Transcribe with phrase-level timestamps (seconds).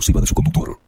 [0.00, 0.78] exclusiva de su conductor.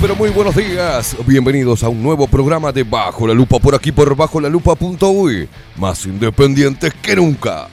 [0.00, 1.16] Pero muy buenos días.
[1.26, 5.48] Bienvenidos a un nuevo programa de Bajo la Lupa por aquí por bajo la lupa.uy.
[5.76, 7.68] Más independientes que nunca.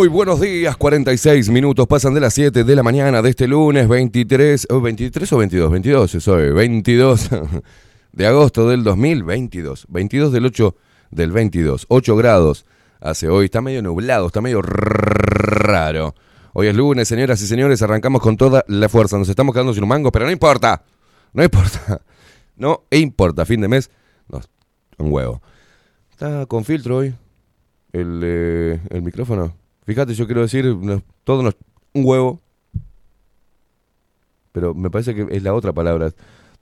[0.00, 0.78] Muy, buenos días.
[0.78, 5.30] 46 minutos pasan de las 7 de la mañana de este lunes 23, o 23
[5.30, 7.28] o 22, 22 es hoy, 22
[8.10, 9.84] de agosto del 2022.
[9.90, 10.74] 22 del 8
[11.10, 11.84] del 22.
[11.86, 12.64] 8 grados
[12.98, 13.44] hace hoy.
[13.44, 16.14] Está medio nublado, está medio raro.
[16.54, 17.82] Hoy es lunes, señoras y señores.
[17.82, 19.18] Arrancamos con toda la fuerza.
[19.18, 20.82] Nos estamos quedando sin un mango, pero no importa.
[21.34, 22.00] No importa.
[22.56, 23.44] No importa.
[23.44, 23.90] Fin de mes.
[24.28, 24.40] No,
[24.96, 25.42] un huevo.
[26.10, 27.14] Está con filtro hoy
[27.92, 29.59] el, eh, el micrófono.
[29.86, 31.56] Fíjate, yo quiero decir, nos- todo nos...
[31.94, 32.40] un huevo.
[34.52, 36.12] Pero me parece que es la otra palabra.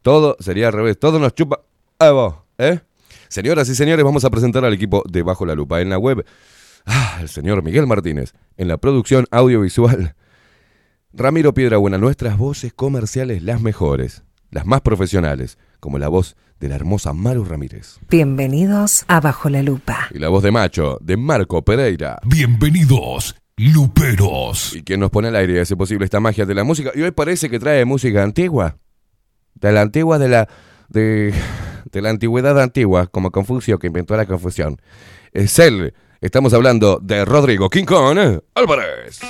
[0.03, 0.99] Todo sería al revés.
[0.99, 1.61] Todo nos chupa...
[2.00, 2.81] huevo, ¿eh?
[3.29, 5.81] Señoras y señores, vamos a presentar al equipo de Bajo la Lupa.
[5.81, 6.25] En la web,
[6.87, 8.32] ah, el señor Miguel Martínez.
[8.56, 10.15] En la producción audiovisual,
[11.12, 11.99] Ramiro Piedrabuena.
[11.99, 17.44] Nuestras voces comerciales, las mejores, las más profesionales, como la voz de la hermosa Maru
[17.44, 17.99] Ramírez.
[18.08, 20.08] Bienvenidos a Bajo la Lupa.
[20.12, 22.19] Y la voz de macho, de Marco Pereira.
[22.25, 24.75] Bienvenidos Luperos.
[24.75, 26.90] Y quien nos pone al aire y hace posible esta magia de la música.
[26.94, 28.76] Y hoy parece que trae música antigua.
[29.55, 30.49] De la antigua, de la.
[30.88, 31.34] de.
[31.90, 34.81] de la antigüedad antigua, como Confucio que inventó la confusión.
[35.32, 35.93] Es él.
[36.20, 39.20] Estamos hablando de Rodrigo King Kong Álvarez.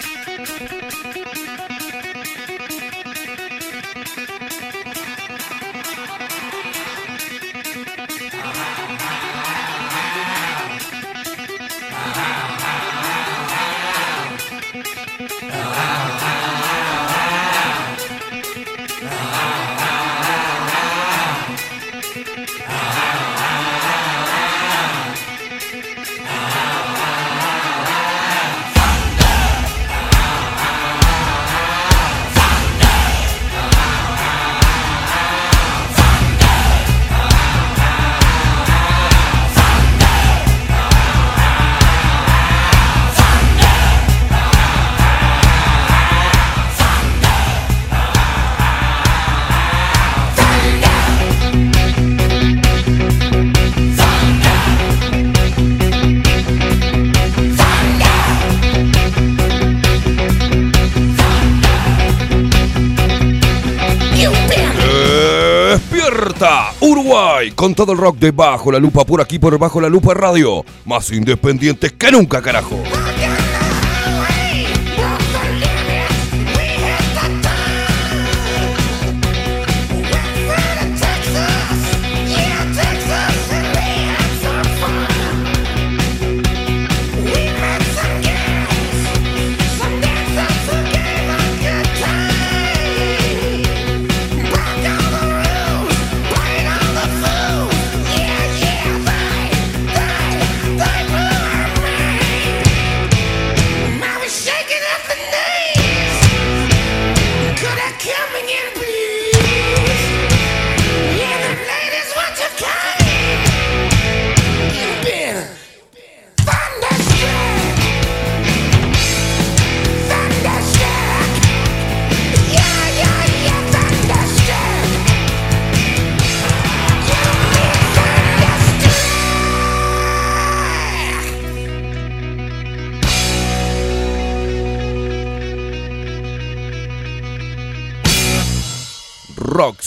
[67.58, 70.64] Con todo el rock de Bajo la Lupa por aquí por Bajo la Lupa Radio.
[70.84, 72.76] Más independientes que nunca, carajo.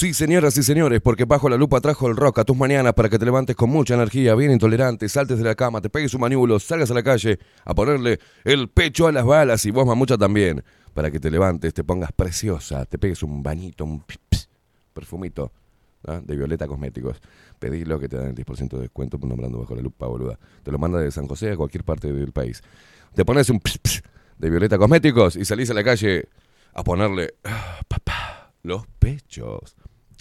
[0.01, 3.07] Sí señoras y señores, porque Bajo la Lupa trajo el rock a tus mañanas para
[3.07, 6.21] que te levantes con mucha energía, bien intolerante, saltes de la cama, te pegues un
[6.21, 10.17] maniulo, salgas a la calle a ponerle el pecho a las balas y vos mamucha
[10.17, 10.63] también,
[10.95, 14.49] para que te levantes, te pongas preciosa, te pegues un bañito, un ps- ps-
[14.91, 15.51] perfumito
[16.07, 16.19] ¿ah?
[16.23, 17.17] de Violeta Cosméticos.
[17.59, 20.39] Pedilo que te dan el 10% de descuento nombrando Bajo la Lupa, boluda.
[20.63, 22.63] Te lo manda de San José a cualquier parte del país.
[23.13, 24.01] Te pones un ps- ps
[24.39, 26.27] de Violeta Cosméticos y salís a la calle
[26.73, 29.75] a ponerle ah, papá, los pechos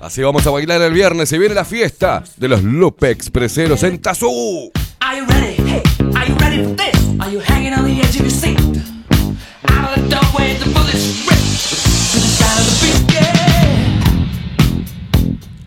[0.00, 1.28] Así vamos a bailar el viernes.
[1.28, 4.70] Se viene la fiesta de los Lupe Expreseros en Tazú.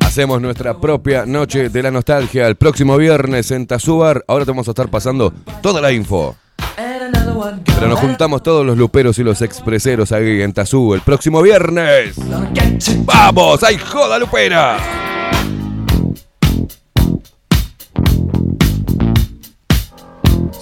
[0.01, 4.23] Hacemos nuestra propia noche de la nostalgia el próximo viernes en Tazúbar.
[4.27, 6.35] Ahora te vamos a estar pasando toda la info.
[7.65, 12.15] Pero nos juntamos todos los luperos y los expreseros ahí en Tazú el próximo viernes.
[13.05, 13.63] ¡Vamos!
[13.63, 14.77] ¡Ay, joda lupera!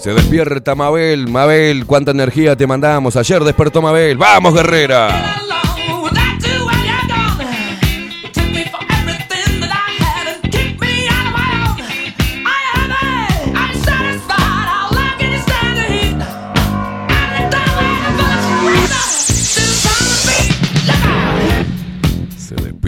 [0.03, 1.29] Se despierta Mabel.
[1.29, 3.15] Mabel, cuánta energía te mandamos.
[3.15, 4.17] Ayer despertó Mabel.
[4.17, 5.37] ¡Vamos, guerrera!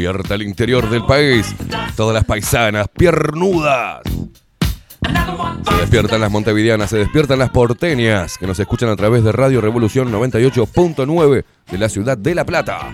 [0.06, 1.56] Despierta el interior del país.
[1.96, 4.02] Todas las paisanas, piernudas.
[5.68, 9.62] Se despiertan las montevideanas, se despiertan las porteñas, que nos escuchan a través de Radio
[9.62, 12.92] Revolución 98.9 de la ciudad de La Plata.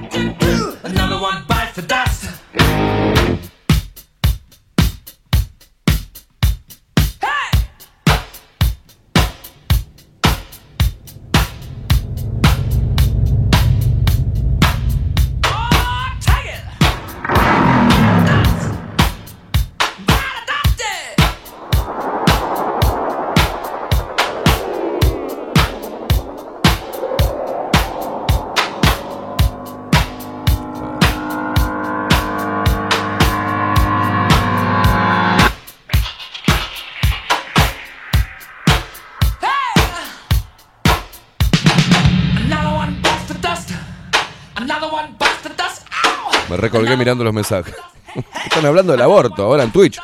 [46.62, 47.76] Recolgué mirando los mensajes.
[48.46, 50.00] Están hablando del aborto ahora en Twitch.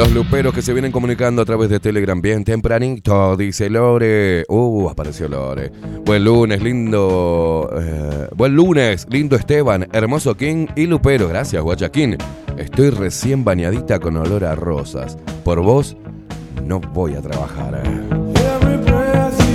[0.00, 4.46] los luperos que se vienen comunicando a través de Telegram bien tempranito, dice Lore.
[4.48, 5.70] Uh, apareció Lore.
[6.06, 7.68] Buen lunes, lindo.
[7.78, 11.28] eh, buen lunes, lindo Esteban, hermoso King y lupero.
[11.28, 12.16] Gracias, Guachaquín.
[12.56, 15.18] Estoy recién bañadita con olor a rosas.
[15.44, 15.98] Por vos,
[16.64, 17.82] no voy a trabajar.
[17.84, 18.00] eh.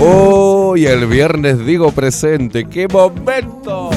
[0.00, 2.68] Hoy el viernes digo presente.
[2.68, 3.90] ¡Qué momento!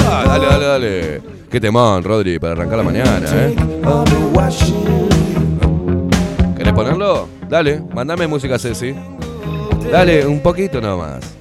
[0.00, 1.35] Ah, dale, dale, dale.
[1.56, 3.56] Qué temón, Rodri, para arrancar la mañana, ¿eh?
[6.54, 7.30] ¿Querés ponerlo?
[7.48, 8.94] Dale, mandame música, Ceci.
[9.90, 11.34] Dale, un poquito nomás.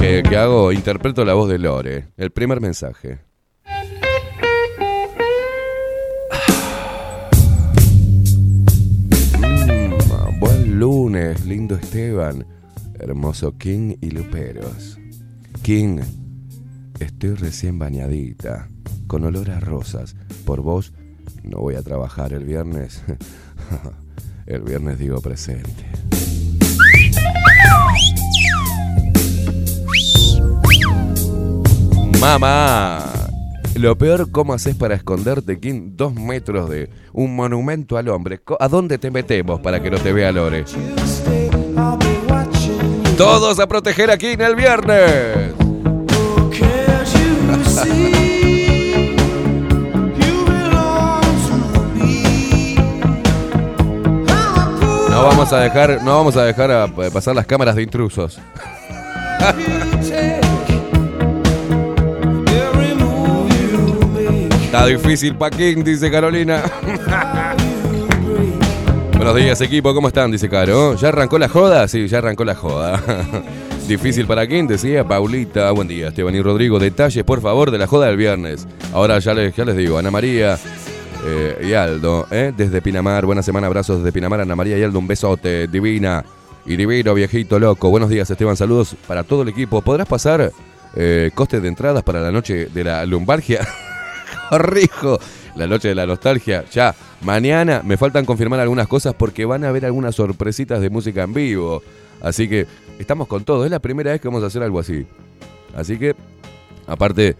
[0.00, 0.72] ¿Qué, qué hago?
[0.72, 2.08] Interpreto la voz de Lore.
[2.16, 3.20] El primer mensaje.
[9.38, 12.44] Mm, buen lunes, lindo Esteban.
[12.98, 14.98] Hermoso King y Luperos.
[15.62, 16.00] King,
[17.00, 18.68] estoy recién bañadita,
[19.06, 20.16] con olor a rosas.
[20.44, 20.92] Por vos,
[21.42, 23.02] no voy a trabajar el viernes.
[24.46, 25.86] el viernes digo presente.
[32.20, 33.04] Mamá.
[33.76, 35.92] Lo peor, ¿cómo haces para esconderte, King?
[35.94, 38.40] Dos metros de un monumento al hombre.
[38.58, 40.64] ¿A dónde te metemos para que no te vea Lore?
[43.16, 45.57] Todos a proteger a King el viernes.
[55.10, 58.38] No vamos a dejar, no vamos a dejar eh, pasar las cámaras de intrusos.
[64.64, 66.62] Está difícil pa' King, dice Carolina.
[69.16, 70.30] Buenos días, equipo, ¿cómo están?
[70.30, 70.94] Dice Caro.
[70.94, 71.88] ¿Ya arrancó la joda?
[71.88, 73.02] Sí, ya arrancó la joda.
[73.88, 75.70] Difícil para quién, decía Paulita.
[75.70, 76.78] Buen día, Esteban y Rodrigo.
[76.78, 78.68] Detalles, por favor, de la joda del viernes.
[78.92, 80.58] Ahora ya les, ya les digo, Ana María
[81.24, 82.52] eh, y Aldo, ¿eh?
[82.54, 83.24] desde Pinamar.
[83.24, 84.42] Buena semana, abrazos desde Pinamar.
[84.42, 85.68] Ana María y Aldo, un besote.
[85.68, 86.22] Divina
[86.66, 87.88] y divino, viejito loco.
[87.88, 88.58] Buenos días, Esteban.
[88.58, 89.80] Saludos para todo el equipo.
[89.80, 90.52] ¿Podrás pasar
[90.94, 93.66] eh, costes de entradas para la noche de la lumbargia?
[94.50, 95.18] Corrijo.
[95.56, 96.62] La noche de la nostalgia.
[96.70, 101.22] Ya, mañana me faltan confirmar algunas cosas porque van a haber algunas sorpresitas de música
[101.22, 101.82] en vivo.
[102.20, 102.66] Así que
[102.98, 103.64] estamos con todo.
[103.64, 105.06] Es la primera vez que vamos a hacer algo así.
[105.74, 106.14] Así que,
[106.86, 107.36] aparte,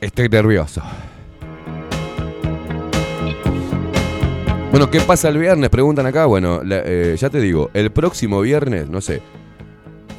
[0.00, 0.82] estoy nervioso.
[4.70, 5.70] Bueno, ¿qué pasa el viernes?
[5.70, 6.26] Preguntan acá.
[6.26, 9.22] Bueno, eh, ya te digo, el próximo viernes, no sé,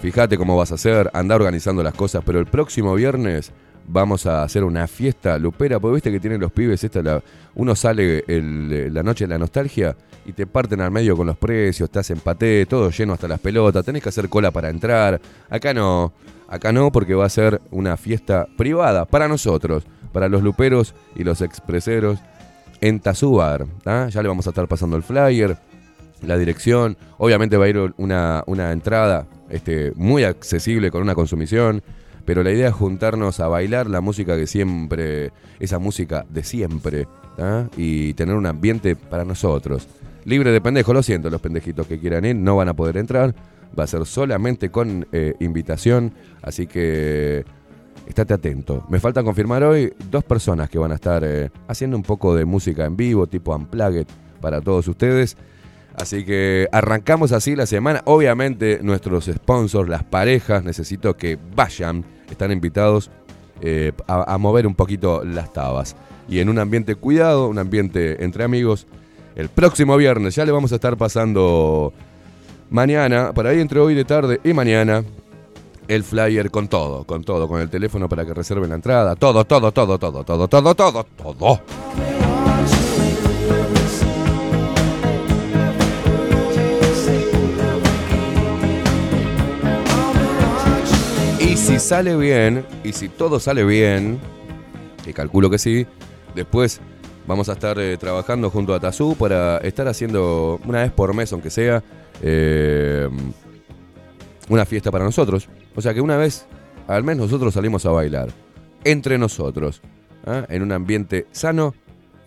[0.02, 3.52] fíjate cómo vas a hacer, anda organizando las cosas, pero el próximo viernes
[3.88, 7.22] vamos a hacer una fiesta lupera, porque viste que tienen los pibes, esta la,
[7.56, 11.90] uno sale la noche de la nostalgia y te parten al medio con los precios,
[11.90, 15.22] te hacen paté, todo lleno hasta las pelotas, tenés que hacer cola para entrar.
[15.50, 16.14] Acá no,
[16.48, 21.24] acá no, porque va a ser una fiesta privada para nosotros, para los luperos y
[21.24, 22.20] los expreseros
[22.82, 23.68] en Tazúbar.
[23.84, 24.10] ¿tá?
[24.10, 25.58] Ya le vamos a estar pasando el flyer,
[26.22, 26.98] la dirección.
[27.18, 31.84] Obviamente va a ir una, una entrada este, muy accesible con una consumición.
[32.26, 37.08] Pero la idea es juntarnos a bailar la música que siempre, esa música de siempre,
[37.38, 37.70] ¿tá?
[37.78, 39.88] y tener un ambiente para nosotros.
[40.26, 43.36] Libre de pendejos, lo siento, los pendejitos que quieran ir no van a poder entrar.
[43.78, 47.46] Va a ser solamente con eh, invitación, así que
[48.08, 48.86] estate atento.
[48.90, 52.46] Me falta confirmar hoy dos personas que van a estar eh, haciendo un poco de
[52.46, 54.08] música en vivo, tipo Unplugged,
[54.42, 55.38] para todos ustedes.
[55.96, 58.02] Así que arrancamos así la semana.
[58.06, 63.10] Obviamente nuestros sponsors, las parejas, necesito que vayan, están invitados
[63.62, 65.96] eh, a, mover un poquito las tabas.
[66.28, 68.88] Y en un ambiente cuidado, un ambiente entre amigos,
[69.36, 70.36] el próximo viernes.
[70.36, 71.94] Ya le vamos a estar pasando
[72.70, 75.04] mañana, por ahí entre hoy de tarde y mañana,
[75.88, 79.46] el flyer con todo, con todo, con el teléfono para que reserven la entrada, todo,
[79.46, 82.25] todo, todo, todo, todo, todo, todo, todo.
[91.66, 94.20] Si sale bien, y si todo sale bien,
[95.04, 95.88] que calculo que sí,
[96.36, 96.80] después
[97.26, 101.34] vamos a estar eh, trabajando junto a Tazú para estar haciendo una vez por mes,
[101.34, 101.84] aunque sea,
[102.22, 103.10] eh,
[104.48, 105.50] una fiesta para nosotros.
[105.76, 106.46] O sea que una vez
[106.88, 108.30] al mes nosotros salimos a bailar,
[108.84, 109.82] entre nosotros,
[110.28, 110.46] ¿ah?
[110.50, 111.74] en un ambiente sano,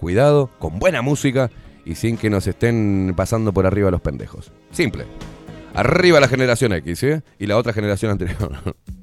[0.00, 1.48] cuidado, con buena música
[1.84, 4.50] y sin que nos estén pasando por arriba los pendejos.
[4.72, 5.04] Simple.
[5.74, 7.22] Arriba la generación X, ¿eh?
[7.38, 8.74] Y la otra generación anterior.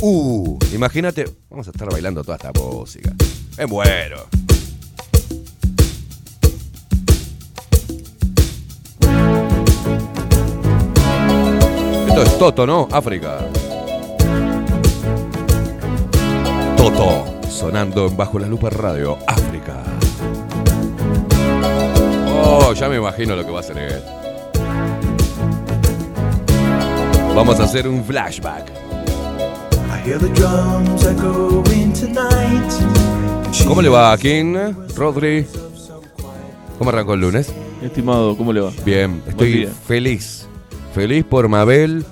[0.00, 3.12] uh, imagínate, vamos a estar bailando toda esta música.
[3.58, 4.26] Me muero.
[12.08, 12.88] Esto es Toto, ¿no?
[12.92, 13.38] África.
[16.76, 19.82] Toto, sonando Bajo la Lupa Radio, África.
[22.28, 24.02] Oh, ya me imagino lo que va a ser él.
[27.34, 28.85] Vamos a hacer un flashback.
[33.66, 34.54] ¿Cómo le va, King?
[34.94, 35.44] Rodri.
[36.78, 37.52] ¿Cómo arrancó el lunes?
[37.82, 38.70] Estimado, ¿cómo le va?
[38.84, 40.46] Bien, estoy feliz.
[40.94, 42.04] Feliz por Mabel.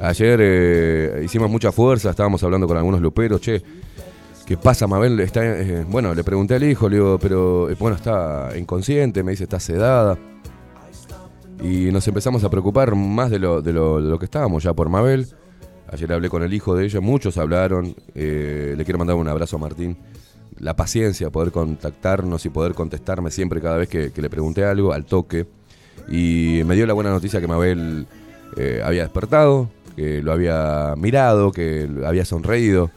[0.00, 3.40] Ayer eh, hicimos mucha fuerza, estábamos hablando con algunos luperos.
[3.40, 3.60] Che,
[4.46, 5.18] ¿qué pasa, Mabel?
[5.18, 9.32] Está, eh, bueno, le pregunté al hijo, le digo, pero eh, bueno, está inconsciente, me
[9.32, 10.16] dice, está sedada.
[11.60, 14.72] Y nos empezamos a preocupar más de lo, de lo, de lo que estábamos ya
[14.72, 15.26] por Mabel.
[15.92, 17.94] Ayer hablé con el hijo de ella, muchos hablaron.
[18.14, 19.96] eh, le quiero mandar un abrazo a Martín.
[20.58, 25.04] La paciencia, poder contactarnos y poder contestarme siempre cada vez que, le pregunté algo, al
[25.04, 25.46] toque.
[26.08, 28.06] Y me dio la buena noticia que Mabel
[28.56, 32.90] eh, había despertado, que lo había mirado, que había sonreído.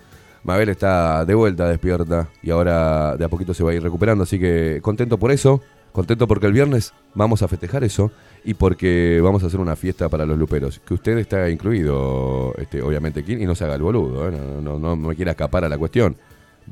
[0.43, 4.23] Mabel está de vuelta, despierta, y ahora de a poquito se va a ir recuperando,
[4.23, 5.61] así que contento por eso,
[5.93, 8.11] contento porque el viernes vamos a festejar eso
[8.45, 12.81] y porque vamos a hacer una fiesta para los luperos, que usted está incluido, este,
[12.81, 14.31] obviamente, aquí, y no se haga el boludo, ¿eh?
[14.31, 16.15] no, no, no me quiera escapar a la cuestión.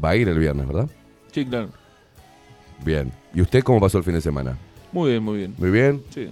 [0.03, 0.89] Va a ir el viernes, ¿verdad?
[1.31, 1.69] Sí, claro.
[2.83, 3.11] Bien.
[3.33, 4.57] ¿Y usted cómo pasó el fin de semana?
[4.91, 5.55] Muy bien, muy bien.
[5.57, 6.01] Muy bien.
[6.09, 6.29] Sí.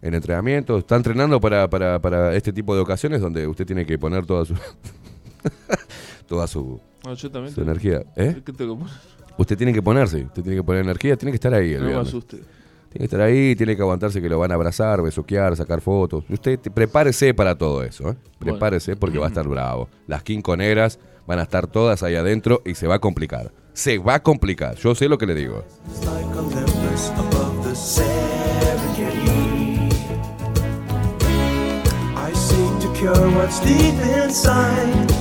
[0.00, 3.98] En entrenamiento, está entrenando para, para, para este tipo de ocasiones donde usted tiene que
[3.98, 4.54] poner toda su
[6.28, 7.54] toda su, No, yo también.
[7.54, 8.02] su tengo- energía.
[8.16, 8.40] ¿Eh?
[8.44, 8.94] ¿Qué tengo que poner?
[9.36, 11.80] Usted tiene que ponerse, usted tiene que poner energía, tiene que estar ahí el No
[11.80, 12.08] me viernes.
[12.08, 12.38] asuste.
[12.94, 16.22] Tiene que estar ahí, tiene que aguantarse que lo van a abrazar, besuquear, sacar fotos.
[16.30, 18.14] Usted te- prepárese para todo eso, ¿eh?
[18.38, 19.88] Prepárese porque va a estar bravo.
[20.06, 23.50] Las quinconeras van a estar todas ahí adentro y se va a complicar.
[23.72, 25.64] Se va a complicar, yo sé lo que le digo.
[34.26, 35.13] It's like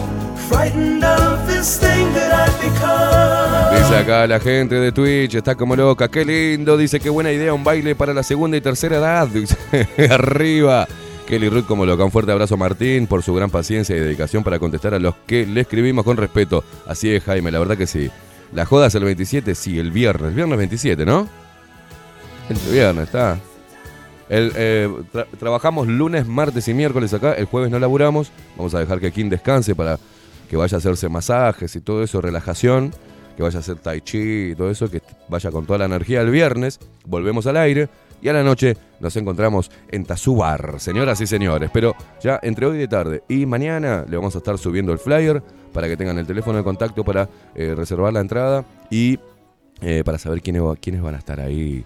[3.75, 7.53] Dice acá la gente de Twitch, está como loca, qué lindo, dice qué buena idea
[7.53, 9.27] un baile para la segunda y tercera edad,
[10.11, 10.87] arriba.
[11.27, 14.43] Kelly Ruth como loca, un fuerte abrazo a Martín por su gran paciencia y dedicación
[14.43, 16.63] para contestar a los que le escribimos con respeto.
[16.85, 18.11] Así es, Jaime, la verdad que sí.
[18.53, 21.27] La joda es el 27, sí, el viernes, viernes 27, ¿no?
[22.49, 23.39] El viernes, está.
[24.29, 28.79] El, eh, tra- trabajamos lunes, martes y miércoles acá, el jueves no laburamos, vamos a
[28.79, 29.97] dejar que Kim descanse para
[30.53, 32.93] que vaya a hacerse masajes y todo eso, relajación,
[33.35, 36.21] que vaya a hacer tai chi y todo eso, que vaya con toda la energía
[36.21, 37.89] el viernes, volvemos al aire
[38.21, 41.71] y a la noche nos encontramos en Tazubar, señoras y señores.
[41.73, 45.41] Pero ya entre hoy de tarde y mañana le vamos a estar subiendo el flyer
[45.73, 49.17] para que tengan el teléfono de contacto para eh, reservar la entrada y
[49.81, 51.83] eh, para saber quiénes, quiénes van a estar ahí.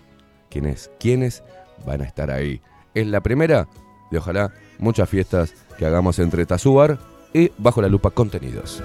[0.50, 0.92] ¿Quiénes?
[1.00, 1.42] ¿Quiénes
[1.86, 2.60] van a estar ahí?
[2.94, 3.66] Es la primera
[4.12, 7.00] de ojalá muchas fiestas que hagamos entre Tazubar
[7.34, 8.82] y Bajo la Lupa Contenidos.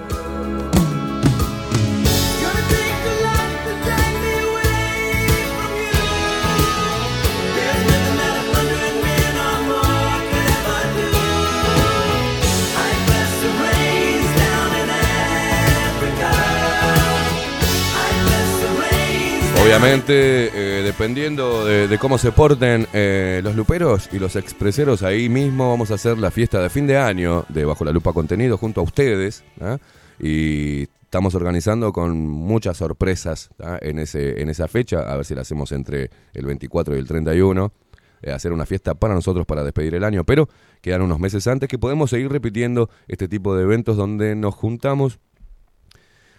[19.75, 25.67] Obviamente, eh, dependiendo de, cómo se porten eh, los luperos y los expreseros, ahí mismo
[25.71, 28.81] vamos a hacer la fiesta de fin de año de Bajo la Lupa Contenido junto
[28.81, 29.43] a ustedes.
[29.59, 29.79] ¿ah?
[30.19, 33.79] Y estamos organizando con muchas sorpresas ¿ah?
[33.81, 37.07] en, ese, en esa fecha, a ver si la hacemos entre el 24 y el
[37.07, 37.73] 31.
[38.21, 40.49] eh, hacer una fiesta para nosotros para despedir el año, pero
[40.81, 45.17] quedan unos meses antes que podemos seguir repitiendo este tipo de eventos donde nos juntamos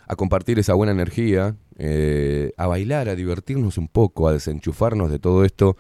[0.07, 5.19] a compartir esa buena energía eh, a bailar, a divertirnos un poco, a desenchufarnos de
[5.19, 5.77] todo esto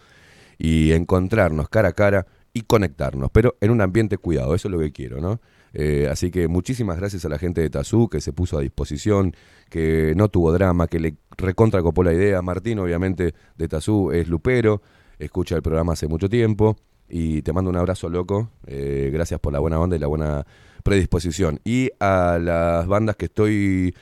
[0.59, 4.79] y encontrarnos cara a cara y conectarnos, pero en un ambiente cuidado, eso es lo
[4.79, 5.41] que quiero, ¿no?
[5.73, 9.35] Eh, así que muchísimas gracias a la gente de Tazú que se puso a disposición,
[9.69, 12.41] que no tuvo drama, que le recontra copó la idea.
[12.43, 14.83] Martín, obviamente, de Tazú es lupero,
[15.19, 16.77] escucha el programa hace mucho tiempo
[17.09, 18.51] y te mando un abrazo loco.
[18.67, 20.47] eh, gracias por la buena onda y la buena
[20.85, 21.59] predisposición.
[21.65, 23.95] Y a las bandas que estoy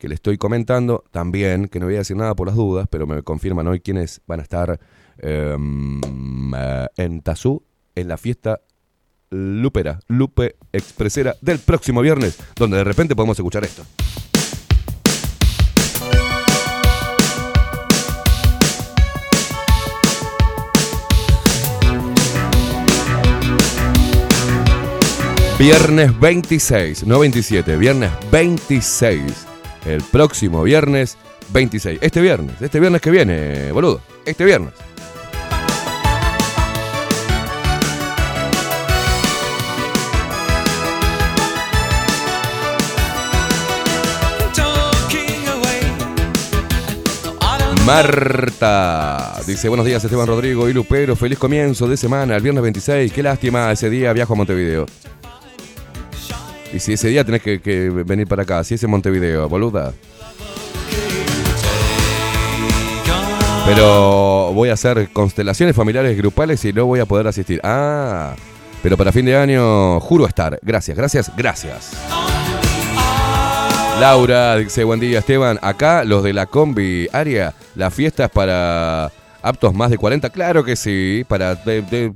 [0.00, 3.06] que le estoy comentando también, que no voy a decir nada por las dudas, pero
[3.06, 4.80] me confirman hoy quiénes van a estar
[5.18, 6.00] em,
[6.54, 7.62] eh, en Tazú
[7.94, 8.62] en la fiesta
[9.28, 13.84] Lupera, Lupe Expresera del próximo viernes, donde de repente podemos escuchar esto.
[25.58, 29.49] Viernes 26, no 27, viernes 26.
[29.84, 31.16] El próximo viernes
[31.52, 31.98] 26.
[32.02, 34.00] Este viernes, este viernes que viene, boludo.
[34.24, 34.72] Este viernes.
[47.86, 51.16] Marta dice: Buenos días, Esteban Rodrigo y Lupero.
[51.16, 53.12] Feliz comienzo de semana, el viernes 26.
[53.12, 54.86] Qué lástima, ese día viajo a Montevideo.
[56.72, 59.92] Y si ese día tenés que, venir para acá, si es en Montevideo, boluda.
[63.66, 67.60] Pero voy a hacer constelaciones familiares grupales y no voy a poder asistir.
[67.62, 68.34] Ah,
[68.82, 70.58] pero para fin de año juro estar.
[70.62, 71.92] Gracias, gracias, gracias.
[74.00, 79.12] Laura dice, buen día Esteban, acá los de la combi área, la fiesta es para
[79.42, 81.62] aptos más de 40, claro que sí, para,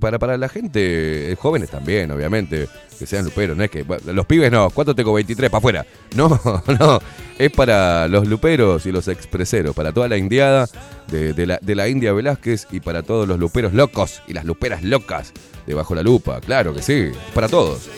[0.01, 4.27] para, para la gente, eh, jóvenes también, obviamente, que sean luperos, no es que, los
[4.27, 5.13] pibes no, ¿cuánto tengo?
[5.13, 5.87] 23, para afuera.
[6.15, 6.41] No,
[6.79, 7.01] no,
[7.39, 10.69] es para los luperos y los expreseros, para toda la indiada
[11.09, 14.83] de, la, de la India Velázquez y para todos los luperos locos y las luperas
[14.83, 15.33] locas
[15.67, 17.89] de Bajo la Lupa, claro que sí, para todos.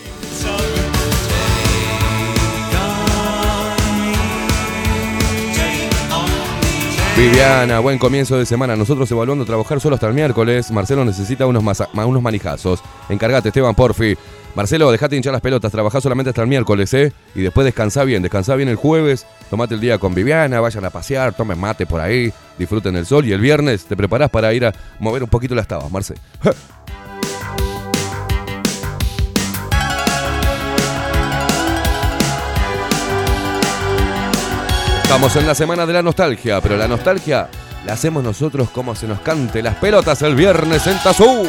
[7.17, 8.75] Viviana, buen comienzo de semana.
[8.75, 10.69] Nosotros evaluando trabajar solo hasta el miércoles.
[10.69, 12.83] Marcelo necesita unos, unos manijazos.
[13.09, 14.15] Encargate, Esteban, porfi.
[14.57, 15.71] Marcelo, dejate hinchar las pelotas.
[15.71, 17.13] Trabajá solamente hasta el miércoles, ¿eh?
[17.35, 18.23] Y después descansá bien.
[18.23, 19.27] Descansá bien el jueves.
[19.51, 20.59] Tomate el día con Viviana.
[20.59, 21.31] Vayan a pasear.
[21.31, 22.33] Tomen mate por ahí.
[22.57, 23.27] Disfruten el sol.
[23.27, 26.15] Y el viernes te preparás para ir a mover un poquito las tabas, Marce.
[35.03, 37.47] Estamos en la semana de la nostalgia, pero la nostalgia
[37.85, 41.45] la hacemos nosotros como se nos cante las pelotas el viernes en Tazú.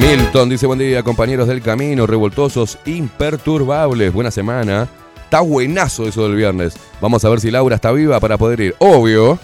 [0.00, 4.88] Milton dice buen día compañeros del camino, revoltosos, imperturbables, buena semana.
[5.24, 6.76] Está buenazo eso del viernes.
[7.00, 8.76] Vamos a ver si Laura está viva para poder ir.
[8.78, 9.38] Obvio.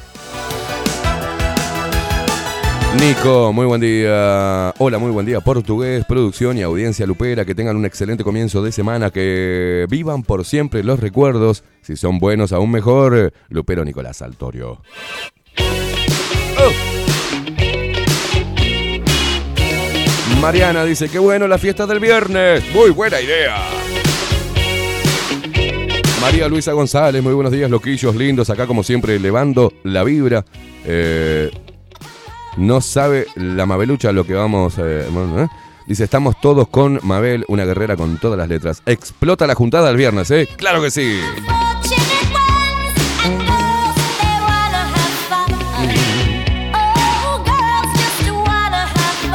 [3.00, 4.72] Nico, muy buen día.
[4.78, 5.40] Hola, muy buen día.
[5.40, 7.44] Portugués, producción y audiencia lupera.
[7.44, 9.10] Que tengan un excelente comienzo de semana.
[9.10, 11.64] Que vivan por siempre los recuerdos.
[11.82, 13.32] Si son buenos, aún mejor.
[13.48, 14.80] Lupero Nicolás Altorio.
[20.44, 22.62] Mariana dice, qué bueno la fiesta del viernes.
[22.74, 23.56] Muy buena idea.
[26.20, 28.50] María Luisa González, muy buenos días, loquillos lindos.
[28.50, 30.44] Acá como siempre, elevando la vibra.
[30.84, 31.50] Eh,
[32.58, 34.74] no sabe la Mabelucha lo que vamos.
[34.76, 35.46] eh, ¿eh?
[35.86, 38.82] Dice, estamos todos con Mabel, una guerrera con todas las letras.
[38.84, 40.46] Explota la juntada el viernes, ¿eh?
[40.58, 41.20] Claro que sí.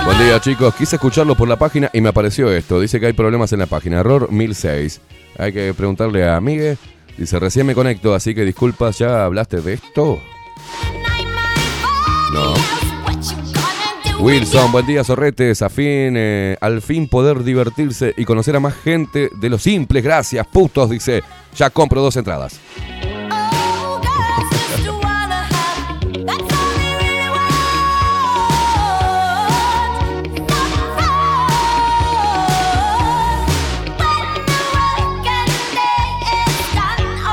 [0.10, 2.82] Buen día chicos, quise escucharlo por la página y me apareció esto.
[2.82, 5.02] Dice que hay problemas en la página, error 1006.
[5.38, 6.78] Hay que preguntarle a Migue.
[7.16, 10.20] Dice, recién me conecto, así que disculpas, ¿ya hablaste de esto?
[12.34, 12.56] No.
[14.20, 15.62] Wilson, buen día, zorretes.
[15.62, 20.04] A eh, al fin poder divertirse y conocer a más gente de los simples.
[20.04, 20.90] Gracias, putos.
[20.90, 21.22] Dice,
[21.56, 22.60] ya compro dos entradas.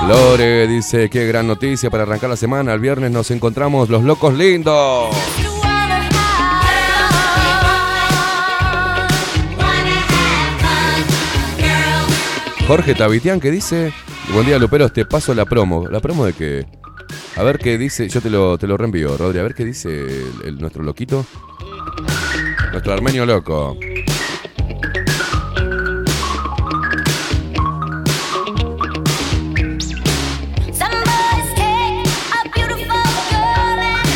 [0.09, 2.73] Lore dice, qué gran noticia para arrancar la semana.
[2.73, 5.14] El viernes nos encontramos los locos lindos.
[12.69, 13.92] Jorge Tavitian que dice,
[14.33, 15.88] buen día Luperos, te paso la promo.
[15.88, 16.66] ¿La promo de qué?
[17.37, 19.90] A ver qué dice, yo te lo, te lo reenvío, Rodri, a ver qué dice
[20.59, 21.27] nuestro loquito.
[22.71, 23.77] Nuestro armenio loco.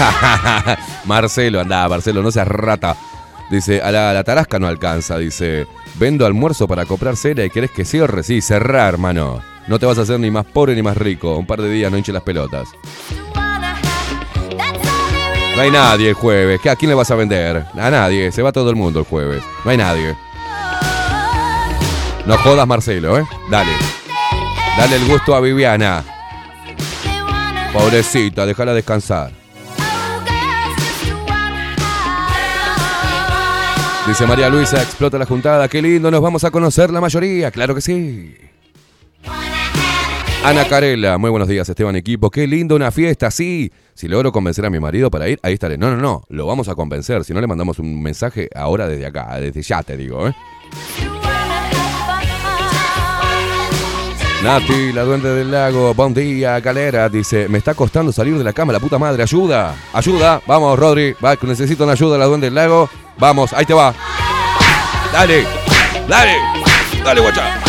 [1.04, 2.96] Marcelo, anda, Marcelo, no seas rata.
[3.50, 5.66] Dice, a la, tarasca no alcanza, dice.
[5.96, 8.22] Vendo almuerzo para comprar cera y querés que cierre.
[8.22, 9.40] Sí, cerrá, hermano.
[9.66, 11.36] No te vas a hacer ni más pobre ni más rico.
[11.36, 12.68] Un par de días no hinche las pelotas.
[15.56, 16.60] No hay nadie el jueves.
[16.62, 17.66] ¿Qué- ¿A quién le vas a vender?
[17.76, 18.30] A nadie.
[18.32, 19.42] Se va todo el mundo el jueves.
[19.64, 20.14] No hay nadie.
[22.24, 23.24] No jodas, Marcelo, ¿eh?
[23.50, 23.72] Dale.
[24.78, 26.04] Dale el gusto a Viviana.
[27.72, 29.32] Pobrecita, déjala descansar.
[34.10, 35.68] Dice María Luisa, explota la juntada.
[35.68, 37.52] Qué lindo, nos vamos a conocer la mayoría.
[37.52, 38.34] Claro que sí.
[40.44, 42.28] Ana Carela, muy buenos días, Esteban Equipo.
[42.28, 43.70] Qué lindo una fiesta, sí.
[43.94, 45.78] Si logro convencer a mi marido para ir, ahí estaré.
[45.78, 47.22] No, no, no, lo vamos a convencer.
[47.22, 50.34] Si no, le mandamos un mensaje ahora desde acá, desde ya te digo, ¿eh?
[54.42, 57.10] Nati, la duende del lago, buen día, galera.
[57.10, 60.40] Dice, me está costando salir de la cama, la puta madre, ayuda, ayuda.
[60.46, 62.88] Vamos, Rodri, va, necesito una ayuda, la duende del lago.
[63.18, 63.92] Vamos, ahí te va.
[65.12, 65.44] Dale,
[66.08, 66.36] dale,
[67.04, 67.42] dale, guacha.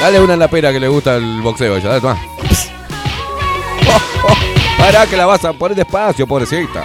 [0.00, 2.16] Dale una en la pera que le gusta el boxeo ya, dale, toma.
[4.78, 6.84] Pará que la vas a poner despacio, pobrecita.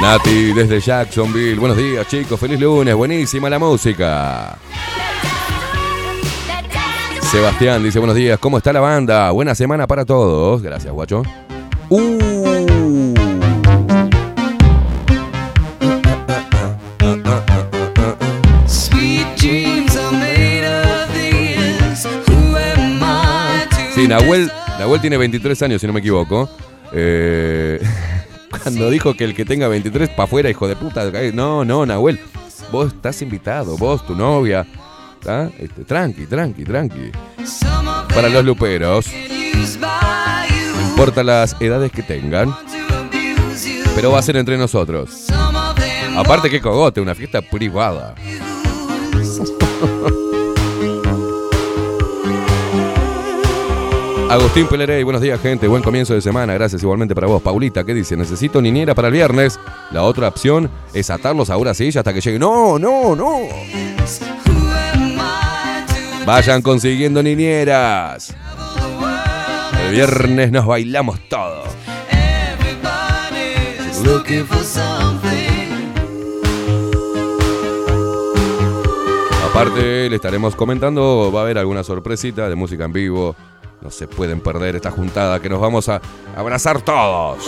[0.00, 1.58] Nati desde Jacksonville.
[1.58, 2.38] Buenos días, chicos.
[2.38, 2.94] Feliz lunes.
[2.94, 4.56] Buenísima la música.
[7.22, 8.38] Sebastián dice buenos días.
[8.38, 9.30] ¿Cómo está la banda?
[9.30, 10.62] Buena semana para todos.
[10.62, 11.22] Gracias, guacho.
[11.88, 13.14] Uh.
[23.94, 26.50] Sí, Nahuel, Nahuel tiene 23 años, si no me equivoco.
[26.92, 27.80] Eh,
[28.62, 31.10] cuando dijo que el que tenga 23 para afuera, hijo de puta.
[31.32, 32.20] No, no, Nahuel.
[32.72, 34.66] Vos estás invitado, vos, tu novia.
[35.26, 35.50] ¿tá?
[35.58, 37.10] Este, tranqui, tranqui, tranqui.
[38.14, 39.06] Para los luperos,
[40.76, 42.54] no importa las edades que tengan,
[43.94, 45.26] pero va a ser entre nosotros.
[46.16, 48.14] Aparte, que cogote, una fiesta privada.
[54.28, 55.68] Agustín Pelerey, buenos días, gente.
[55.68, 56.52] Buen comienzo de semana.
[56.54, 57.40] Gracias igualmente para vos.
[57.40, 58.16] Paulita, ¿qué dice?
[58.16, 59.60] Necesito niñera para el viernes.
[59.92, 62.38] La otra opción es atarlos a una silla hasta que llegue.
[62.38, 63.38] No, no, no.
[66.26, 68.34] Vayan consiguiendo niñeras.
[69.86, 71.62] El viernes nos bailamos todo.
[72.10, 75.36] Everybody's looking for something.
[79.56, 83.36] Aparte, le estaremos comentando, va a haber alguna sorpresita de música en vivo.
[83.86, 86.00] No se pueden perder esta juntada que nos vamos a
[86.36, 87.38] abrazar todos.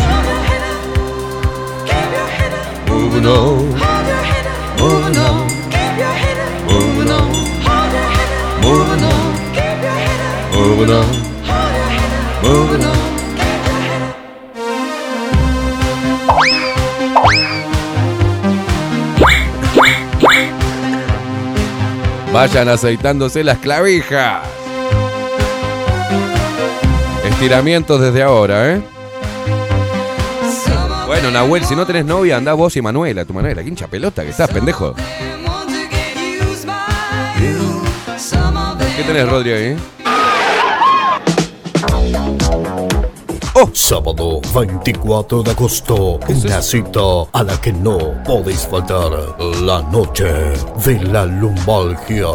[22.32, 24.57] Vayan aceitándose las clavijas.
[27.38, 28.82] Estiramientos desde ahora, ¿eh?
[31.06, 33.24] Bueno, Nahuel, si no tenés novia, anda vos y Manuela.
[33.24, 34.96] Tu Manuela, qué hincha pelota que estás, pendejo.
[38.96, 39.76] ¿Qué tenés, Rodri, ahí?
[43.72, 47.00] Sábado 24 de agosto, una cita
[47.32, 49.10] a la que no podéis faltar.
[49.62, 50.26] La noche
[50.84, 52.26] de la lumbalgia.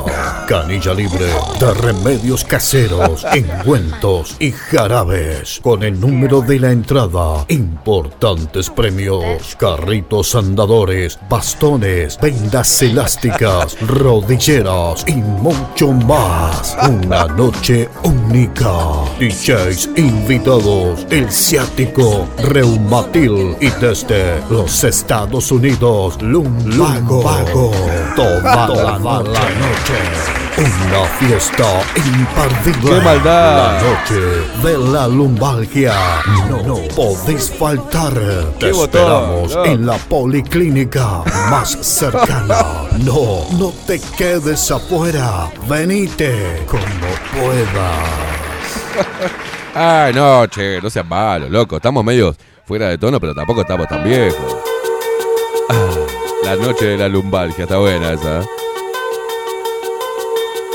[0.48, 1.28] Canilla libre
[1.60, 3.26] de remedios caseros,
[3.64, 5.62] ungüentos y jarabes.
[5.64, 15.14] Con el número de la entrada, importantes premios, carritos andadores, bastones, vendas elásticas, rodilleras y
[15.14, 16.76] mucho más.
[16.90, 18.74] Una noche única.
[19.20, 27.72] DJs invitados, el ciático, reumatil y desde los Estados Unidos, Lumbago.
[28.16, 30.00] Toda, la, noche.
[30.58, 32.96] Una fiesta imperdible.
[32.96, 33.58] ¡Qué maldad!
[33.58, 34.22] La noche
[34.64, 35.94] de la lumbalgia.
[36.50, 38.14] No, no podéis faltar.
[38.58, 39.66] Te ¡Qué botón, esperamos no!
[39.66, 42.66] en la policlínica más cercana.
[43.04, 45.50] No, no te quedes afuera.
[45.68, 46.84] Venite como
[47.34, 48.04] puedas.
[49.76, 51.76] Ay, no, che, no seas malo, loco.
[51.78, 54.58] Estamos medio fuera de tono, pero tampoco estamos tan viejos.
[55.70, 55.90] Ah,
[56.44, 58.42] la noche de la lumbalgia, está buena esa.
[58.42, 58.46] ¿eh?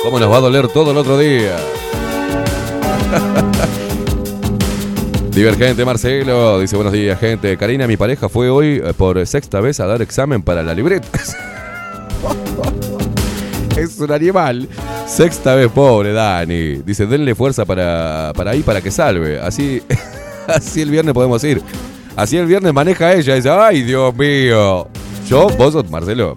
[0.03, 1.57] ¿Cómo nos va a doler todo el otro día?
[5.31, 7.57] Divergente Marcelo dice buenos días gente.
[7.57, 11.07] Karina, mi pareja fue hoy eh, por sexta vez a dar examen para la libreta.
[13.83, 14.69] es un animal.
[15.07, 16.77] Sexta vez, pobre Dani.
[16.85, 19.41] Dice, denle fuerza para, para ahí, para que salve.
[19.41, 19.83] Así,
[20.47, 21.63] así el viernes podemos ir.
[22.17, 24.89] Así el viernes maneja ella dice, ay, Dios mío.
[25.29, 26.37] Yo, vos sos Marcelo.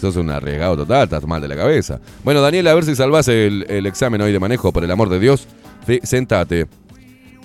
[0.00, 2.00] Sos un arriesgado total, estás mal de la cabeza.
[2.24, 5.18] Bueno, Daniel, a ver si salvás el, examen hoy de manejo, por el amor de
[5.20, 5.46] Dios.
[5.86, 6.66] Fi- Sentate.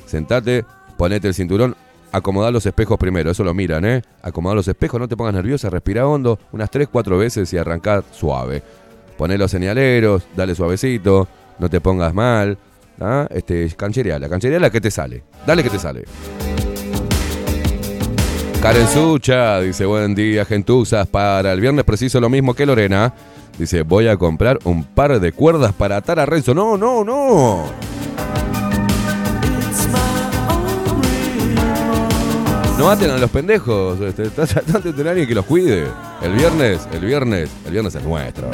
[0.06, 0.66] Sentate,
[0.98, 1.76] ponete el cinturón,
[2.12, 4.02] acomodá los espejos primero, eso lo miran, ¿eh?
[4.24, 8.04] Acomodá los espejos, no te pongas nerviosa, respira hondo, unas 3, 4 veces y arrancá
[8.12, 8.64] suave.
[9.18, 11.28] Poné los señaleros, dale suavecito,
[11.60, 12.58] no te pongas mal.
[13.00, 13.28] ¿ah?
[13.30, 15.24] Este, canchereala, canchereala que te sale.
[15.46, 16.06] Dale que te sale.
[18.62, 21.08] Karen Sucha dice, buen día, gentuzas.
[21.08, 23.14] Para el viernes preciso lo mismo que Lorena.
[23.58, 26.54] Dice, voy a comprar un par de cuerdas para atar a Renzo.
[26.54, 27.66] No, no, no.
[32.78, 34.00] No aten a los pendejos.
[34.02, 35.88] Este, Está tratando de tener a alguien que los cuide.
[36.22, 38.50] El viernes, el viernes, el viernes es nuestro.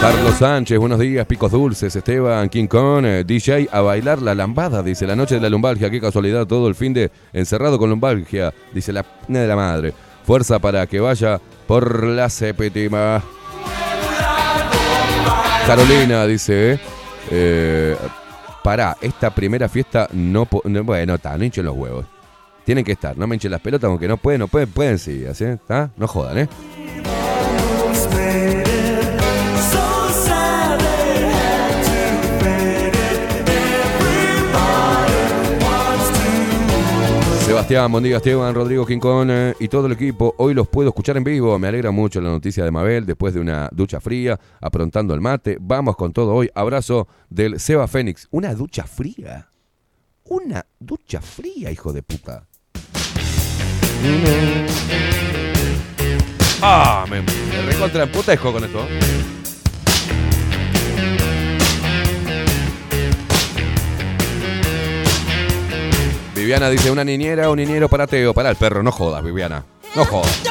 [0.00, 4.82] Carlos Sánchez, buenos días, picos dulces, Esteban, King Kong, eh, DJ, a bailar la lambada,
[4.82, 8.52] dice la noche de la lumbalgia, qué casualidad, todo el fin de encerrado con lumbalgia,
[8.72, 9.94] dice la p- de la madre.
[10.26, 13.22] Fuerza para que vaya por la séptima.
[15.66, 16.78] Carolina dice,
[17.30, 17.96] eh,
[18.62, 22.04] pará, esta primera fiesta no, no- bueno, está, no hinchen los huevos.
[22.66, 25.24] Tienen que estar, no me hinchen las pelotas, aunque no pueden, no pueden, pueden sí,
[25.24, 25.90] así, ¿está?
[25.96, 26.48] No jodan, ¿eh?
[37.66, 40.34] Sebastián, día Esteban, Rodrigo Quincón eh, y todo el equipo.
[40.36, 41.58] Hoy los puedo escuchar en vivo.
[41.58, 45.56] Me alegra mucho la noticia de Mabel después de una ducha fría, aprontando el mate.
[45.58, 46.50] Vamos con todo hoy.
[46.54, 48.28] Abrazo del Seba Fénix.
[48.32, 49.48] ¿Una ducha fría?
[50.24, 52.46] Una ducha fría, hijo de puta.
[56.66, 58.86] Ah, me, me recontra emputejo con esto.
[66.34, 68.32] Viviana dice, una niñera, un niñero para Teo.
[68.32, 69.62] Para el perro, no jodas, Viviana.
[69.94, 70.42] No jodas.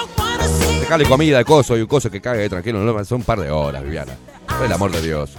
[0.82, 2.78] Dejale comida de coso y un coso que cague tranquilo.
[2.78, 4.16] No, son un par de horas, Viviana.
[4.46, 5.32] Por el amor de Dios.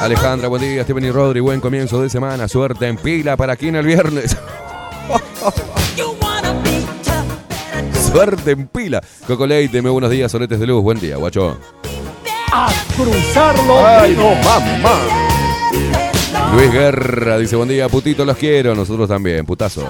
[0.00, 0.82] Alejandra, buen día.
[0.82, 2.48] Steven y Rodri, buen comienzo de semana.
[2.48, 4.34] Suerte en pila para aquí en el viernes.
[8.12, 9.02] Suerte en pila.
[9.26, 10.82] Coco Leite, muy buenos días, soletes de luz.
[10.82, 11.58] Buen día, guacho.
[12.96, 13.86] Cruzarlo.
[13.86, 14.98] Ay, no, mamá.
[16.54, 18.74] Luis Guerra dice, buen día, putito, los quiero.
[18.74, 19.86] Nosotros también, putazo.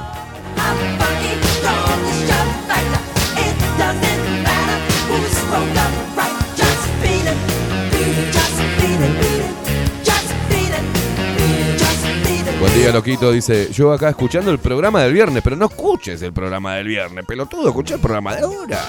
[12.78, 13.32] Día, loquito.
[13.32, 17.24] Dice, yo acá escuchando el programa del viernes, pero no escuches el programa del viernes,
[17.26, 18.80] pelotudo, escucha el programa de ahora.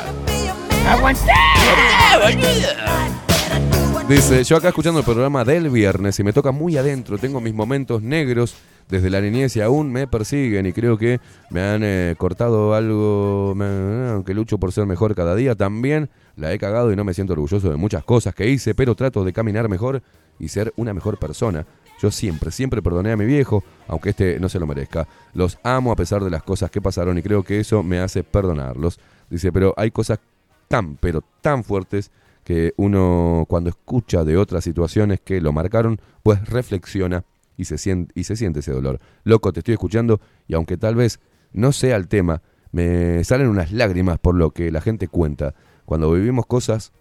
[4.08, 7.54] Dice, yo acá escuchando el programa del viernes y me toca muy adentro, tengo mis
[7.54, 8.56] momentos negros
[8.90, 11.20] desde la niñez y aún me persiguen y creo que
[11.52, 16.52] me han eh, cortado algo, me- aunque lucho por ser mejor cada día, también la
[16.54, 19.34] he cagado y no me siento orgulloso de muchas cosas que hice, pero trato de
[19.34, 20.02] caminar mejor
[20.40, 21.66] y ser una mejor persona.
[22.00, 25.08] Yo siempre, siempre perdoné a mi viejo, aunque este no se lo merezca.
[25.34, 28.24] Los amo a pesar de las cosas que pasaron y creo que eso me hace
[28.24, 29.00] perdonarlos.
[29.30, 30.20] Dice, pero hay cosas
[30.70, 32.12] tan, pero tan fuertes
[32.46, 37.26] que uno cuando escucha de otras situaciones que lo marcaron, pues reflexiona
[37.58, 39.00] y se siente, y se siente ese dolor.
[39.26, 41.20] Loco, te estoy escuchando y aunque tal vez
[41.52, 42.42] no sea el tema,
[42.72, 45.54] me salen unas lágrimas por lo que la gente cuenta.
[45.86, 46.94] Cuando vivimos cosas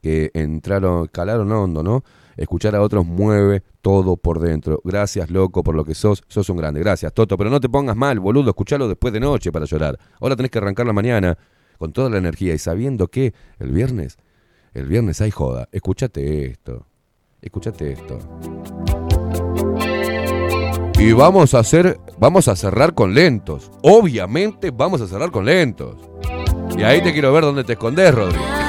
[0.00, 2.04] que entraron, calaron hondo, ¿no?
[2.36, 4.80] Escuchar a otros mueve todo por dentro.
[4.82, 6.24] Gracias, loco, por lo que sos.
[6.26, 6.80] Sos un grande.
[6.80, 7.36] Gracias, Toto.
[7.36, 8.48] Pero no te pongas mal, boludo.
[8.48, 9.98] Escuchalo después de noche para llorar.
[10.20, 11.36] Ahora tenés que arrancar la mañana
[11.78, 14.16] con toda la energía y sabiendo que el viernes,
[14.72, 15.68] el viernes hay joda.
[15.70, 16.86] Escúchate esto.
[17.42, 18.18] Escúchate esto.
[20.98, 23.70] Y vamos a hacer, vamos a cerrar con lentos.
[23.82, 25.98] Obviamente vamos a cerrar con lentos.
[26.74, 28.63] Y ahí te quiero ver dónde te escondes, Rodri.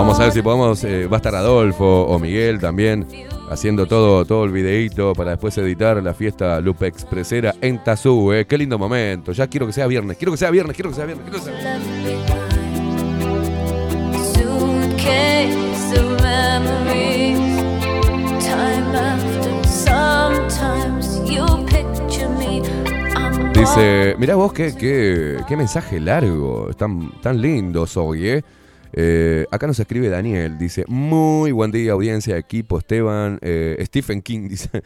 [0.00, 3.06] Vamos a ver si podemos, eh, va a estar Adolfo o Miguel también
[3.50, 8.46] haciendo todo, todo el videíto para después editar la fiesta Lupe Expresera en Tazú, eh.
[8.46, 9.32] Qué lindo momento.
[9.32, 11.44] Ya quiero que sea viernes, quiero que sea viernes, quiero que sea viernes, quiero que
[11.44, 12.30] sea viernes.
[23.52, 28.44] Dice, mirá vos qué, qué, qué mensaje largo, tan, tan lindos hoy, ¿eh?
[28.92, 34.48] Eh, acá nos escribe Daniel, dice, muy buen día audiencia, equipo, Esteban, eh, Stephen King,
[34.48, 34.82] dice,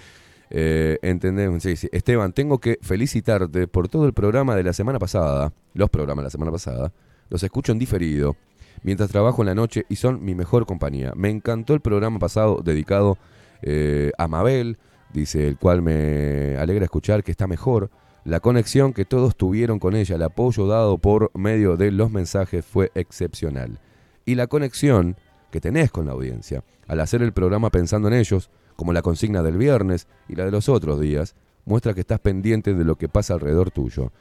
[0.50, 1.74] eh, entendemos, sí.
[1.90, 6.26] Esteban, tengo que felicitarte por todo el programa de la semana pasada, los programas de
[6.26, 6.92] la semana pasada,
[7.30, 8.36] los escucho en diferido,
[8.82, 11.12] mientras trabajo en la noche y son mi mejor compañía.
[11.16, 13.18] Me encantó el programa pasado dedicado
[13.62, 14.78] eh, a Mabel,
[15.12, 17.90] dice, el cual me alegra escuchar que está mejor.
[18.24, 22.64] La conexión que todos tuvieron con ella, el apoyo dado por medio de los mensajes
[22.64, 23.80] fue excepcional.
[24.24, 25.16] Y la conexión
[25.50, 29.42] que tenés con la audiencia, al hacer el programa pensando en ellos, como la consigna
[29.42, 33.08] del viernes y la de los otros días, muestra que estás pendiente de lo que
[33.08, 34.12] pasa alrededor tuyo.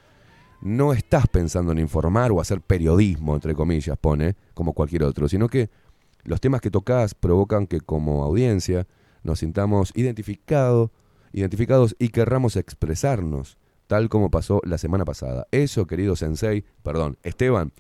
[0.62, 5.50] No estás pensando en informar o hacer periodismo, entre comillas, pone, como cualquier otro, sino
[5.50, 5.70] que
[6.24, 8.88] los temas que tocas provocan que como audiencia
[9.24, 10.92] nos sintamos identificado,
[11.34, 15.48] identificados y querramos expresarnos, tal como pasó la semana pasada.
[15.52, 17.74] Eso, querido Sensei, perdón, Esteban,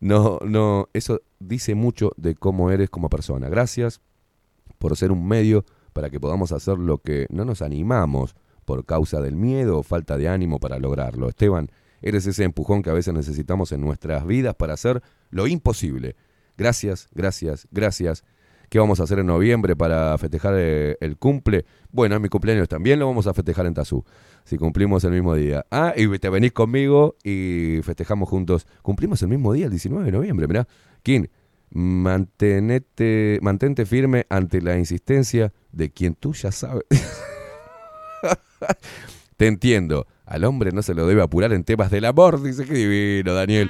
[0.00, 3.48] no, no, eso dice mucho de cómo eres como persona.
[3.48, 4.00] Gracias
[4.78, 8.34] por ser un medio para que podamos hacer lo que no nos animamos
[8.64, 11.28] por causa del miedo o falta de ánimo para lograrlo.
[11.28, 11.70] Esteban,
[12.02, 16.16] eres ese empujón que a veces necesitamos en nuestras vidas para hacer lo imposible.
[16.56, 18.24] Gracias, gracias, gracias.
[18.70, 21.66] ¿Qué vamos a hacer en noviembre para festejar eh, el cumple?
[21.90, 24.04] Bueno, mi cumpleaños también lo vamos a festejar en Tazú,
[24.44, 25.66] si cumplimos el mismo día.
[25.72, 28.68] Ah, y te venís conmigo y festejamos juntos.
[28.82, 30.68] Cumplimos el mismo día, el 19 de noviembre, mirá.
[31.02, 31.24] King,
[31.70, 36.84] mantenete, mantente firme ante la insistencia de quien tú ya sabes.
[39.36, 40.06] Te entiendo.
[40.26, 43.68] Al hombre no se lo debe apurar en temas del amor, dice que divino, Daniel.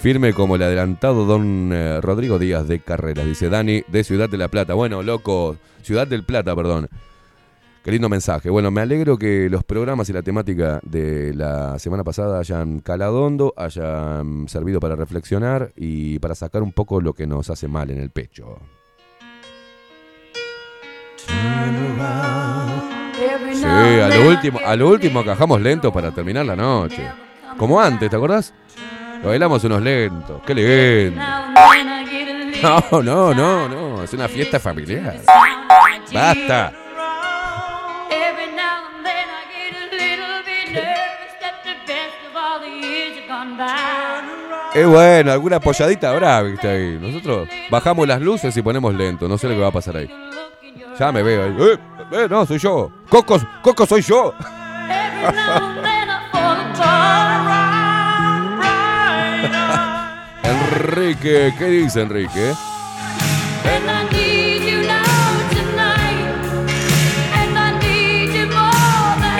[0.00, 4.38] Firme como el adelantado don eh, Rodrigo Díaz de Carreras, dice Dani, de Ciudad de
[4.38, 4.74] la Plata.
[4.74, 6.88] Bueno, loco, Ciudad del Plata, perdón.
[7.82, 8.48] Qué lindo mensaje.
[8.48, 13.24] Bueno, me alegro que los programas y la temática de la semana pasada hayan calado
[13.24, 17.90] hondo, hayan servido para reflexionar y para sacar un poco lo que nos hace mal
[17.90, 18.58] en el pecho.
[23.52, 27.02] Sí, a lo último, a lo último cajamos lentos para terminar la noche.
[27.56, 28.54] Como antes, ¿te acordás?
[29.22, 30.40] Lo bailamos unos lentos.
[30.46, 31.22] ¡Qué lindo!
[32.60, 34.02] No, no, no, no.
[34.02, 35.20] Es una fiesta familiar.
[36.12, 36.72] Basta.
[44.74, 46.98] Es bueno, alguna apoyadita habrá, viste ahí.
[47.00, 49.28] Nosotros bajamos las luces y ponemos lento.
[49.28, 50.10] No sé lo que va a pasar ahí.
[50.98, 51.56] Ya me veo ahí.
[51.58, 51.78] ¡Eh!
[52.12, 52.90] eh, no, soy yo.
[53.08, 54.34] Coco, Coco, soy yo.
[60.48, 62.52] Enrique, ¿qué dice Enrique?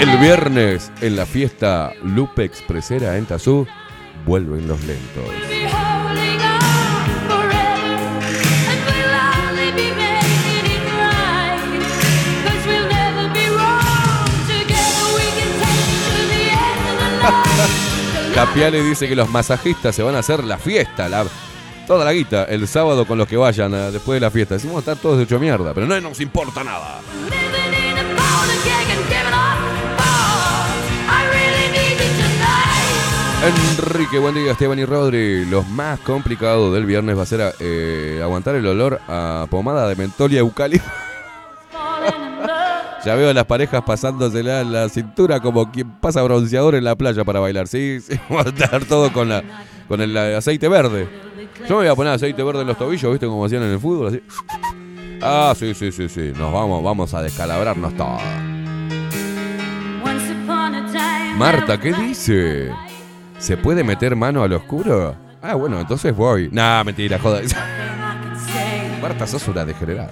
[0.01, 3.67] El viernes, en la fiesta Lupe Expresera en Tazú,
[4.27, 5.25] vuelven los lentos.
[18.39, 21.27] Capiale dice que los masajistas se van a hacer la fiesta, la,
[21.89, 24.55] toda la guita, el sábado con los que vayan eh, después de la fiesta.
[24.55, 27.01] Decimos estar todos de hecho mierda, pero no nos importa nada.
[33.41, 33.79] Tonight.
[33.83, 35.45] Enrique, buen día, Esteban y Rodri.
[35.45, 39.97] Lo más complicado del viernes va a ser eh, aguantar el olor a pomada de
[39.97, 40.89] mentol y eucalipto.
[43.09, 46.95] Ya veo a las parejas pasándosela en la cintura como quien pasa bronceador en la
[46.95, 47.67] playa para bailar.
[47.67, 49.43] Sí, sí, va a estar todo con, la,
[49.89, 51.09] con el aceite verde.
[51.67, 53.25] Yo me voy a poner aceite verde en los tobillos, ¿viste?
[53.27, 54.23] Como hacían en el fútbol, así.
[55.23, 56.33] Ah, sí, sí, sí, sí.
[56.37, 58.69] Nos vamos, vamos a descalabrarnos time.
[61.39, 62.71] Marta, ¿qué dice?
[63.39, 65.17] ¿Se puede meter mano al oscuro?
[65.41, 66.51] Ah, bueno, entonces voy.
[66.53, 67.41] Nah, mentira, joda.
[69.09, 70.11] Marta, sos una degenerada.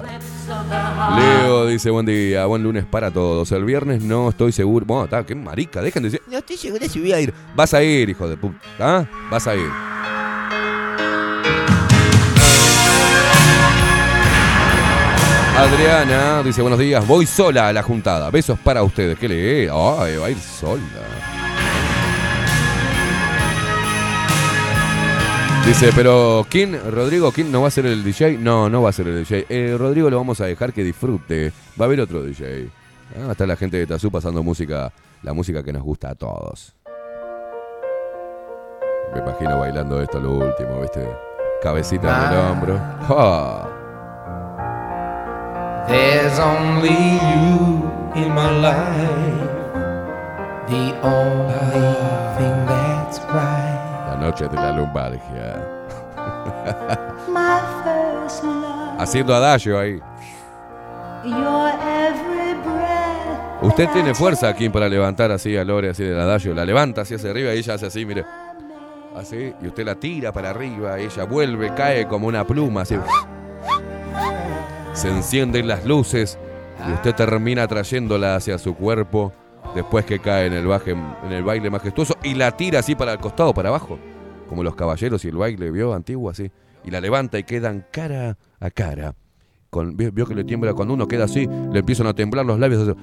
[1.18, 3.52] Leo dice, buen día, buen lunes para todos.
[3.52, 4.86] El viernes no estoy seguro.
[4.86, 7.34] Bueno, está, qué marica, dejen de decir, no estoy seguro si voy a ir.
[7.54, 8.58] Vas a ir, hijo de puta.
[8.78, 9.04] ¿Ah?
[9.30, 9.68] Vas a ir.
[15.58, 18.30] Adriana dice, buenos días, voy sola a la juntada.
[18.30, 19.18] Besos para ustedes.
[19.18, 19.68] ¿Qué lee?
[19.70, 20.80] Ay, va a ir sola.
[25.66, 26.80] Dice, pero ¿quién?
[26.90, 28.38] Rodrigo, ¿quién no va a ser el DJ?
[28.38, 29.46] No, no va a ser el DJ.
[29.48, 31.52] Eh, Rodrigo lo vamos a dejar que disfrute.
[31.78, 32.68] Va a haber otro DJ.
[33.16, 34.92] Ah, estar la gente de Tazú pasando música,
[35.22, 36.72] la música que nos gusta a todos.
[39.12, 41.04] Me imagino bailando esto lo último, ¿viste?
[41.60, 42.80] Cabecita en el hombro.
[43.08, 43.68] ¡Ah!
[45.88, 49.50] There's only you in my life,
[50.68, 51.96] the only
[52.38, 53.75] thing that's right.
[54.18, 55.56] La noche de la lumbalgia.
[57.28, 60.00] my first love, Haciendo adagio ahí.
[61.24, 63.62] your every breath.
[63.62, 66.54] Usted tiene fuerza aquí para levantar así a Lore, así del adagio.
[66.54, 68.24] La levanta así hacia arriba y ella hace así, mire.
[69.14, 69.54] Así.
[69.62, 70.98] Y usted la tira para arriba.
[71.00, 72.96] Y ella vuelve, cae como una pluma, así.
[74.92, 76.38] Se encienden las luces.
[76.88, 79.32] Y usted termina trayéndola hacia su cuerpo.
[79.74, 82.16] Después que cae en el, baje, en el baile majestuoso.
[82.22, 83.98] Y la tira así para el costado, para abajo.
[84.48, 85.92] Como los caballeros y el baile, ¿vio?
[85.92, 86.50] Antiguo así.
[86.84, 89.14] Y la levanta y quedan cara a cara.
[89.70, 92.58] Con, vio, vio que le tiembla cuando uno queda así, le empiezan a temblar los
[92.58, 92.88] labios.
[92.88, 92.96] así.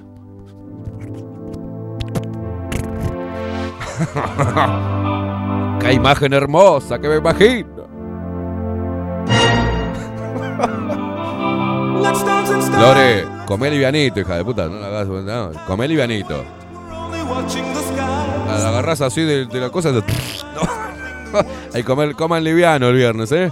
[5.80, 7.84] ¡Qué imagen hermosa que me imagino!
[12.80, 14.66] Lore, comé livianito, hija de puta.
[14.66, 16.44] No la hagas, no, comé livianito.
[18.46, 19.92] La agarrás así de, la cosa.
[19.92, 20.02] de-
[21.34, 22.14] No.
[22.16, 23.50] Coman liviano el viernes, ¿eh?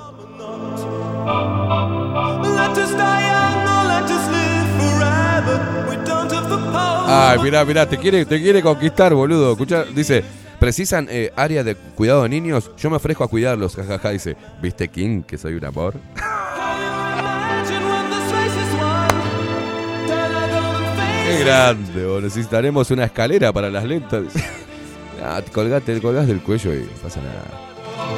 [7.15, 9.53] Ay, mirá, mirá, te quiere, te quiere conquistar, boludo.
[9.53, 10.25] Escucha, dice,
[10.59, 12.71] ¿precisan eh, área de cuidado de niños?
[12.79, 14.11] Yo me ofrezco a cuidarlos, jajaja.
[14.11, 15.95] Dice, ¿viste King que soy un amor?
[21.33, 22.21] Qué grande, boludo.
[22.21, 24.25] Necesitaremos una escalera para las lentas.
[25.25, 27.45] Ah, te colgate, te colgás del cuello y no pasa nada.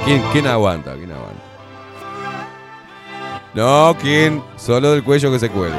[0.06, 0.94] ¿Quién, quién aguanta?
[0.94, 1.42] ¿Quién aguanta?
[3.52, 4.42] No, ¿quién?
[4.56, 5.76] Solo del cuello que se cuelgue.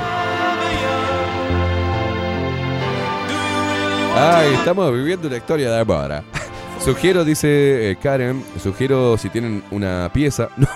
[4.15, 6.11] Ay, estamos viviendo una historia de amor.
[6.11, 6.23] ¿ah?
[6.85, 10.49] Sugiero, dice eh, Karen, sugiero si tienen una pieza.
[10.57, 10.67] No.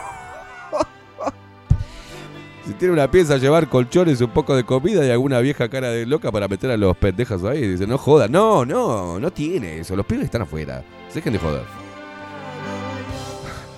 [2.69, 6.05] Si tienen una pieza, llevar colchones, un poco de comida y alguna vieja cara de
[6.05, 7.67] loca para meter a los pendejas ahí.
[7.67, 8.27] Dice, no joda.
[8.27, 9.95] No, no, no tiene eso.
[9.95, 10.83] Los pibes están afuera.
[11.11, 11.63] Dejen de joder.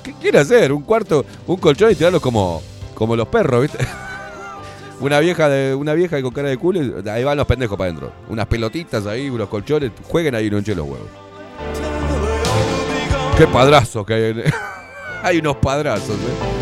[0.03, 0.73] ¿Qué quiere hacer?
[0.73, 2.61] Un cuarto, un colchón y tirarlos como,
[2.93, 3.77] como los perros, ¿viste?
[4.99, 8.11] Una vieja de una vieja con cara de culo, ahí van los pendejos para adentro.
[8.27, 11.07] Unas pelotitas ahí, unos colchones, jueguen ahí no hinchen los huevos.
[13.37, 14.43] Qué padrazos que hay.
[15.23, 16.60] hay unos padrazos, eh.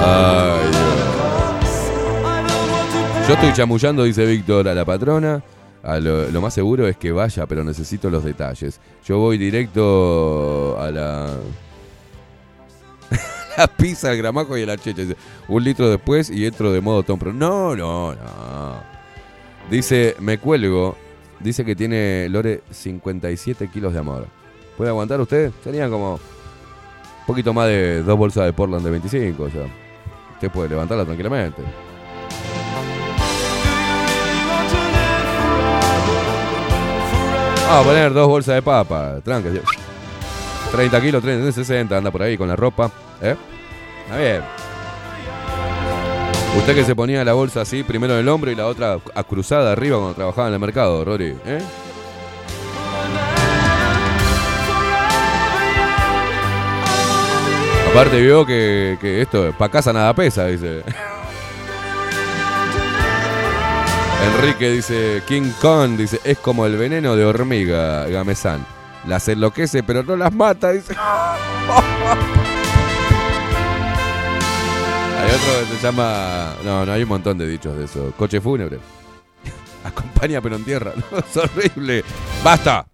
[0.00, 0.70] Ay.
[3.28, 5.42] Yo estoy chamullando, dice Víctor, a la patrona.
[5.82, 8.80] A lo, más seguro es que vaya, pero necesito los detalles.
[9.04, 11.36] Yo voy directo a la.
[13.56, 15.02] la pizza, el gramajo y la checha.
[15.46, 17.32] Un litro después y entro de modo Tom Pro.
[17.32, 18.82] No, no, no.
[19.70, 20.96] Dice, me cuelgo.
[21.40, 24.26] Dice que tiene Lore 57 kilos de amor.
[24.76, 25.52] ¿Puede aguantar usted?
[25.62, 29.42] Serían como un poquito más de dos bolsas de Portland de 25.
[29.42, 29.66] O sea,
[30.38, 31.62] usted puede levantarla tranquilamente.
[37.66, 39.50] Vamos a poner dos bolsas de papa, tranca.
[40.70, 42.90] 30 kilos, 30, 60, anda por ahí con la ropa.
[43.20, 43.34] ¿Eh?
[44.04, 44.42] Está bien.
[46.56, 49.72] Usted que se ponía la bolsa así, primero en el hombro y la otra cruzada
[49.72, 51.36] arriba cuando trabajaba en el mercado, Rory.
[51.44, 51.60] ¿Eh?
[57.90, 60.84] Aparte vio que, que esto, pa' casa nada pesa, dice.
[64.36, 68.64] Enrique dice, King Kong dice, es como el veneno de hormiga, Gamezán.
[69.06, 70.94] Las enloquece pero no las mata, dice.
[75.18, 76.54] Hay otro que se llama...
[76.64, 78.12] No, no, hay un montón de dichos de eso.
[78.16, 78.78] Coche fúnebre.
[79.84, 80.92] Acompaña pero en tierra.
[81.18, 82.04] Es horrible.
[82.44, 82.86] ¡Basta!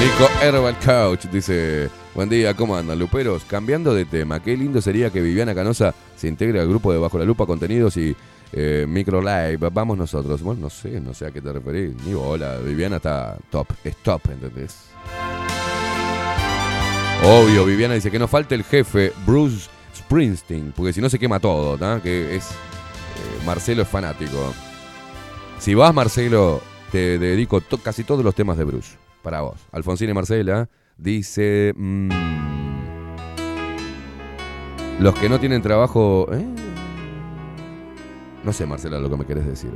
[0.00, 3.44] Nico Herbal Couch dice: Buen día, ¿cómo andan, luperos?
[3.44, 7.18] Cambiando de tema, qué lindo sería que Viviana Canosa se integre al grupo de Bajo
[7.18, 8.16] la Lupa Contenidos y
[8.52, 9.58] eh, Micro Live.
[9.70, 10.40] Vamos nosotros.
[10.40, 11.94] Bueno, no sé, no sé a qué te referís.
[12.06, 14.86] Ni bola, Viviana está top, es top, ¿entendés?
[17.22, 21.40] Obvio, Viviana dice que no falte el jefe Bruce Springsteen, porque si no se quema
[21.40, 22.00] todo, ¿tá?
[22.02, 22.44] Que es.
[22.50, 24.54] eh, Marcelo es fanático.
[25.58, 28.99] Si vas, Marcelo, te dedico casi todos los temas de Bruce.
[29.22, 29.56] Para vos.
[29.72, 31.72] Alfonsín y Marcela dice.
[31.76, 32.08] mm,
[35.00, 36.26] los que no tienen trabajo.
[36.32, 36.44] ¿eh?
[38.44, 39.70] No sé, Marcela, lo que me querés decir.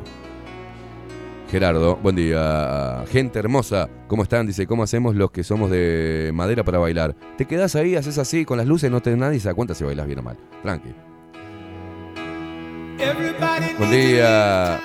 [1.51, 3.05] Gerardo, buen día.
[3.09, 4.47] Gente hermosa, ¿cómo están?
[4.47, 7.15] Dice, ¿cómo hacemos los que somos de madera para bailar?
[7.37, 9.85] Te quedás ahí, haces así, con las luces, no te nadie se da cuenta si
[9.85, 10.37] bailas bien o mal.
[10.63, 10.95] Tranqui.
[13.79, 14.81] Buen día.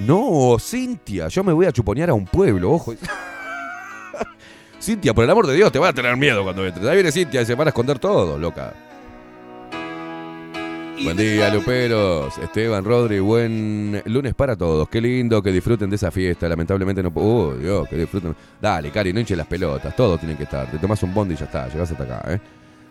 [0.00, 2.94] No, Cintia, yo me voy a chuponear a un pueblo, ojo.
[4.82, 6.84] Cintia, por el amor de Dios, te van a tener miedo cuando entres.
[6.88, 8.74] Ahí viene Cintia y se van a esconder todo, loca.
[11.04, 12.36] Buen día, Luperos.
[12.38, 14.88] Esteban, Rodri, buen lunes para todos.
[14.88, 16.48] Qué lindo que disfruten de esa fiesta.
[16.48, 17.28] Lamentablemente no puedo.
[17.28, 18.34] Oh, Dios, que disfruten.
[18.60, 19.94] Dale, Cari, no hinche las pelotas.
[19.94, 20.68] Todos tienen que estar.
[20.68, 21.68] Te tomas un bondi y ya está.
[21.68, 22.40] Llegás hasta acá, ¿eh?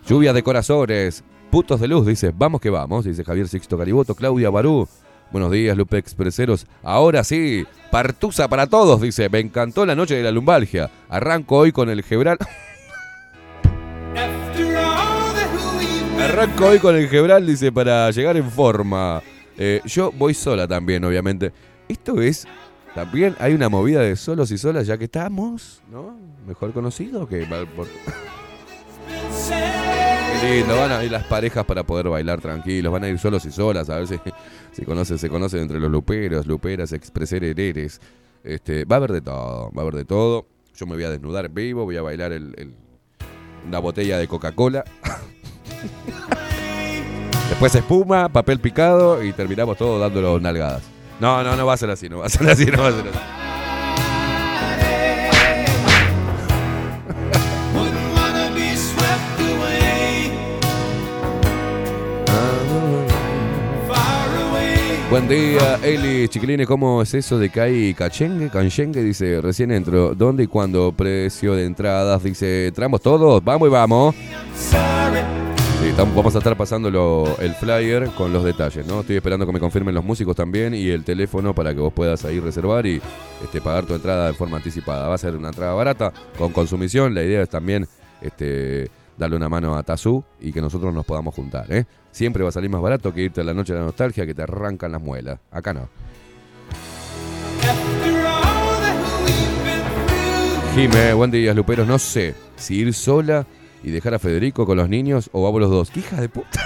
[0.08, 1.26] Lluvia de corazones.
[1.50, 2.32] Putos de luz, dice.
[2.34, 4.16] Vamos que vamos, dice Javier Sixto Cariboto.
[4.16, 4.88] Claudia Barú.
[5.32, 6.68] Buenos días, Lupe Expreseros.
[6.84, 9.30] Ahora sí, partusa para todos, dice.
[9.30, 10.92] Me encantó la noche de la lumbalgia.
[11.08, 12.38] Arranco hoy con el Gebral.
[16.20, 19.22] Arranco hoy con el Gebral, dice, para llegar en forma.
[19.58, 21.54] Eh, yo voy sola también, obviamente.
[21.88, 22.46] Esto es.
[22.94, 26.18] También hay una movida de solos y solas, ya que estamos, ¿no?
[26.46, 27.48] Mejor conocido que.
[30.44, 33.52] Lindo, van a ir las parejas para poder bailar tranquilos, van a ir solos y
[33.52, 34.20] solas, a ver si,
[34.72, 38.00] si conocen, se conocen entre los luperos, luperas, expresereres.
[38.44, 40.48] Este, va a haber de todo, va a haber de todo.
[40.76, 42.74] Yo me voy a desnudar vivo, voy a bailar el- el-
[43.68, 44.84] una botella de Coca-Cola.
[47.50, 50.84] Después espuma, papel picado y terminamos todo dándolo nalgadas.
[51.20, 52.92] No, no, no va a ser así, no va a ser así, no va a
[52.94, 53.20] ser así.
[65.12, 68.49] Buen día, Eli, chiquilines, ¿cómo es eso de que hay cachengue?
[68.49, 70.16] Canchengue, dice, recién entro.
[70.16, 70.93] ¿Dónde y cuándo?
[70.93, 73.43] Precio de entradas, dice, ¿entramos todos?
[73.43, 74.16] Vamos y vamos.
[74.55, 79.01] Sí, vamos a estar pasando el flyer con los detalles, ¿no?
[79.01, 82.24] Estoy esperando que me confirmen los músicos también y el teléfono para que vos puedas
[82.24, 83.01] ahí reservar y
[83.43, 85.09] este, pagar tu entrada de forma anticipada.
[85.09, 87.14] Va a ser una entrada barata, con consumición.
[87.14, 87.86] La idea es también
[88.22, 91.86] este, darle una mano a Tazú y que nosotros nos podamos juntar, ¿eh?
[92.12, 94.34] Siempre va a salir más barato que irte a la noche de la nostalgia que
[94.34, 95.39] te arrancan las muelas.
[95.51, 95.89] Acá no.
[100.76, 101.88] Jime, buen día, Luperos.
[101.88, 103.45] No sé si ir sola
[103.84, 105.91] y dejar a Federico con los niños o vamos los dos.
[105.91, 106.62] ¿Qué hija de puta?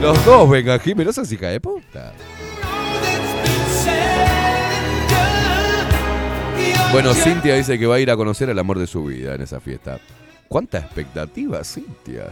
[0.00, 2.12] Los dos, venga, Jime, no seas hija de puta.
[6.92, 9.40] Bueno, Cintia dice que va a ir a conocer al amor de su vida en
[9.40, 9.98] esa fiesta.
[10.46, 12.26] ¿Cuánta expectativa, Cintia?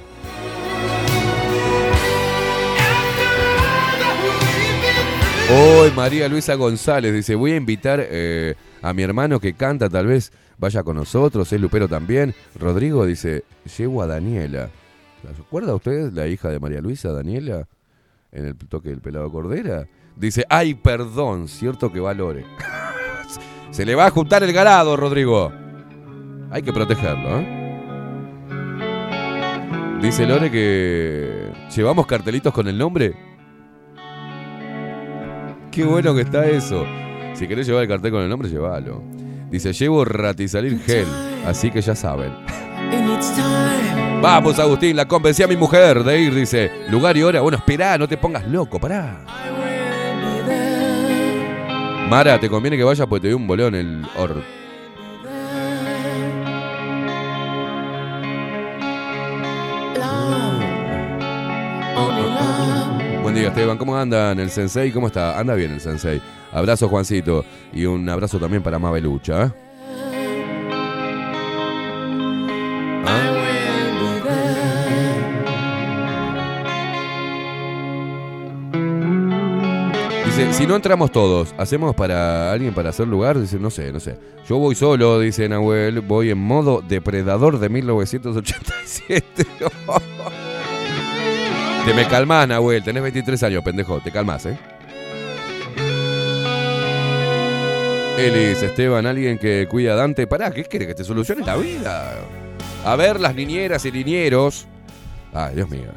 [5.51, 10.07] Hoy María Luisa González dice, voy a invitar eh, a mi hermano que canta, tal
[10.07, 12.35] vez vaya con nosotros, es Lupero también.
[12.55, 13.45] Rodrigo dice,
[13.79, 14.69] llevo a Daniela.
[15.23, 17.67] ¿La recuerda usted la hija de María Luisa, Daniela?
[18.31, 19.87] En el toque del pelado Cordera.
[20.17, 22.45] Dice, ay, perdón, cierto que valore.
[23.71, 25.53] Se le va a juntar el ganado, Rodrigo.
[26.51, 27.57] Hay que protegerlo, ¿eh?
[30.03, 33.15] Dice Lore que llevamos cartelitos con el nombre.
[35.71, 36.85] Qué bueno que está eso.
[37.35, 39.03] Si querés llevar el cartel con el nombre, llévalo.
[39.51, 41.07] Dice, llevo ratisalir gel,
[41.47, 42.33] así que ya saben.
[44.23, 46.71] Vamos, Agustín, la convencí a mi mujer de ir, dice.
[46.89, 47.41] Lugar y hora.
[47.41, 49.25] Bueno, esperá, no te pongas loco, pará.
[52.11, 54.43] Mara, te conviene que vayas porque te dio un bolón el or.
[63.23, 63.79] Buen día, Esteban.
[63.79, 64.91] ¿Cómo andan el sensei?
[64.91, 65.39] ¿Cómo está?
[65.39, 66.21] Anda bien el sensei.
[66.51, 67.45] Abrazo, Juancito.
[67.73, 69.45] Y un abrazo también para Mabelucha.
[69.45, 69.70] ¿eh?
[80.53, 83.41] Si no entramos todos, ¿hacemos para alguien para hacer lugar?
[83.41, 84.19] Dice, no sé, no sé.
[84.49, 89.25] Yo voy solo, dice Nahuel, voy en modo depredador de 1987.
[91.87, 94.59] te me calmás, Nahuel, tenés 23 años, pendejo, te calmás, ¿eh?
[98.19, 100.27] Elis, Esteban, alguien que cuida a Dante.
[100.27, 102.17] Pará, ¿qué quiere que te solucione la vida?
[102.85, 104.67] A ver, las niñeras y niñeros.
[105.33, 105.91] Ay, Dios mío.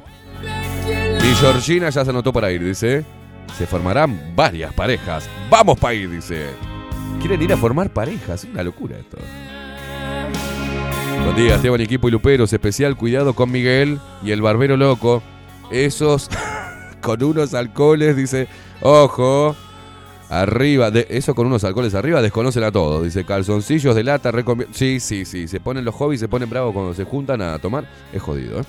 [1.19, 3.03] Y Georgina ya se anotó para ir, dice.
[3.57, 5.29] Se formarán varias parejas.
[5.49, 6.47] Vamos ir, dice.
[7.19, 8.43] Quieren ir a formar parejas.
[8.43, 9.17] Es una locura esto.
[11.23, 12.51] Buen día, Esteban, equipo y Luperos.
[12.51, 15.21] Especial cuidado con Miguel y el barbero loco.
[15.71, 16.29] Esos
[17.01, 18.47] con unos alcoholes, dice.
[18.81, 19.55] Ojo.
[20.29, 23.03] Arriba, de, eso con unos alcoholes arriba, desconocen a todos.
[23.03, 24.31] Dice, calzoncillos de lata,
[24.71, 25.47] Sí, sí, sí.
[25.47, 27.87] Se ponen los hobbies, se ponen bravos cuando se juntan a tomar.
[28.11, 28.63] Es jodido, ¿eh?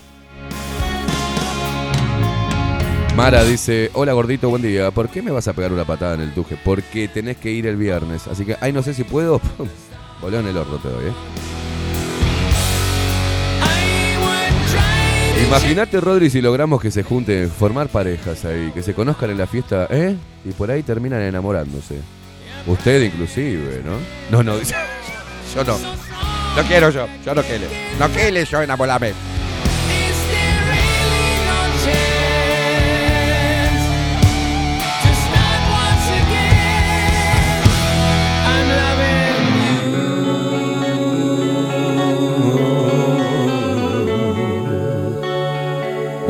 [3.17, 4.91] Mara dice, hola gordito, buen día.
[4.91, 6.57] ¿Por qué me vas a pegar una patada en el tuje?
[6.63, 8.27] Porque tenés que ir el viernes.
[8.27, 9.41] Así que, ay, no sé si puedo.
[10.21, 11.13] Voló en el horno te doy, ¿eh?
[15.47, 19.47] Imagínate, Rodri, si logramos que se junten, formar parejas ahí, que se conozcan en la
[19.47, 20.17] fiesta, ¿eh?
[20.45, 22.01] Y por ahí terminan enamorándose.
[22.67, 23.99] Usted inclusive, ¿no?
[24.31, 24.61] No, no.
[25.55, 25.79] Yo no.
[26.57, 27.07] No quiero yo.
[27.25, 27.67] Yo no quiero.
[27.99, 29.13] No quiero yo enamorarme.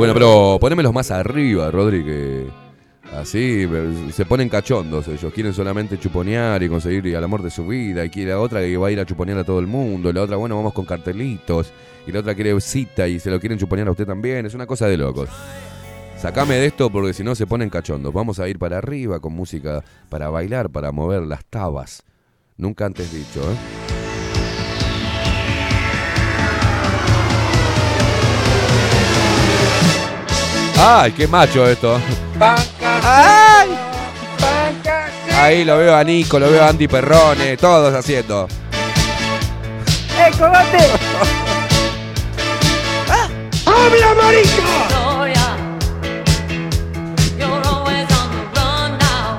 [0.05, 2.47] Bueno, pero ponémelos más arriba, Rodri, que
[3.15, 3.67] así
[4.13, 5.33] se ponen cachondos ellos.
[5.33, 8.05] Quieren solamente chuponear y conseguir el amor de su vida.
[8.05, 10.13] Y quiere la otra que va a ir a chuponear a todo el mundo.
[10.13, 11.73] La otra, bueno, vamos con cartelitos.
[12.07, 14.45] Y la otra quiere cita y se lo quieren chuponear a usted también.
[14.45, 15.31] Es una cosa de locos.
[16.19, 18.13] Sacame de esto porque si no se ponen cachondos.
[18.13, 22.03] Vamos a ir para arriba con música para bailar, para mover las tabas.
[22.59, 23.84] Nunca antes dicho, ¿eh?
[30.77, 32.01] ¡Ay, qué macho esto!
[33.03, 33.71] ¡Ay!
[35.37, 38.49] Ahí lo veo a Nico, lo veo a Andy Perrone, todos haciendo.
[40.19, 40.79] ¡Eh, colate!
[43.67, 44.85] ¡Habla, marica!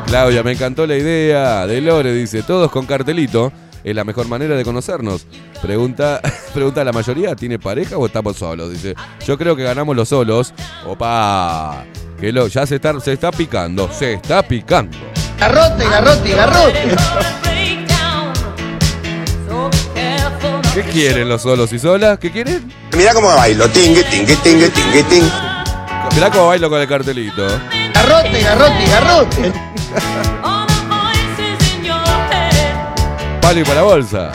[0.07, 3.51] Claudia, me encantó la idea de Lore, dice, todos con cartelito.
[3.85, 5.27] Es la mejor manera de conocernos.
[5.61, 6.19] Pregunta,
[6.55, 8.71] pregunta la mayoría, ¿tiene pareja o estamos solos?
[8.71, 8.95] Dice,
[9.27, 10.55] yo creo que ganamos los solos.
[10.87, 11.85] Opa,
[12.19, 14.97] que lo, ya se está, se está picando, se está picando.
[15.39, 16.95] Garrote, garrote, garrote.
[20.73, 22.17] ¿Qué quieren los solos y solas?
[22.17, 22.67] ¿Qué quieren?
[22.97, 25.31] Mira cómo bailo, tingue, tingue, tingue, tingue, tingue.
[26.15, 27.45] Mirá cómo bailo con el cartelito.
[27.93, 29.53] Garrote, garrote, garrote.
[33.45, 34.31] Palo y para la bolsa.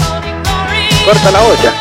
[1.05, 1.73] Corta la olla.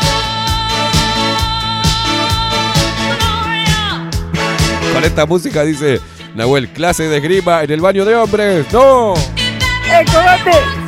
[4.92, 6.00] Con esta música dice
[6.34, 8.66] Nahuel, clase de esgrima en el baño de hombres.
[8.72, 9.14] ¡No!
[9.14, 10.79] ¡Eh, colate!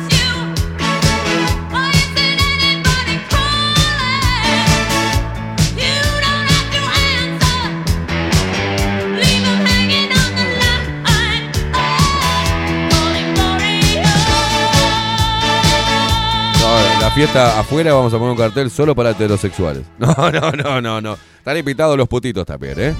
[17.13, 19.83] Fiesta afuera vamos a poner un cartel solo para heterosexuales.
[19.99, 21.17] No, no, no, no, no.
[21.37, 22.93] Están invitados los putitos también, ¿eh?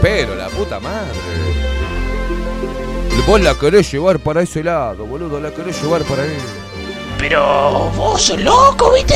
[0.00, 1.12] Pero la puta madre.
[3.26, 5.40] Vos la querés llevar para ese lado, boludo.
[5.40, 6.36] La querés llevar para ahí.
[7.18, 9.14] Pero vos sos loco, ¿viste?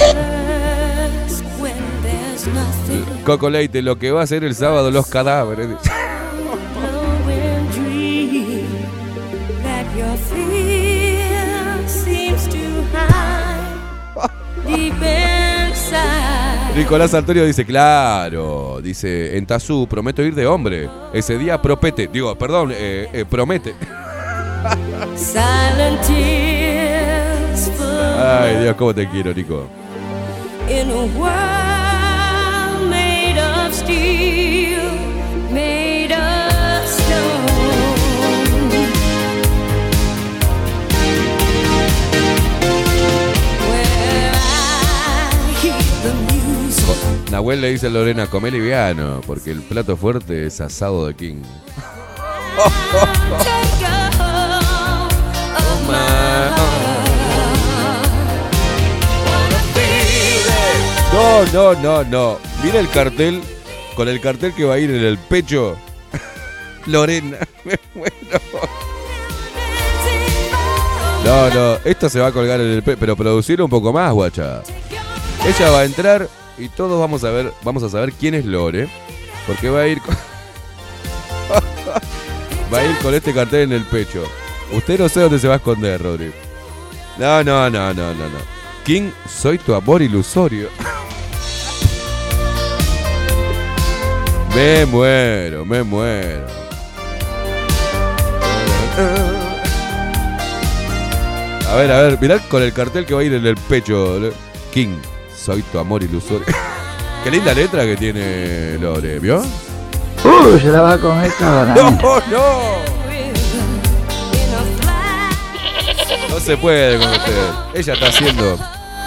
[3.24, 5.68] Coco Leite, lo que va a hacer el sábado los cadáveres.
[16.76, 20.88] Nicolás Antonio dice, claro, dice, en Tazú prometo ir de hombre.
[21.12, 23.74] Ese día propete, digo, perdón, eh, eh, promete.
[25.16, 29.66] Silent tears fall Ay, Dios, cómo te quiero, Nico.
[30.68, 34.78] in a world made of steel,
[47.31, 51.43] Nahuel le dice a Lorena, come liviano, porque el plato fuerte es asado de King.
[61.12, 62.39] No, no, no, no.
[62.64, 63.43] Mira el cartel,
[63.95, 65.76] con el cartel que va a ir en el pecho.
[66.87, 67.39] Lorena,
[67.95, 68.41] muero.
[71.24, 74.14] No, no, esto se va a colgar en el pecho, pero producir un poco más,
[74.14, 74.62] guacha.
[75.47, 78.88] Ella va a entrar y todos vamos a ver, vamos a saber quién es Lore,
[79.46, 80.14] porque va a ir con,
[82.72, 84.24] va a ir con este cartel en el pecho.
[84.72, 86.32] Usted no sé dónde se va a esconder, Rodri.
[87.18, 88.38] No, no, no, no, no, no.
[88.84, 90.68] King, soy tu amor ilusorio.
[94.54, 96.46] Me muero, me muero.
[101.68, 104.18] A ver, a ver, mirá con el cartel que va a ir en el pecho.
[104.72, 104.96] King,
[105.49, 106.44] soy tu amor ilusorio.
[107.24, 109.38] Qué linda letra que tiene Lore, ¿vio?
[109.38, 111.99] Uh, se la va a comer cabrón.
[112.03, 112.99] No, no.
[116.28, 117.49] No se puede con usted.
[117.74, 118.59] Ella está haciendo,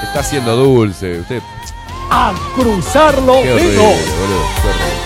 [0.04, 1.20] está haciendo dulce.
[1.20, 1.42] Usted,
[2.10, 3.94] A cruzarlo qué horrible, boludo.
[4.02, 5.02] qué horrible.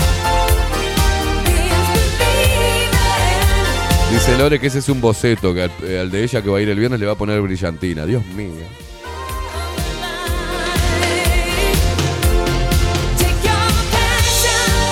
[4.09, 6.61] Dice Lore que ese es un boceto, que al, al de ella que va a
[6.61, 8.05] ir el viernes le va a poner brillantina.
[8.05, 8.84] Dios mío.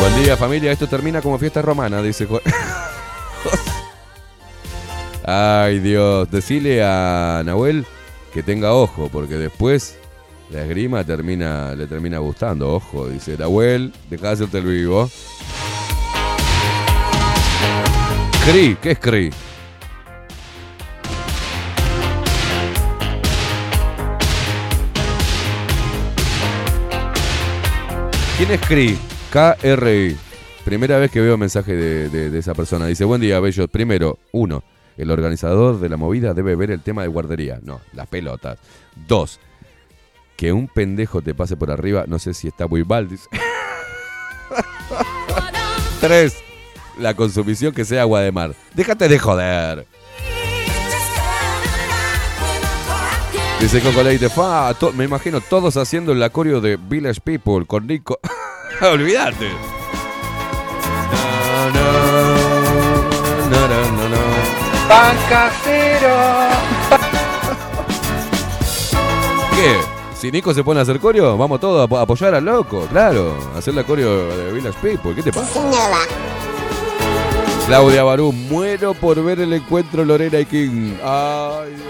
[0.03, 2.41] Buen día familia, esto termina como fiesta romana, dice Jo-
[5.25, 7.85] Ay Dios, decile a Nahuel
[8.33, 9.95] que tenga ojo, porque después
[10.49, 15.09] la esgrima termina, le termina gustando, ojo, dice Nahuel, deja de hacerte el vivo.
[18.45, 19.29] Cri, ¿qué es Cri?
[28.37, 28.97] ¿Quién es Cri?
[29.33, 30.15] K-R-I.
[30.63, 32.85] Primera vez que veo mensaje de, de- esa persona.
[32.85, 33.67] Dice, buen día, Bello.
[33.67, 34.63] Primero, uno,
[34.95, 37.59] el organizador de la movida debe ver el tema de guardería.
[37.63, 38.59] No, las pelotas.
[39.07, 39.39] Dos,
[40.37, 42.03] que un pendejo te pase por arriba.
[42.05, 43.09] No sé si está muy mal.
[43.09, 43.27] dice.
[45.99, 46.35] Tres,
[46.99, 48.53] la consumición que sea agua de mar.
[48.75, 49.87] Déjate de joder.
[53.59, 54.27] Dice Coco Leite,
[54.95, 58.19] me imagino todos haciendo el acorio de Village People con Nico.
[58.81, 59.49] Olvídate.
[61.11, 61.91] No, no,
[63.49, 64.23] no, no, no, no.
[64.89, 66.17] Pan casero.
[69.55, 69.75] ¿Qué?
[70.15, 72.85] Si Nico se pone a hacer coreo, vamos todos a apo- a apoyar al loco,
[72.89, 73.35] claro.
[73.57, 75.13] Hacer la coreo de Village People.
[75.15, 75.59] ¿Qué te pasa?
[77.67, 80.93] Claudia Barú, muero por ver el encuentro Lorena y King.
[81.03, 81.87] Ay, Dios.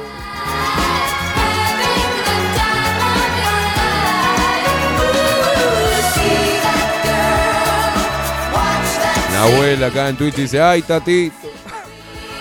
[9.44, 11.36] Abuela acá en Twitch dice, ay, tatito.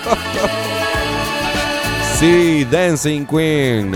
[2.19, 3.95] sí, Dancing Queen.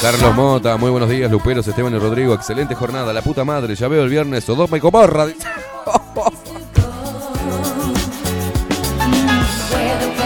[0.00, 3.88] Carlos Mota, muy buenos días, Luperos, Esteban y Rodrigo, excelente jornada, la puta madre, ya
[3.88, 5.26] veo el viernes, Sodoma y Gomorra.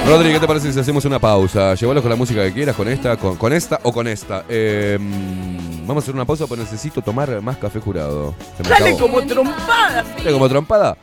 [0.06, 1.74] Rodri, ¿qué te parece si hacemos una pausa?
[1.74, 4.44] Llévalos con la música que quieras, con esta, con, con esta o con esta.
[4.48, 8.34] Eh, mm, vamos a hacer una pausa, pero necesito tomar más café jurado.
[8.56, 8.98] Se me Dale acabó.
[9.10, 10.02] como trompada.
[10.18, 10.96] Dale como trompada.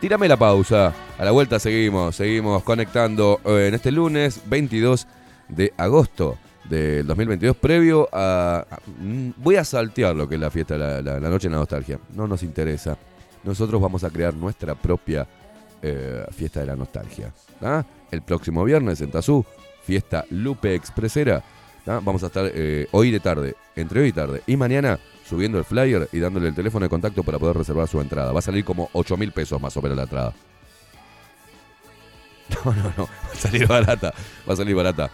[0.00, 0.92] Tírame la pausa.
[1.18, 5.06] A la vuelta seguimos, seguimos conectando eh, en este lunes 22
[5.48, 8.64] de agosto del 2022, previo a...
[8.70, 11.52] a- mm, voy a saltear lo que es la fiesta, la, la- la noche de
[11.52, 11.98] la nostalgia.
[12.14, 12.96] No nos interesa.
[13.44, 15.26] Nosotros vamos a crear nuestra propia
[15.82, 17.32] eh, fiesta de la nostalgia.
[17.62, 17.82] ¿ah?
[18.12, 19.44] El próximo viernes en Tazú,
[19.84, 21.42] fiesta Lupe Expresera.
[21.86, 25.64] Vamos a estar eh, hoy de tarde, entre hoy y tarde y mañana, subiendo el
[25.64, 28.30] flyer y dándole el teléfono de contacto para poder reservar su entrada.
[28.30, 30.32] Va a salir como 8 mil pesos más o menos la entrada.
[32.64, 33.04] No, no, no.
[33.04, 34.12] Va a salir barata.
[34.46, 35.10] Va a salir barata.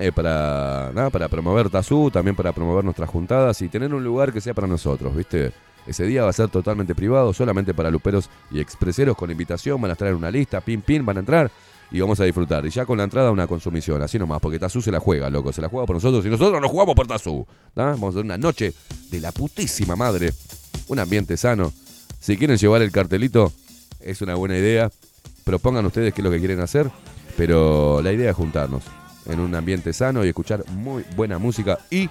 [0.00, 4.40] Eh, para, para promover Tazú, también para promover nuestras juntadas y tener un lugar que
[4.40, 5.52] sea para nosotros, ¿viste?
[5.86, 9.80] Ese día va a ser totalmente privado, solamente para luperos y expreseros con invitación.
[9.80, 11.50] Van a en una lista, pin, pin, van a entrar
[11.90, 12.66] y vamos a disfrutar.
[12.66, 15.52] Y ya con la entrada una consumición, así nomás, porque Tazú se la juega, loco.
[15.52, 17.46] Se la juega por nosotros y nosotros nos jugamos por Tazú.
[17.74, 18.72] Vamos a tener una noche
[19.10, 20.32] de la putísima madre.
[20.88, 21.72] Un ambiente sano.
[22.20, 23.52] Si quieren llevar el cartelito,
[24.00, 24.90] es una buena idea.
[25.44, 26.90] Propongan ustedes qué es lo que quieren hacer.
[27.36, 28.82] Pero la idea es juntarnos
[29.26, 31.78] en un ambiente sano y escuchar muy buena música.
[31.90, 32.08] Y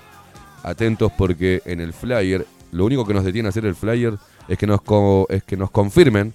[0.63, 4.17] atentos porque en el flyer, lo único que nos detiene a hacer el flyer
[4.47, 4.81] es que nos,
[5.29, 6.33] es que nos confirmen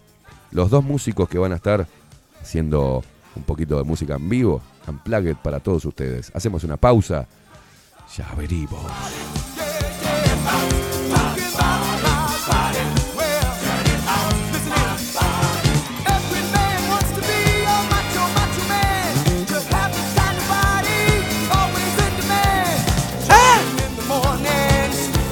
[0.50, 1.86] los dos músicos que van a estar
[2.40, 3.04] haciendo
[3.36, 6.30] un poquito de música en vivo, unplugged para todos ustedes.
[6.34, 7.26] Hacemos una pausa.
[8.16, 8.80] Ya venimos.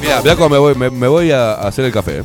[0.01, 2.25] Mira, mira cómo me voy, me, me voy a hacer el café.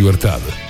[0.00, 0.69] 2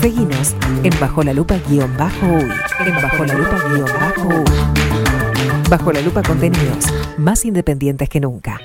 [0.00, 2.50] Seguinos en Bajo la Lupa guion bajo uy.
[2.86, 5.68] En Bajo la Lupa guion bajo uy.
[5.70, 6.86] Bajo la Lupa contenidos
[7.18, 8.60] más independientes que nunca.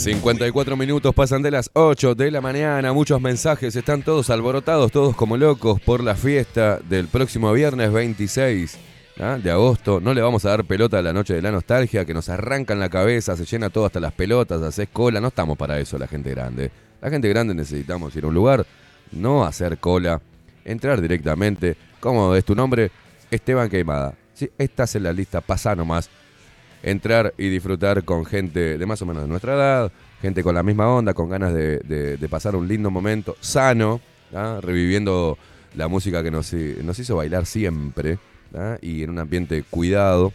[0.00, 5.14] 54 minutos pasan de las 8 de la mañana, muchos mensajes, están todos alborotados, todos
[5.14, 8.78] como locos por la fiesta del próximo viernes 26
[9.20, 9.36] ¿ah?
[9.36, 10.00] de agosto.
[10.00, 12.80] No le vamos a dar pelota a la noche de la nostalgia, que nos arrancan
[12.80, 16.08] la cabeza, se llena todo hasta las pelotas, haces cola, no estamos para eso la
[16.08, 16.70] gente grande.
[17.02, 18.64] La gente grande necesitamos ir a un lugar,
[19.12, 20.22] no hacer cola,
[20.64, 21.76] entrar directamente.
[22.00, 22.90] ¿Cómo es tu nombre?
[23.30, 24.14] Esteban Queimada.
[24.32, 26.08] Sí, estás en la lista, pasá nomás
[26.82, 29.92] entrar y disfrutar con gente de más o menos de nuestra edad,
[30.22, 34.00] gente con la misma onda, con ganas de, pasar un lindo momento, sano,
[34.60, 35.36] reviviendo
[35.74, 38.18] la música que nos, hi- nos hizo bailar siempre
[38.80, 40.32] y en un ambiente cuidado.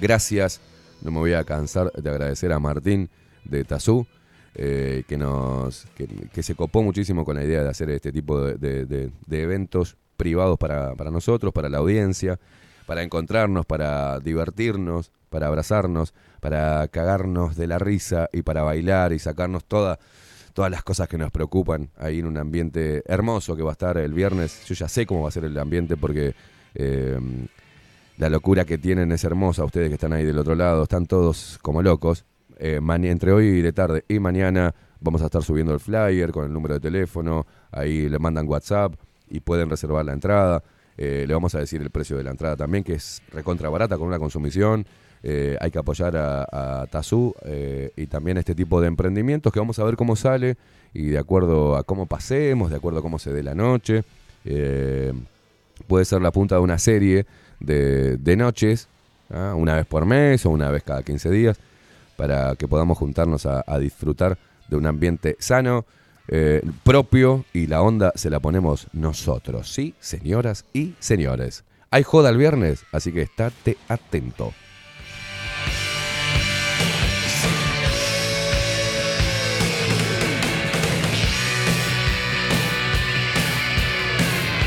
[0.00, 0.60] Gracias,
[1.02, 3.08] no me voy a cansar de agradecer a Martín
[3.44, 4.06] de Tazú.
[4.54, 5.86] eh, que nos
[6.32, 11.10] que, se copó muchísimo con la idea de hacer este tipo de, eventos privados para
[11.12, 12.40] nosotros, para la audiencia,
[12.88, 19.18] para encontrarnos, para divertirnos, para abrazarnos, para cagarnos de la risa y para bailar y
[19.18, 19.98] sacarnos toda,
[20.54, 23.98] todas las cosas que nos preocupan ahí en un ambiente hermoso que va a estar
[23.98, 24.64] el viernes.
[24.64, 26.34] Yo ya sé cómo va a ser el ambiente porque
[26.74, 27.20] eh,
[28.16, 29.66] la locura que tienen es hermosa.
[29.66, 32.24] Ustedes que están ahí del otro lado, están todos como locos.
[32.58, 36.46] Eh, entre hoy y de tarde y mañana vamos a estar subiendo el flyer con
[36.46, 37.46] el número de teléfono.
[37.70, 38.94] Ahí le mandan WhatsApp
[39.28, 40.62] y pueden reservar la entrada.
[40.98, 43.96] Eh, le vamos a decir el precio de la entrada también, que es recontra barata
[43.96, 44.84] con una consumición.
[45.22, 49.52] Eh, hay que apoyar a, a Tazú eh, y también a este tipo de emprendimientos
[49.52, 50.56] que vamos a ver cómo sale
[50.92, 54.04] y de acuerdo a cómo pasemos, de acuerdo a cómo se dé la noche.
[55.86, 57.26] puede ser la punta de una serie
[57.60, 58.88] de, de noches,
[59.30, 59.54] ¿ah?
[59.56, 61.58] una vez por mes o una vez cada 15 días,
[62.16, 64.36] para que podamos juntarnos a disfrutar
[64.68, 65.84] de un ambiente sano,
[66.28, 69.94] eh, propio y la onda se la ponemos nosotros, ¿sí?
[69.98, 71.64] Señoras y señores.
[71.90, 74.52] Hay joda el viernes, así que estate atento.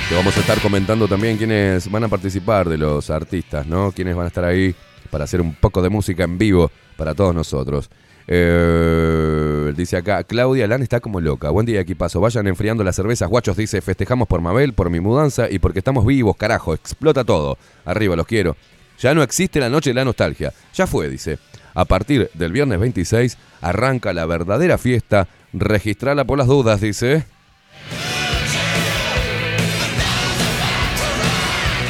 [0.09, 3.93] Te vamos a estar comentando también quiénes van a participar de los artistas, ¿no?
[3.93, 4.75] Quiénes van a estar ahí
[5.09, 7.89] para hacer un poco de música en vivo para todos nosotros.
[8.27, 11.49] Eh, dice acá, Claudia Lan está como loca.
[11.49, 12.21] Buen día, equipazo.
[12.21, 13.57] Vayan enfriando las cervezas, guachos.
[13.57, 16.73] Dice, festejamos por Mabel, por mi mudanza y porque estamos vivos, carajo.
[16.73, 17.57] Explota todo.
[17.85, 18.55] Arriba, los quiero.
[18.99, 20.53] Ya no existe la noche de la nostalgia.
[20.73, 21.39] Ya fue, dice.
[21.73, 25.27] A partir del viernes 26 arranca la verdadera fiesta.
[25.53, 27.25] Registrala por las dudas, dice.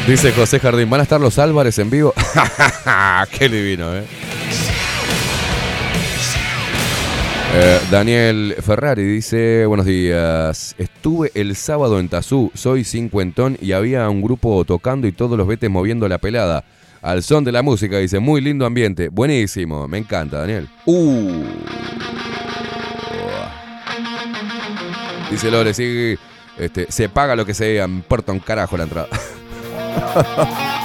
[0.08, 2.14] Dice José Jardín, ¿van a estar los Álvarez en vivo?
[3.38, 4.04] Qué divino, ¿eh?
[7.54, 14.08] Eh, Daniel Ferrari dice, buenos días, estuve el sábado en Tazú, soy cincuentón y había
[14.10, 16.64] un grupo tocando y todos los vetes moviendo la pelada.
[17.02, 20.70] Al son de la música, dice, muy lindo ambiente, buenísimo, me encanta, Daniel.
[20.86, 21.44] Uh.
[25.30, 26.16] Dice Lore, sí,
[26.58, 29.10] este, se paga lo que sea, importa un carajo la entrada.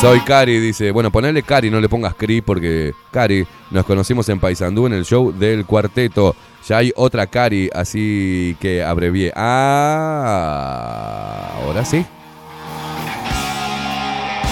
[0.00, 0.90] Soy Cari, dice.
[0.90, 5.04] Bueno, ponele Cari, no le pongas Cri porque Cari, nos conocimos en Paysandú en el
[5.04, 6.34] show del cuarteto.
[6.68, 9.32] Ya hay otra Cari, así que abrevié.
[9.36, 10.72] Ah,
[11.62, 12.04] ahora sí.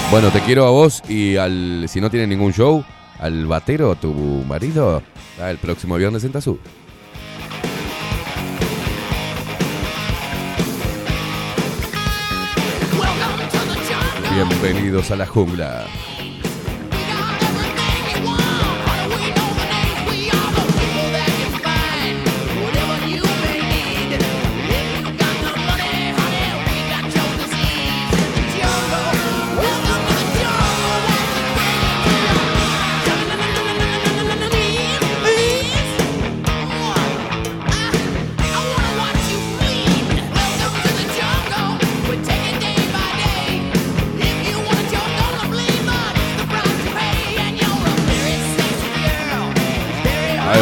[0.09, 2.83] Bueno, te quiero a vos y al, si no tiene ningún show,
[3.19, 4.13] al batero, tu
[4.47, 5.01] marido,
[5.39, 6.59] el próximo viernes en Tazú.
[14.33, 15.85] Bienvenidos a la jungla.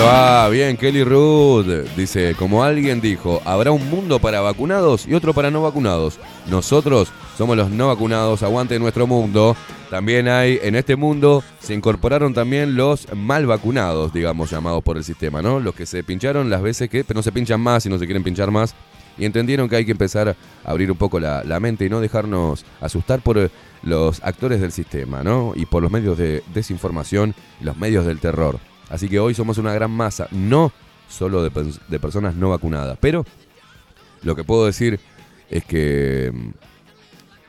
[0.09, 1.67] Va, bien, Kelly Root.
[1.95, 6.19] Dice, como alguien dijo, habrá un mundo para vacunados y otro para no vacunados.
[6.47, 9.55] Nosotros somos los no vacunados, aguante nuestro mundo.
[9.89, 15.03] También hay, en este mundo, se incorporaron también los mal vacunados, digamos, llamados por el
[15.03, 15.59] sistema, ¿no?
[15.59, 18.05] Los que se pincharon las veces que, pero no se pinchan más y no se
[18.05, 18.75] quieren pinchar más.
[19.17, 21.99] Y entendieron que hay que empezar a abrir un poco la, la mente y no
[21.99, 23.49] dejarnos asustar por eh,
[23.83, 25.53] los actores del sistema, ¿no?
[25.55, 28.59] Y por los medios de desinformación y los medios del terror.
[28.89, 30.71] Así que hoy somos una gran masa, no
[31.07, 32.97] solo de, de personas no vacunadas.
[32.99, 33.25] Pero
[34.23, 34.99] lo que puedo decir
[35.49, 36.49] es que mm,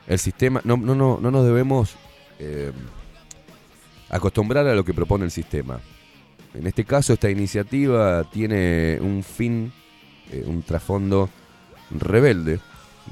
[0.07, 1.95] el sistema, no, no, no, no nos debemos
[2.39, 2.71] eh,
[4.09, 5.79] acostumbrar a lo que propone el sistema.
[6.53, 9.71] En este caso, esta iniciativa tiene un fin,
[10.31, 11.29] eh, un trasfondo
[11.91, 12.59] rebelde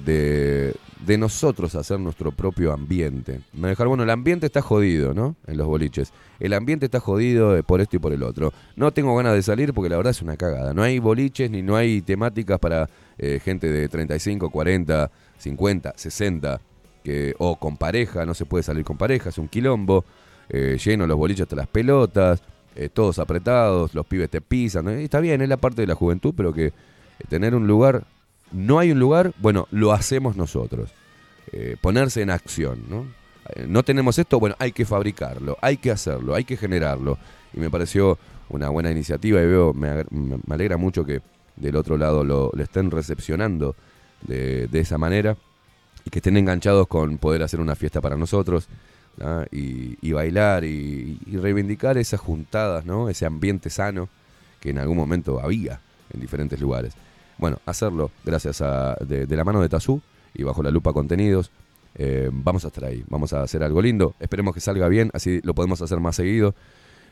[0.06, 0.76] de,
[1.06, 3.42] de nosotros hacer nuestro propio ambiente.
[3.54, 5.36] Me dejar, bueno, el ambiente está jodido, ¿no?
[5.48, 6.12] En los boliches.
[6.40, 8.54] El ambiente está jodido por esto y por el otro.
[8.76, 10.74] No tengo ganas de salir porque la verdad es una cagada.
[10.74, 16.62] No hay boliches ni no hay temáticas para eh, gente de 35, 40, 50, 60,
[17.04, 20.06] que, o con pareja, no se puede salir con pareja, es un quilombo.
[20.50, 22.42] eh, lleno los boliches hasta las pelotas,
[22.76, 24.88] eh, todos apretados, los pibes te pisan.
[24.90, 26.74] está bien, es la parte de la juventud, pero que
[27.28, 28.04] tener un lugar,
[28.52, 30.90] no hay un lugar, bueno, lo hacemos nosotros.
[31.52, 33.06] Eh, ponerse en acción, ¿no?
[33.56, 37.18] Eh, no tenemos esto, bueno, hay que fabricarlo, hay que hacerlo, hay que generarlo.
[37.54, 38.18] Y me pareció
[38.50, 41.22] una buena iniciativa y veo, me, me- alegra mucho que
[41.56, 43.76] del otro lado lo, estén recepcionando
[44.22, 45.36] de, de esa manera
[46.06, 48.68] y que estén enganchados con poder hacer una fiesta para nosotros
[49.52, 53.10] y, y bailar y, y reivindicar esas juntadas, ¿no?
[53.10, 54.08] ese ambiente sano
[54.62, 55.82] que en algún momento había
[56.14, 56.94] en diferentes lugares.
[57.40, 60.02] Bueno, hacerlo gracias a de, la mano de Tazú
[60.34, 61.52] y bajo la lupa contenidos.
[61.96, 64.14] eh, vamos a estar ahí, vamos a hacer algo lindo.
[64.20, 66.54] Esperemos que salga bien, así lo podemos hacer más seguido.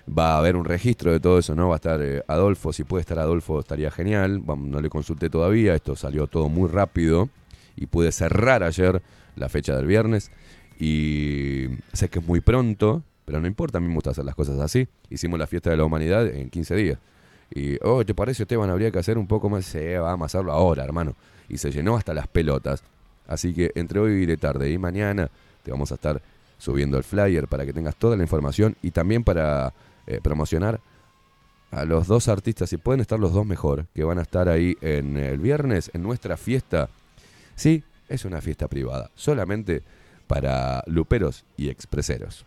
[0.07, 1.69] Va a haber un registro de todo eso, ¿no?
[1.69, 4.41] Va a estar eh, Adolfo, si puede estar Adolfo estaría genial.
[4.41, 7.29] Vam- no le consulté todavía, esto salió todo muy rápido
[7.75, 9.01] y pude cerrar ayer
[9.35, 10.31] la fecha del viernes.
[10.79, 14.35] Y sé que es muy pronto, pero no importa, a mí me gusta hacer las
[14.35, 14.87] cosas así.
[15.09, 16.99] Hicimos la fiesta de la humanidad en 15 días.
[17.53, 18.69] Y, oh, ¿te parece, Esteban?
[18.69, 19.65] Habría que hacer un poco más.
[19.65, 21.15] Sí, vamos a hacerlo ahora, hermano.
[21.49, 22.83] Y se llenó hasta las pelotas.
[23.27, 25.29] Así que entre hoy de tarde y mañana
[25.63, 26.21] te vamos a estar
[26.57, 29.73] subiendo el flyer para que tengas toda la información y también para
[30.07, 30.79] eh, promocionar
[31.71, 34.77] a los dos artistas, si pueden estar los dos mejor, que van a estar ahí
[34.81, 36.89] en el viernes en nuestra fiesta.
[37.55, 39.83] Sí, es una fiesta privada, solamente
[40.27, 42.45] para luperos y expreseros.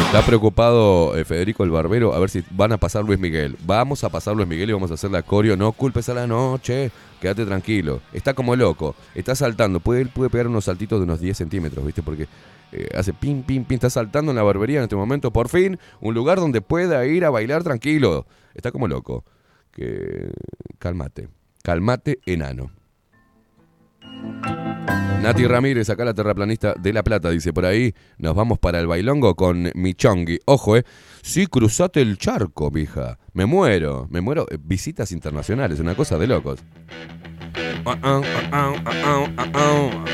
[0.00, 3.56] Está preocupado eh, Federico el Barbero a ver si van a pasar Luis Miguel.
[3.64, 5.56] Vamos a pasar Luis Miguel y vamos a hacer la coreo.
[5.56, 8.00] No culpes a la noche, quédate tranquilo.
[8.12, 9.80] Está como loco, está saltando.
[9.80, 12.02] Puede, puede pegar unos saltitos de unos 10 centímetros, ¿viste?
[12.02, 12.28] Porque
[12.72, 13.74] eh, hace pim, pim, pim.
[13.74, 15.32] Está saltando en la barbería en este momento.
[15.32, 18.26] Por fin, un lugar donde pueda ir a bailar tranquilo.
[18.54, 19.24] Está como loco.
[19.72, 20.30] Que...
[20.78, 21.28] Calmate,
[21.62, 22.77] calmate, enano.
[25.22, 28.86] Nati Ramírez, acá la terraplanista de La Plata, dice por ahí, nos vamos para el
[28.86, 30.38] bailongo con Michongi.
[30.44, 30.84] Ojo, eh.
[31.22, 33.18] Sí, cruzate el charco, mija.
[33.32, 34.46] Me muero, me muero.
[34.50, 36.60] Eh, Visitas internacionales, una cosa de locos.
[37.84, 38.22] Ah,
[38.52, 38.74] ah,
[39.54, 40.04] ah,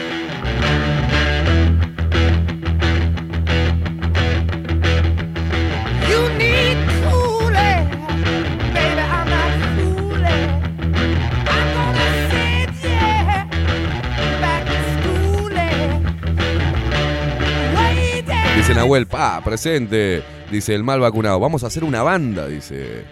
[18.75, 20.25] Dice Nahuel, pa, presente.
[20.51, 21.39] Dice el mal vacunado.
[21.39, 23.05] Vamos a hacer una banda, dice.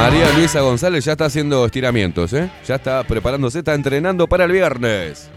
[0.00, 2.50] María Luisa González ya está haciendo estiramientos, ¿eh?
[2.66, 5.28] Ya está preparándose, está entrenando para el viernes.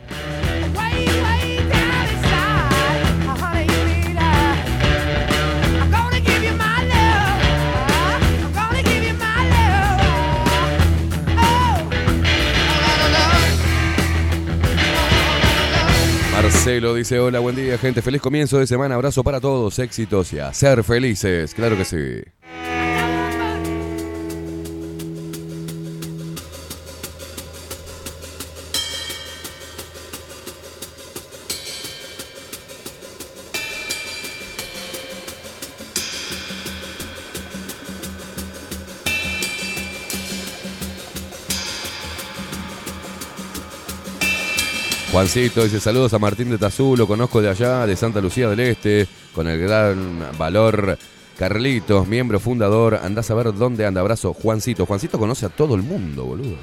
[16.31, 18.01] Marcelo dice, hola, buen día, gente.
[18.01, 18.95] Feliz comienzo de semana.
[18.95, 21.53] Abrazo para todos, éxitos y a ser felices.
[21.53, 22.23] Claro que sí.
[45.23, 48.59] Juancito dice saludos a Martín de Tazú, lo conozco de allá, de Santa Lucía del
[48.59, 50.97] Este, con el gran valor.
[51.37, 54.01] Carlitos, miembro fundador, andás a ver dónde anda.
[54.01, 54.85] Abrazo, Juancito.
[54.85, 56.57] Juancito conoce a todo el mundo, boludo.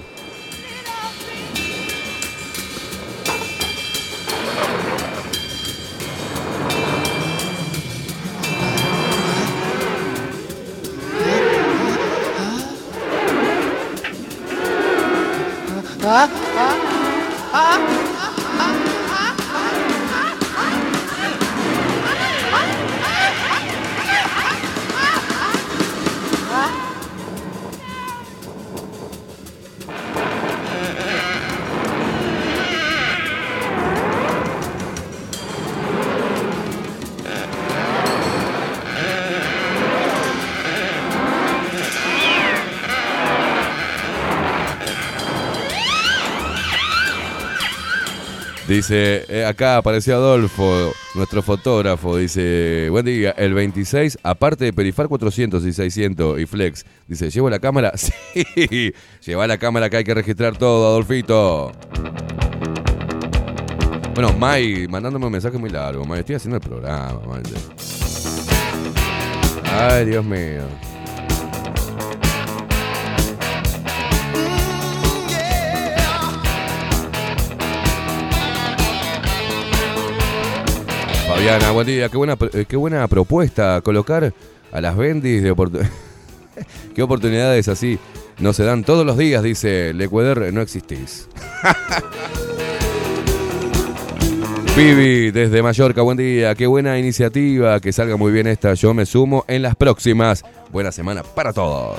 [48.70, 52.16] Dice, eh, acá apareció Adolfo, nuestro fotógrafo.
[52.16, 56.86] Dice, buen día, el 26, aparte de Perifar 400 y 600 y Flex.
[57.08, 57.92] Dice, ¿llevo la cámara?
[57.98, 58.94] Sí,
[59.26, 61.72] lleva la cámara que hay que registrar todo, Adolfito.
[64.14, 66.04] Bueno, Mai, mandándome un mensaje muy largo.
[66.04, 67.42] Mai, estoy haciendo el programa, Mai.
[69.64, 70.89] Ay, Dios mío.
[81.40, 82.10] Fabiana, buen día.
[82.10, 84.34] Qué buena, eh, qué buena propuesta colocar
[84.72, 85.90] a las bendis de oportunidades.
[86.94, 87.98] qué oportunidades así
[88.38, 91.30] no se dan todos los días, dice Lecueder, no existís.
[94.76, 96.54] Vivi, desde Mallorca, buen día.
[96.54, 98.74] Qué buena iniciativa, que salga muy bien esta.
[98.74, 100.44] Yo me sumo en las próximas.
[100.70, 101.96] Buena semana para todos.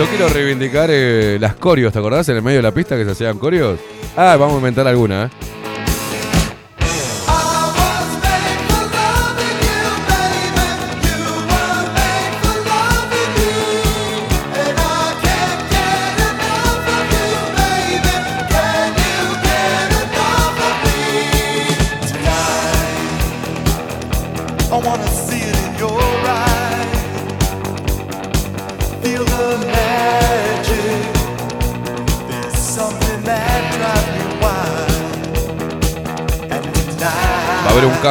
[0.00, 2.26] Yo quiero reivindicar eh, las corios, ¿te acordás?
[2.30, 3.78] En el medio de la pista que se hacían corios.
[4.16, 5.59] Ah, vamos a inventar alguna, ¿eh?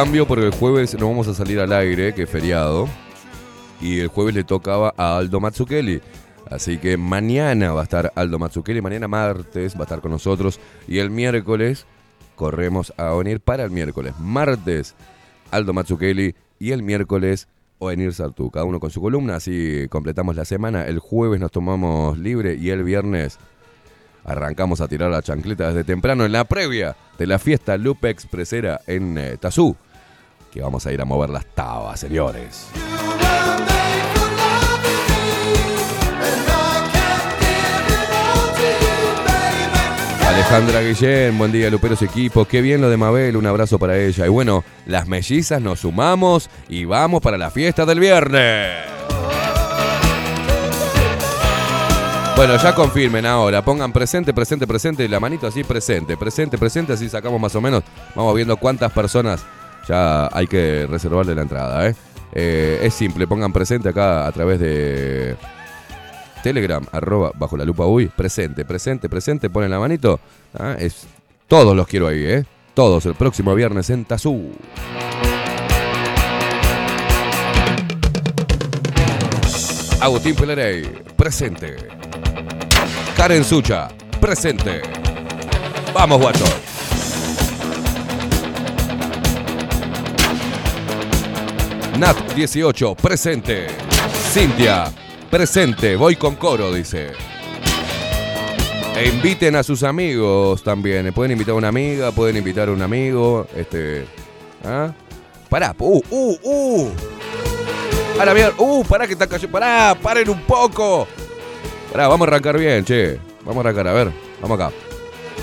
[0.04, 2.88] Cambio porque el jueves no vamos a salir al aire, que es feriado.
[3.82, 6.00] Y el jueves le tocaba a Aldo Mazzukeli.
[6.48, 10.58] Así que mañana va a estar Aldo Mazzukeli, mañana martes va a estar con nosotros.
[10.88, 11.84] Y el miércoles
[12.34, 14.14] corremos a venir para el miércoles.
[14.18, 14.94] Martes
[15.50, 17.46] Aldo Mazzukeli y el miércoles
[17.78, 18.50] Oenir Sartú.
[18.50, 20.86] Cada uno con su columna, así completamos la semana.
[20.86, 23.38] El jueves nos tomamos libre y el viernes
[24.24, 28.80] arrancamos a tirar la chancleta desde temprano en la previa de la fiesta Lupe Expresera
[28.86, 29.76] en eh, Tazú.
[30.50, 32.68] Que vamos a ir a mover las tabas, señores.
[40.26, 42.44] Alejandra Guillén, buen día, Luperos equipo.
[42.44, 44.26] Qué bien lo de Mabel, un abrazo para ella.
[44.26, 48.90] Y bueno, las mellizas nos sumamos y vamos para la fiesta del viernes.
[52.36, 57.08] Bueno, ya confirmen ahora, pongan presente, presente, presente, la manito así presente, presente, presente, así
[57.08, 57.82] sacamos más o menos,
[58.14, 59.44] vamos viendo cuántas personas
[59.90, 61.88] ya hay que reservarle la entrada.
[61.88, 61.96] ¿eh?
[62.32, 65.36] Eh, es simple, pongan presente acá a través de
[66.44, 70.20] Telegram, arroba bajo la lupa uy, presente, presente, presente, ponen la manito.
[70.56, 70.76] ¿ah?
[70.78, 71.08] Es,
[71.48, 72.44] todos los quiero ahí, ¿eh?
[72.72, 74.52] Todos el próximo viernes en Tazú.
[80.00, 80.84] Agustín Pelerey,
[81.16, 81.76] presente.
[83.16, 83.88] Karen Sucha,
[84.20, 84.82] presente.
[85.92, 86.69] Vamos, guacho.
[91.98, 93.66] Nat 18, presente.
[94.32, 94.90] Cintia,
[95.30, 95.96] presente.
[95.96, 97.12] Voy con coro, dice.
[98.96, 101.12] E inviten a sus amigos también.
[101.12, 103.46] Pueden invitar a una amiga, pueden invitar a un amigo.
[103.54, 104.06] Este.
[104.64, 104.92] ¿Ah?
[105.48, 105.74] Pará.
[105.78, 106.90] Uh, uh, uh.
[108.34, 109.52] Bien, uh, pará que está cayendo.
[109.52, 111.08] Pará, paren un poco.
[111.90, 113.18] Pará, vamos a arrancar bien, che.
[113.44, 114.12] Vamos a arrancar, a ver.
[114.40, 114.89] Vamos acá.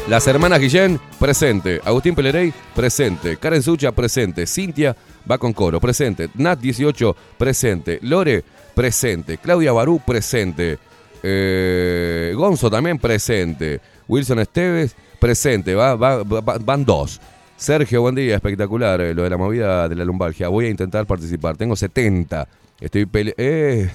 [0.09, 1.81] Las hermanas Guillén, presente.
[1.83, 3.35] Agustín Pelerey, presente.
[3.37, 4.47] Karen Sucha, presente.
[4.47, 4.95] Cintia
[5.29, 6.29] va con coro, presente.
[6.35, 7.99] Nat 18, presente.
[8.03, 8.43] Lore,
[8.73, 9.37] presente.
[9.37, 10.79] Claudia Barú, presente.
[11.21, 13.81] Eh, Gonzo también presente.
[14.07, 15.75] Wilson Esteves, presente.
[15.75, 17.19] Va, va- va- van dos.
[17.57, 19.01] Sergio, buen día, espectacular.
[19.01, 20.47] eh, lo de la movida de la lumbalgia.
[20.47, 21.57] Voy a intentar participar.
[21.57, 22.47] Tengo 70.
[22.79, 23.33] Estoy pele...
[23.37, 23.89] Eh,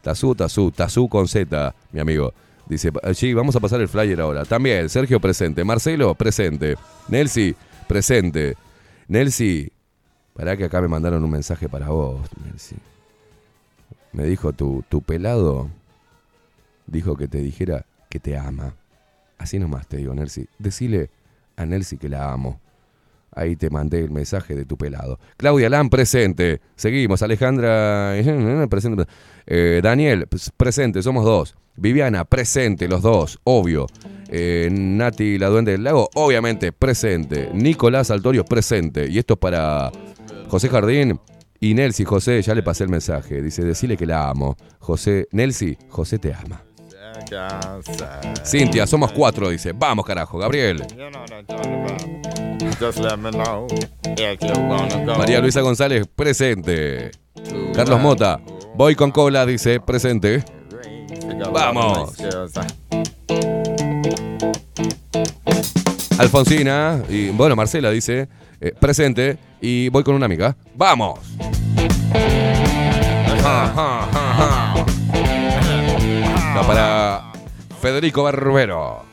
[0.00, 2.32] Tazú, Tazú, Tazú con Z, mi amigo.
[2.68, 4.44] Dice, eh, sí, vamos a pasar el flyer ahora.
[4.44, 5.64] También, Sergio presente.
[5.64, 6.76] Marcelo, presente.
[7.08, 7.54] Nelsi,
[7.86, 8.56] presente.
[9.08, 9.70] Nelsi,
[10.34, 12.76] pará que acá me mandaron un mensaje para vos, Nelsi.
[14.12, 15.70] Me dijo, tu, tu pelado
[16.86, 18.74] dijo que te dijera que te ama.
[19.38, 20.48] Así nomás te digo, Nelsi.
[20.58, 21.10] Decile
[21.56, 22.60] a Nelsi que la amo.
[23.32, 25.20] Ahí te mandé el mensaje de tu pelado.
[25.36, 26.60] Claudia Lam, presente.
[26.74, 27.22] Seguimos.
[27.22, 28.14] Alejandra,
[28.70, 29.04] presente.
[29.46, 30.26] Eh, Daniel,
[30.56, 31.54] presente, somos dos.
[31.76, 33.86] Viviana, presente, los dos, obvio.
[34.28, 37.50] Eh, Nati, la duende del lago, obviamente, presente.
[37.52, 39.08] Nicolás Altorio, presente.
[39.08, 39.92] Y esto es para
[40.48, 41.20] José Jardín
[41.60, 42.04] y Nelsi.
[42.04, 43.40] José, ya le pasé el mensaje.
[43.42, 44.56] Dice, decile que la amo.
[44.78, 46.62] José, Nelsi, José te ama.
[48.44, 49.72] Cintia, somos cuatro, dice.
[49.72, 50.82] Vamos, carajo, Gabriel.
[55.18, 57.10] María Luisa González, presente.
[57.74, 58.40] Carlos Mota,
[58.74, 60.44] voy con cola, dice, presente.
[61.52, 62.14] Vamos.
[66.18, 68.28] Alfonsina, y bueno, Marcela dice,
[68.60, 70.56] eh, presente, y voy con una amiga.
[70.74, 71.20] ¡Vamos!
[76.56, 77.32] Va para
[77.80, 79.04] Federico Barbero.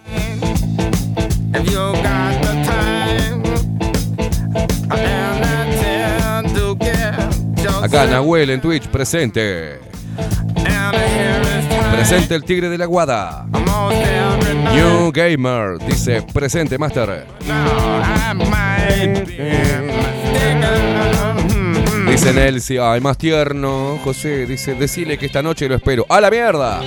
[7.82, 9.93] Acá Nahuel en Twitch, presente.
[11.92, 13.46] Presente el tigre de la guada.
[14.74, 17.26] New Gamer dice, presente, Master.
[22.10, 24.00] Dice Nelsi, ay, más tierno.
[24.04, 26.06] José dice, decile que esta noche lo espero.
[26.10, 26.82] ¡A la mierda!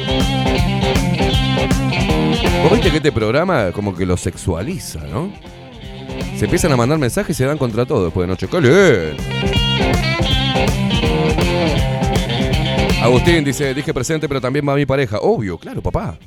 [2.62, 5.31] Vos viste que este programa como que lo sexualiza, ¿no?
[6.36, 8.48] Se empiezan a mandar mensajes y se dan contra todo después de noche.
[8.48, 9.16] ¡Qué!
[13.07, 15.19] Agustín dice, dije presente, pero también va mi pareja.
[15.20, 16.19] Obvio, claro, papá.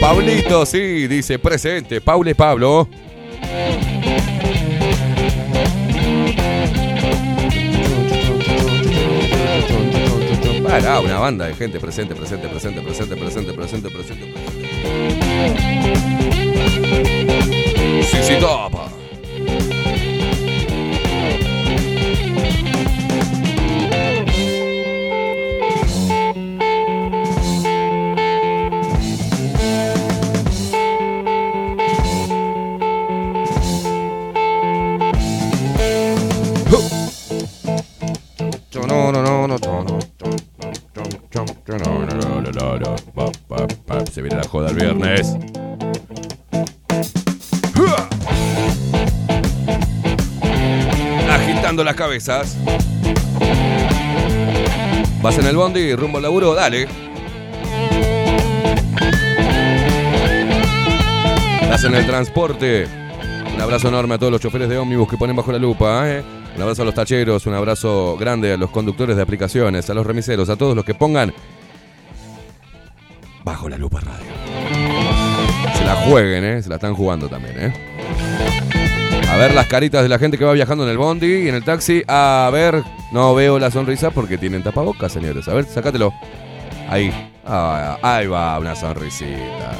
[0.00, 2.00] Pablito, sí, dice presente.
[2.00, 2.88] Paule Pablo.
[10.64, 14.34] Pará, una banda de gente presente, presente, presente, presente, presente, presente, presente, presente.
[18.02, 18.99] Sí, sí, topa.
[44.10, 45.36] Se viene la joda el viernes.
[51.30, 52.56] Agitando las cabezas.
[55.22, 56.88] Vas en el bondi, rumbo al laburo, dale.
[61.62, 62.88] Estás en el transporte.
[63.54, 66.10] Un abrazo enorme a todos los choferes de ómnibus que ponen bajo la lupa.
[66.10, 66.39] ¿eh?
[66.56, 70.06] Un abrazo a los tacheros, un abrazo grande a los conductores de aplicaciones, a los
[70.06, 71.32] remiseros, a todos los que pongan
[73.44, 74.30] bajo la lupa radio.
[75.74, 76.62] Se la jueguen, ¿eh?
[76.62, 77.72] Se la están jugando también, ¿eh?
[79.30, 81.54] A ver las caritas de la gente que va viajando en el bondi y en
[81.54, 82.02] el taxi.
[82.08, 82.82] A ver,
[83.12, 85.46] no veo la sonrisa porque tienen tapabocas, señores.
[85.48, 86.12] A ver, sácatelo.
[86.88, 87.12] Ahí.
[87.46, 89.76] Ah, ahí va, una sonrisita.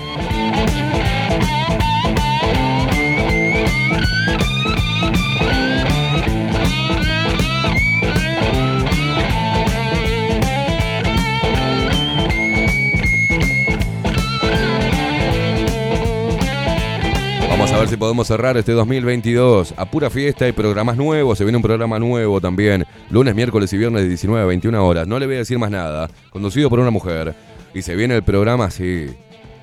[17.71, 21.39] Vamos a ver si podemos cerrar este 2022 a pura fiesta y programas nuevos.
[21.39, 22.85] Se viene un programa nuevo también.
[23.11, 25.07] Lunes, miércoles y viernes de 19 a 21 horas.
[25.07, 26.11] No le voy a decir más nada.
[26.31, 27.33] Conducido por una mujer.
[27.73, 29.07] Y se viene el programa, sí.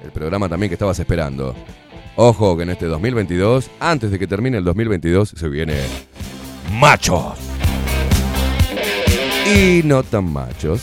[0.02, 1.54] El programa también que estabas esperando.
[2.16, 5.76] Ojo que en este 2022, antes de que termine el 2022, se viene
[6.80, 7.38] Machos.
[9.54, 10.82] Y no tan machos.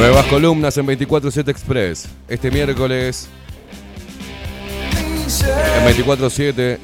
[0.00, 2.08] Nuevas columnas en 24-7 Express.
[2.26, 3.28] Este miércoles
[5.76, 6.78] en 24-7,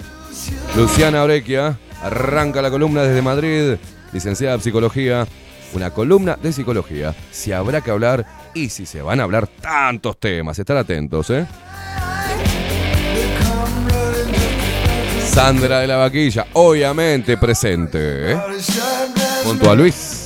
[0.76, 3.76] Luciana Orequia arranca la columna desde Madrid,
[4.12, 5.26] licenciada en psicología.
[5.72, 7.14] Una columna de psicología.
[7.30, 10.58] Si habrá que hablar y si se van a hablar tantos temas.
[10.58, 11.46] Estar atentos, ¿eh?
[15.24, 18.38] Sandra de la Vaquilla, obviamente presente, ¿eh?
[19.42, 20.25] Junto a Luis.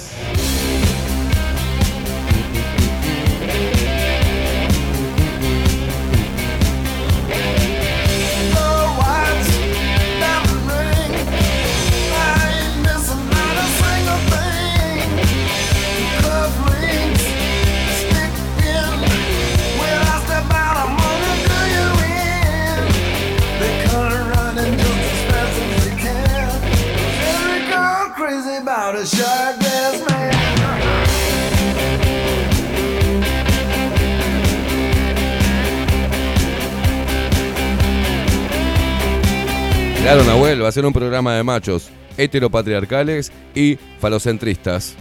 [40.12, 44.96] Claro, Nahuel, va a ser un programa de machos heteropatriarcales y falocentristas.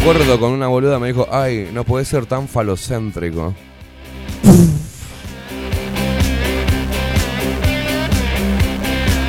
[0.00, 3.56] acuerdo con una boluda me dijo, ay, no puede ser tan falocéntrico.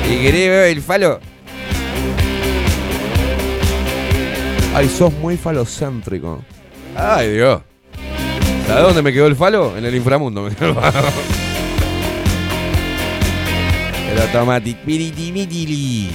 [0.08, 1.18] ¿Y querés ver el falo?
[4.72, 6.44] Ay, sos muy falocéntrico.
[6.94, 7.62] Ay, Dios.
[8.68, 9.76] ¿Sabes dónde me quedó el falo?
[9.76, 11.39] En el inframundo me quedó el falo.
[14.10, 14.76] El automatic.
[14.78, 16.10] Piritimitili.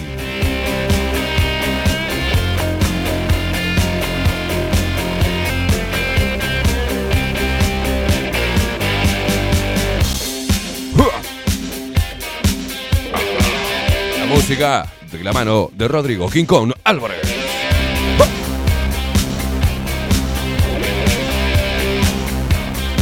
[14.20, 16.46] La música de la mano de Rodrigo King
[16.84, 17.22] Álvarez.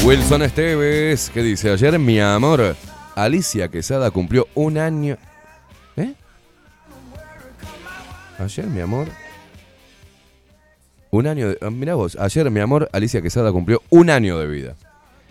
[0.03, 2.75] Wilson Esteves, que dice, ayer mi amor,
[3.15, 5.17] Alicia Quesada cumplió un año...
[5.95, 6.13] ¿Eh?
[8.39, 9.07] Ayer mi amor...
[11.11, 11.57] Un año de...
[11.61, 14.75] ah, Mirá vos, ayer mi amor, Alicia Quesada cumplió un año de vida.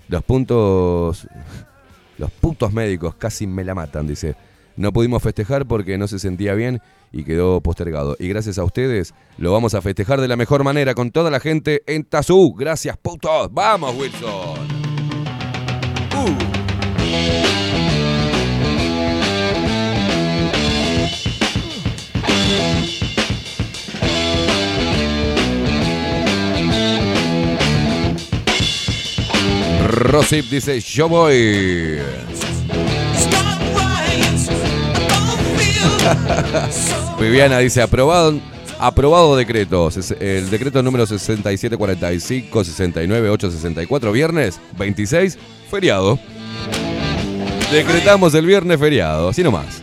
[0.08, 1.26] Los puntos...
[2.18, 4.36] Los puntos médicos casi me la matan, dice.
[4.76, 6.80] No pudimos festejar porque no se sentía bien
[7.10, 8.16] y quedó postergado.
[8.18, 11.40] Y gracias a ustedes lo vamos a festejar de la mejor manera con toda la
[11.40, 12.54] gente en Tazú.
[12.54, 13.52] Gracias, putos.
[13.52, 14.68] Vamos, Wilson.
[16.14, 16.61] Uh.
[30.12, 31.98] Rosip dice, yo voy.
[37.18, 38.38] Viviana dice, aprobado,
[38.78, 39.88] aprobado decreto.
[40.20, 45.38] El decreto número 6745, 69, 864, viernes 26,
[45.70, 46.18] feriado.
[47.72, 49.80] Decretamos el viernes feriado, así nomás.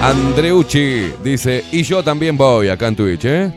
[0.00, 3.52] Andreucci dice, y yo también voy acá en Twitch, ¿eh?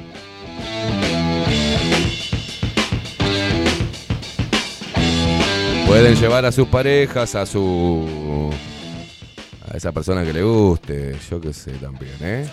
[5.88, 8.50] Pueden llevar a sus parejas, a su.
[9.72, 12.50] a esa persona que le guste, yo qué sé también, ¿eh?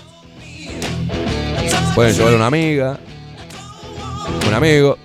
[1.94, 2.98] Pueden llevar una amiga,
[4.46, 4.98] un amigo,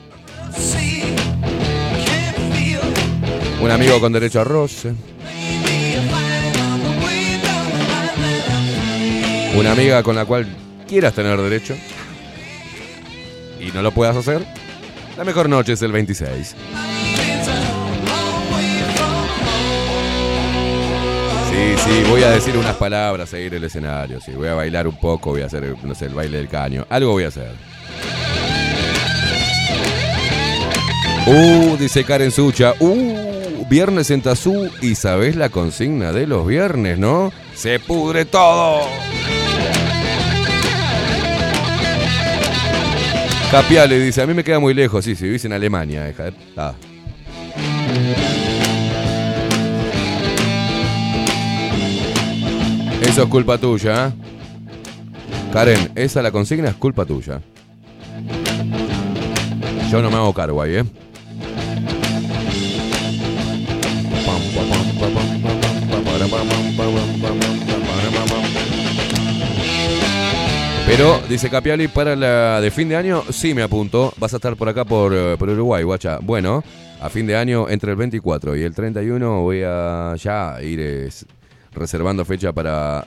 [3.61, 4.93] un amigo con derecho a roce,
[9.56, 10.48] una amiga con la cual
[10.88, 11.76] quieras tener derecho
[13.60, 14.45] y no lo puedas hacer.
[15.18, 16.56] La mejor noche es el 26.
[21.49, 24.88] Sí, sí, voy a decir unas palabras, a ir el escenario, sí, voy a bailar
[24.88, 27.52] un poco, voy a hacer, no sé, el baile del caño, algo voy a hacer.
[31.27, 36.98] Uh, dice Karen Sucha, uh, viernes en Tazú y sabés la consigna de los viernes,
[36.98, 37.31] ¿no?
[37.53, 38.81] Se pudre todo.
[43.52, 46.31] Capiale dice, a mí me queda muy lejos, sí, si vivís en Alemania, hija.
[46.57, 46.73] Ah.
[53.02, 54.07] Eso es culpa tuya.
[54.07, 54.11] ¿eh?
[55.53, 57.41] Karen, esa la consigna es culpa tuya.
[59.91, 60.85] Yo no me hago cargo ahí, ¿eh?
[70.92, 74.14] Pero, dice Capiali, para la de fin de año, sí me apunto.
[74.18, 76.20] Vas a estar por acá por, eh, por Uruguay, guacha.
[76.22, 76.66] Bueno,
[77.00, 81.10] a fin de año, entre el 24 y el 31, voy a ya ir
[81.72, 83.06] reservando fecha para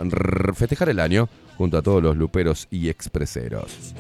[0.54, 1.28] festejar el año
[1.58, 3.94] junto a todos los luperos y expreseros.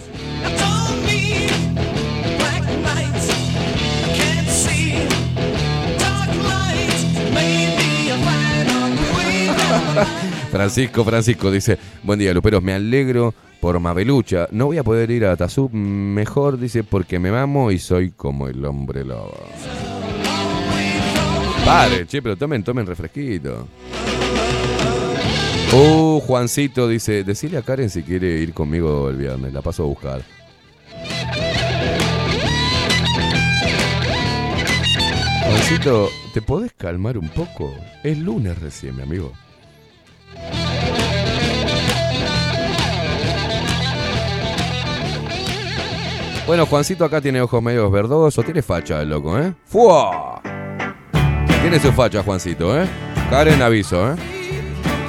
[10.54, 14.46] Francisco, Francisco dice, buen día, Luperos, me alegro por Mabelucha.
[14.52, 18.46] No voy a poder ir a Tazú mejor, dice, porque me mamo y soy como
[18.46, 19.34] el hombre lobo.
[21.64, 23.66] Pare, che, pero tomen, tomen refresquito.
[25.72, 29.86] Uh, Juancito dice, decile a Karen si quiere ir conmigo el viernes, la paso a
[29.86, 30.22] buscar.
[35.48, 37.74] Juancito, ¿te podés calmar un poco?
[38.04, 39.32] Es lunes recién, mi amigo.
[46.46, 49.54] Bueno, Juancito acá tiene ojos medios verdosos, tiene facha el loco, ¿eh?
[49.64, 50.42] ¡Fua!
[51.62, 52.86] Tiene su facha, Juancito, ¿eh?
[53.30, 54.16] Karen, aviso, ¿eh?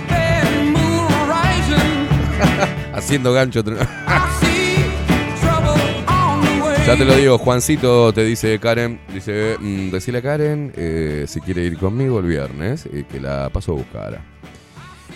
[2.94, 3.62] Haciendo gancho.
[6.88, 11.42] ya te lo digo, Juancito te dice Karen, dice, mm, decile a Karen eh, si
[11.42, 14.22] quiere ir conmigo el viernes y que la paso a buscar.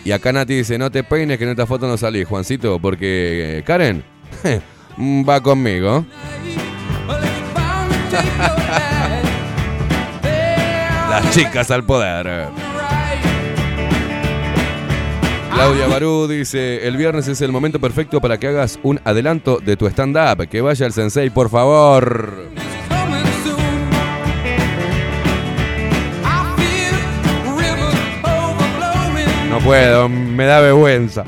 [0.05, 3.59] Y acá Nati dice, no te peines que en esta foto no salís, Juancito, porque
[3.59, 4.03] eh, Karen
[5.27, 6.05] va conmigo.
[11.09, 12.47] Las chicas al poder.
[15.53, 19.75] Claudia Barú dice, el viernes es el momento perfecto para que hagas un adelanto de
[19.75, 20.47] tu stand-up.
[20.47, 22.49] Que vaya el sensei, por favor.
[29.63, 31.25] Puedo, me da vergüenza.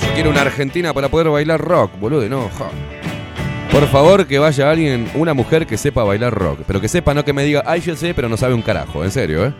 [0.00, 2.48] Yo quiero una Argentina para poder bailar rock, boludo, no.
[2.48, 2.70] ja.
[3.70, 6.60] Por favor, que vaya alguien, una mujer que sepa bailar rock.
[6.66, 9.02] Pero que sepa, no que me diga, ay, yo sé, pero no sabe un carajo.
[9.02, 9.52] En serio, ¿eh?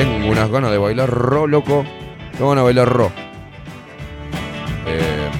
[0.00, 1.84] Tengo unas ganas de bailar ro, loco.
[2.32, 3.12] Tengo ganas de bailar ro.
[4.86, 5.30] Eh,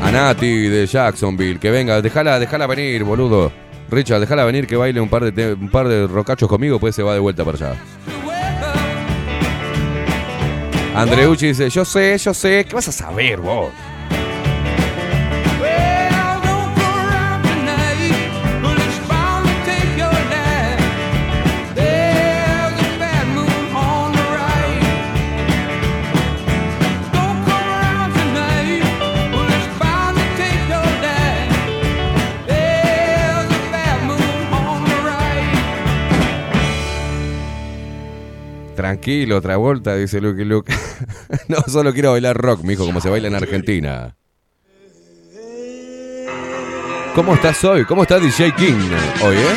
[0.00, 3.50] a Nati de Jacksonville, que venga, déjala, déjala venir, boludo.
[3.90, 7.02] Richard, déjala venir que baile un par de un par de rocachos conmigo, pues se
[7.02, 7.74] va de vuelta para allá.
[10.94, 13.72] Andreucci dice, yo sé, yo sé, ¿qué vas a saber vos?
[38.88, 40.72] Tranquilo, otra vuelta, dice Lucky Luke.
[41.48, 44.16] no, solo quiero bailar rock, mijo, como se baila en Argentina.
[47.14, 47.84] ¿Cómo estás hoy?
[47.84, 48.80] ¿Cómo está DJ King
[49.22, 49.56] hoy, eh?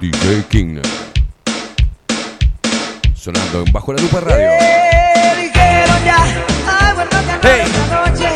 [0.00, 0.80] DJ King.
[3.14, 4.48] Sonando en Bajo la Lupa Radio.
[7.42, 8.30] esta noche.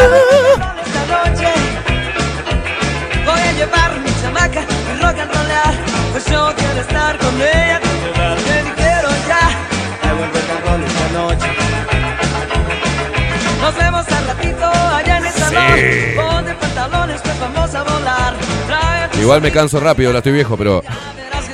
[0.00, 0.75] Uh,
[5.14, 5.74] and rollar,
[6.12, 7.80] pues yo quiero estar con ella.
[7.80, 9.50] Que dijeron ya,
[10.10, 11.46] rock and roll esta noche.
[13.60, 15.78] Nos vemos al ratito allá en el salón.
[16.16, 18.34] Ponte pantalones, pues vamos a volar.
[19.18, 20.82] Igual me canso rápido, la estoy viejo, pero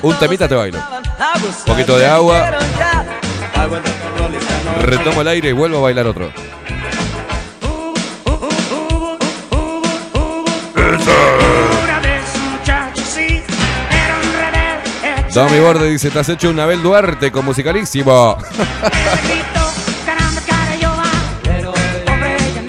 [0.02, 0.78] un temita te bailo.
[0.78, 1.64] a buscar.
[1.66, 2.50] Poquito de agua.
[4.82, 6.32] Retomo el aire y vuelvo a bailar otro.
[15.34, 18.36] Domi Borde dice, te has hecho un Abel Duarte con musicalísimo.
[20.04, 21.10] Caramba, cara, yo va,
[21.42, 21.72] pero
[22.06, 22.62] hombre ella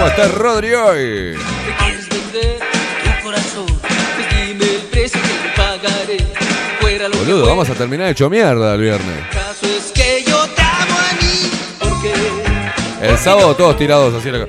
[0.00, 1.36] ¿Cómo está Rodri hoy?
[6.80, 9.18] Pues Boludo, vamos a terminar hecho mierda el viernes.
[13.02, 14.30] El sábado todos tirados así.
[14.30, 14.46] la.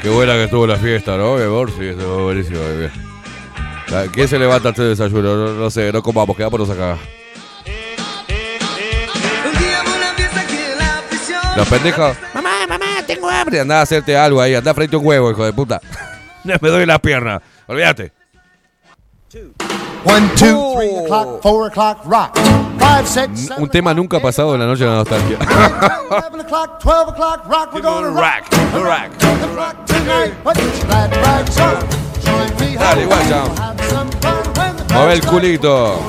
[0.00, 1.36] Qué buena que estuvo la fiesta, ¿no?
[1.36, 2.60] Que por sí, estuvo buenísimo.
[4.12, 5.34] ¿Quién se levanta este desayuno?
[5.34, 6.96] No, no sé, no comamos, quedamos acá.
[10.78, 11.40] la prisión.
[13.48, 13.60] Hambre.
[13.60, 15.80] Andá a hacerte algo ahí, andá frente a un huevo, hijo de puta.
[16.44, 17.42] Me doy las piernas.
[17.66, 18.12] Olvídate.
[19.28, 19.54] Seven,
[23.58, 25.38] Un tema nunca pasado en la noche de la nostalgia.
[32.78, 33.44] Dale, guacha.
[34.94, 36.00] Mueve el culito.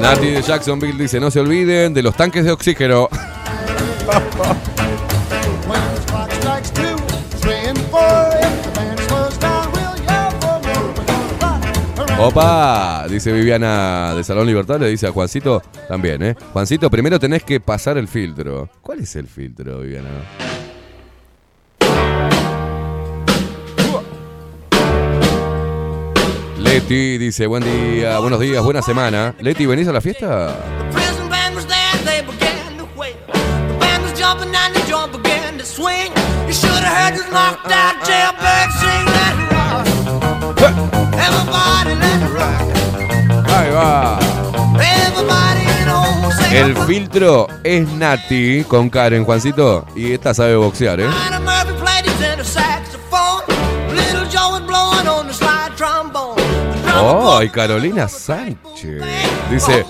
[0.00, 3.08] Nati de Jacksonville dice, no se olviden de los tanques de oxígeno.
[12.18, 16.36] Opa, dice Viviana de Salón Libertad, le dice a Juancito también, ¿eh?
[16.52, 18.68] Juancito, primero tenés que pasar el filtro.
[18.82, 20.08] ¿Cuál es el filtro, Viviana?
[26.70, 29.34] Leti dice, buen día, buenos días, buena semana.
[29.40, 30.56] Leti, ¿venís a la fiesta?
[43.48, 44.20] Ahí va.
[46.52, 49.86] El filtro es Nati con Karen, Juancito.
[49.96, 51.08] Y esta sabe boxear, ¿eh?
[57.00, 59.02] Drummer Oh, y Carolina Sánchez.
[59.50, 59.84] Dice,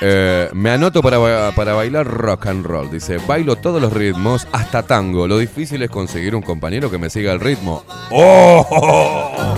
[0.00, 2.90] eh, me anoto para, para bailar rock and roll.
[2.90, 5.26] Dice, bailo todos los ritmos, hasta tango.
[5.28, 7.84] Lo difícil es conseguir un compañero que me siga el ritmo.
[8.10, 9.54] ¡Oh!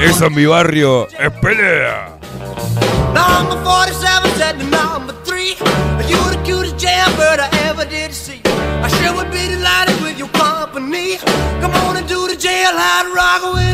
[0.00, 2.18] Eso en mi barrio es pelea.
[3.14, 5.54] Number 47 said to number 3
[6.08, 8.40] You the cutest jailbird I ever did see
[8.82, 11.18] I sure would be delighted with your company
[11.60, 12.21] Come on and do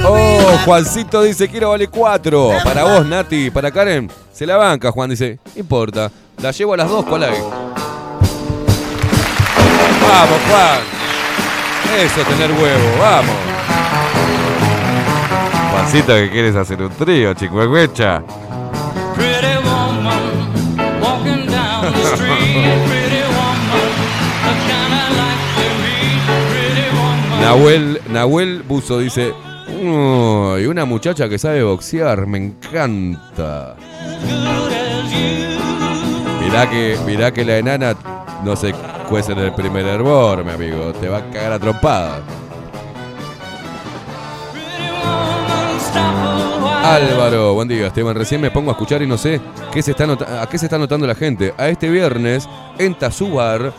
[0.05, 2.51] Oh, Juancito dice, quiero vale 4.
[2.65, 3.51] Para vos, Nati.
[3.51, 5.11] Para Karen, se la banca, Juan.
[5.11, 6.11] Dice, importa.
[6.43, 7.39] La llevo a las dos, ¿cuál hay?
[10.01, 10.81] Vamos, Juan.
[11.99, 13.35] Eso, tener huevo, vamos.
[15.73, 18.23] Juancito, que quieres hacer un trío, chicuecuecha.
[19.15, 22.88] Pretty woman, walking down the street.
[27.48, 29.32] Nahuel, Nahuel Buzo dice,
[29.82, 33.74] uy, una muchacha que sabe boxear, me encanta.
[36.42, 37.96] Mirá que, mirá que la enana
[38.44, 38.74] no se
[39.08, 40.92] cuece en el primer hervor, mi amigo.
[41.00, 42.20] Te va a cagar a.
[46.84, 48.14] Álvaro, buen día, Esteban.
[48.14, 49.40] Recién me pongo a escuchar y no sé
[49.72, 50.04] qué se está
[50.42, 51.54] a qué se está notando la gente.
[51.56, 52.46] A este viernes,
[52.76, 53.72] en Tazubar,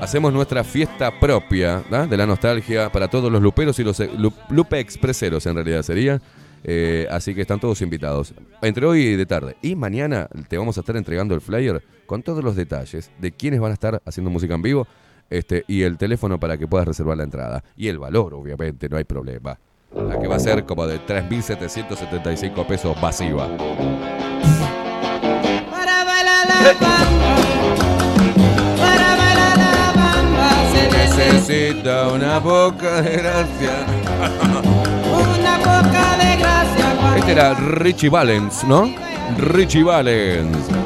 [0.00, 4.32] hacemos nuestra fiesta propia de la nostalgia para todos los luperos y los eh, lu-
[4.50, 6.20] lupe expreseros, en realidad sería.
[6.68, 8.34] Eh, así que están todos invitados.
[8.62, 9.56] Entre hoy y de tarde.
[9.62, 13.60] Y mañana te vamos a estar entregando el flyer con todos los detalles de quiénes
[13.60, 14.86] van a estar haciendo música en vivo
[15.30, 17.62] este, y el teléfono para que puedas reservar la entrada.
[17.76, 19.58] Y el valor, obviamente, no hay problema.
[19.94, 23.12] La que va a ser como de 3.775 pesos bamba
[25.70, 27.45] Para
[31.16, 33.86] Necesita una boca de gracia.
[35.12, 38.94] una poca de gracia Este era Richie Valens, ¿no?
[39.38, 40.85] Richie Valens.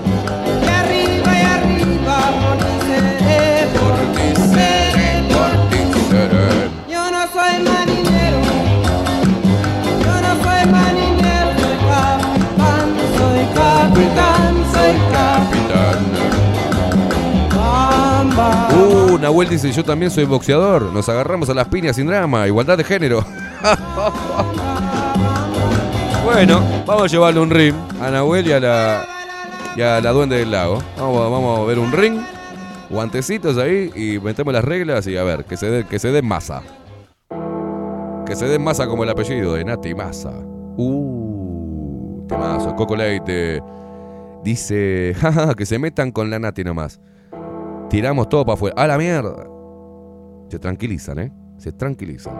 [18.37, 20.93] Uh, Nahuel dice, yo también soy boxeador.
[20.93, 22.47] Nos agarramos a las piñas sin drama.
[22.47, 23.25] Igualdad de género.
[26.25, 29.05] bueno, vamos a llevarle un ring a Nahuel y a la,
[29.77, 30.79] y a la duende del lago.
[30.97, 32.21] Vamos, a- vamos a ver un ring.
[32.89, 36.63] Guantecitos ahí y metemos las reglas y a ver, que se dé que se masa.
[38.27, 40.31] Que se dé masa como el apellido de Nati Masa.
[40.77, 42.75] Uh, temazo.
[42.77, 43.61] Coco Leite
[44.43, 47.01] dice, jaja, que se metan con la Nati nomás.
[47.91, 48.81] Tiramos todo para afuera.
[48.81, 49.49] ¡A la mierda!
[50.49, 51.33] Se tranquilizan, ¿eh?
[51.59, 52.37] Se tranquilizan.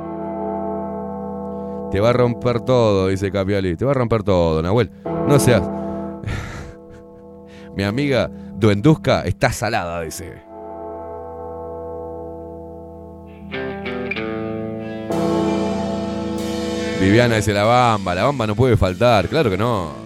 [1.91, 3.77] Te va a romper todo, dice Capiali.
[3.77, 4.93] Te va a romper todo, Nahuel.
[5.27, 5.63] No seas.
[7.77, 10.41] Mi amiga Duenduzca está salada, dice.
[17.01, 18.15] Viviana dice la bamba.
[18.15, 19.27] La bamba no puede faltar.
[19.27, 20.00] Claro que no.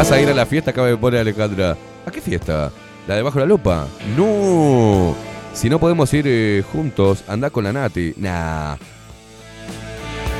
[0.00, 0.70] ¿Vas a ir a la fiesta?
[0.70, 1.76] Acaba de poner Alejandra.
[2.06, 2.72] ¿A qué fiesta?
[3.06, 3.86] ¿La de bajo la lupa?
[4.16, 5.14] No.
[5.52, 8.14] Si no podemos ir eh, juntos, anda con la Nati.
[8.16, 8.76] Nah.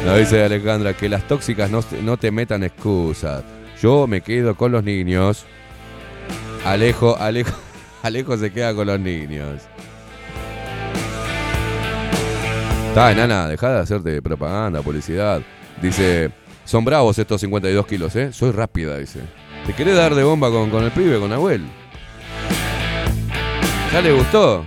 [0.06, 3.44] No dice Alejandra que las tóxicas no, no te metan excusas.
[3.82, 5.44] Yo me quedo con los niños.
[6.64, 7.52] Alejo, Alejo,
[8.02, 9.60] Alejo se queda con los niños.
[12.88, 15.42] Está, enana, deja de hacerte propaganda, publicidad.
[15.82, 16.30] Dice,
[16.64, 18.32] son bravos estos 52 kilos, ¿eh?
[18.32, 19.20] Soy rápida, dice.
[19.66, 21.64] ¿Te querés dar de bomba con, con el pibe, con Abuel?
[23.92, 24.64] ¿Ya le gustó?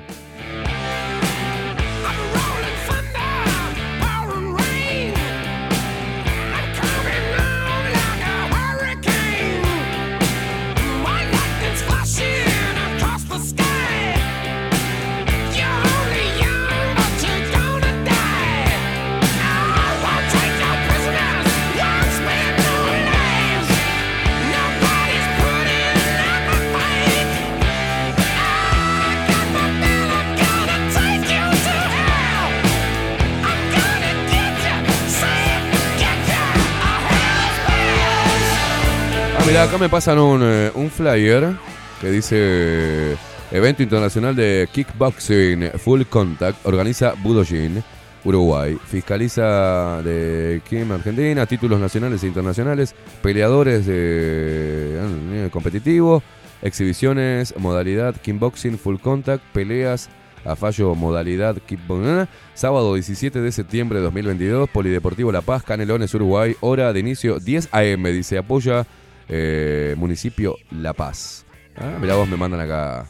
[39.53, 41.53] Mirá, acá me pasan un, eh, flyer
[42.01, 43.15] que dice eh,
[43.51, 47.83] Evento Internacional de Kickboxing Full Contact, organiza Budojin,
[48.25, 54.97] Uruguay, fiscaliza de Kim Argentina, títulos nacionales e internacionales, peleadores de
[55.45, 56.19] eh,
[56.63, 60.09] exhibiciones, modalidad Kickboxing Full Contact, peleas
[60.45, 66.55] a fallo modalidad Kickboxing, sábado 17 de septiembre de 2022, Polideportivo La Paz, Canelones, Uruguay,
[66.59, 68.87] hora de inicio 10 AM, dice, apoya
[69.29, 71.45] eh, municipio La Paz.
[71.75, 73.05] Ah, mirá vos me mandan acá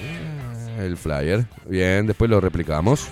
[0.00, 1.46] eh, el flyer.
[1.66, 3.08] Bien, después lo replicamos.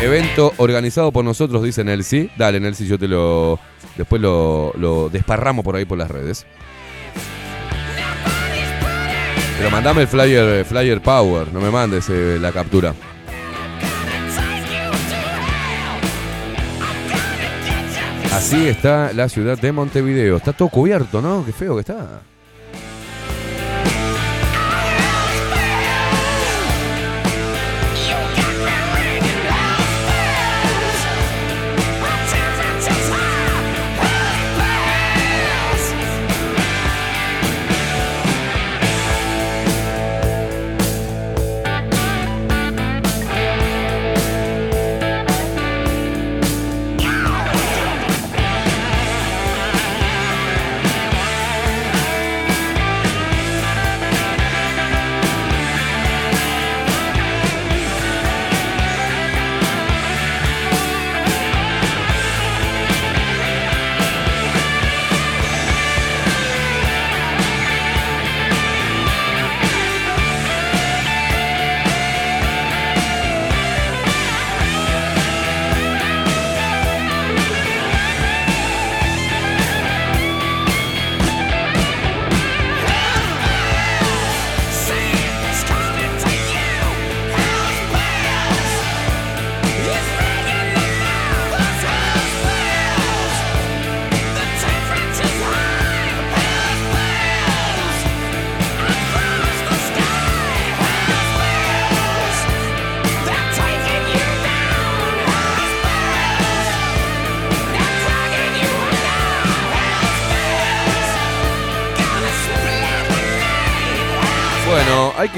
[0.00, 2.30] Evento organizado por nosotros, dice Nelsi.
[2.36, 3.60] Dale, Nelsi, yo te lo.
[3.96, 6.46] Después lo, lo desparramos por ahí por las redes.
[9.58, 12.94] Pero mandame el flyer, flyer power, no me mandes eh, la captura.
[18.32, 20.38] Así está la ciudad de Montevideo.
[20.38, 21.44] Está todo cubierto, ¿no?
[21.44, 22.22] Qué feo que está.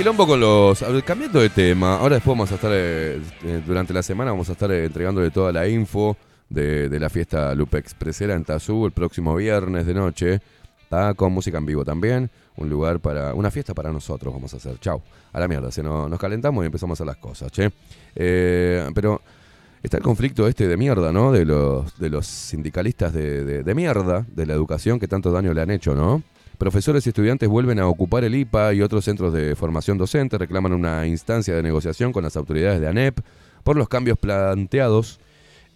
[0.05, 0.85] Quilombo con los.
[1.07, 2.71] Cambiando de tema, ahora después vamos a estar.
[2.75, 6.15] eh, eh, durante la semana vamos a estar eh, entregándole toda la info
[6.51, 10.41] de, de la fiesta Lupe Expresera en Tazú el próximo viernes de noche.
[10.83, 12.31] Está con música en vivo también.
[12.59, 13.33] Un lugar para.
[13.33, 14.79] Una fiesta para nosotros vamos a hacer.
[14.79, 15.01] Chau.
[15.33, 15.71] A la mierda.
[15.73, 17.71] Se nos, nos calentamos y empezamos a hacer las cosas, che.
[18.15, 19.23] Eh, pero.
[19.83, 21.31] Está el conflicto este de mierda, ¿no?
[21.33, 25.53] De los, de los sindicalistas de, de- de mierda de la educación que tanto daño
[25.55, 26.23] le han hecho, ¿no?
[26.59, 30.73] Profesores y estudiantes vuelven a ocupar el IPA y otros centros de formación docente, reclaman
[30.73, 33.21] una instancia de negociación con las autoridades de ANEP
[33.65, 35.19] por los cambios planteados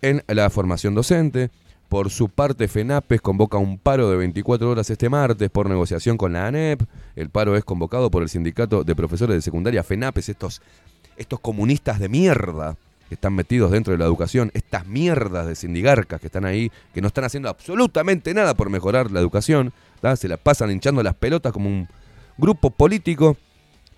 [0.03, 1.51] en la formación docente.
[1.89, 6.35] Por su parte, FENAPES convoca un paro de 24 horas este martes por negociación con
[6.35, 6.83] la ANEP.
[7.17, 10.63] El paro es convocado por el sindicato de profesores de secundaria FENAPES, estos,
[11.17, 12.77] estos comunistas de mierda
[13.09, 17.01] que están metidos dentro de la educación, estas mierdas de sindigarcas que están ahí, que
[17.01, 20.17] no están haciendo absolutamente nada por mejorar la educación, ¿tá?
[20.17, 21.89] se la pasan hinchando las pelotas como un
[22.37, 23.37] grupo político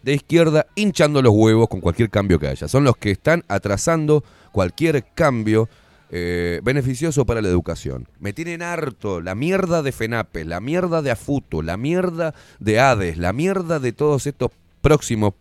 [0.03, 2.69] de izquierda hinchando los huevos con cualquier cambio que haya.
[2.69, 5.69] Son los que están atrasando cualquier cambio
[6.11, 8.09] eh, beneficioso para la educación.
[8.19, 13.19] Me tienen harto la mierda de FENAPE, la mierda de AFUTO, la mierda de ADES,
[13.19, 14.51] la mierda de todos estos
[14.81, 15.35] próximos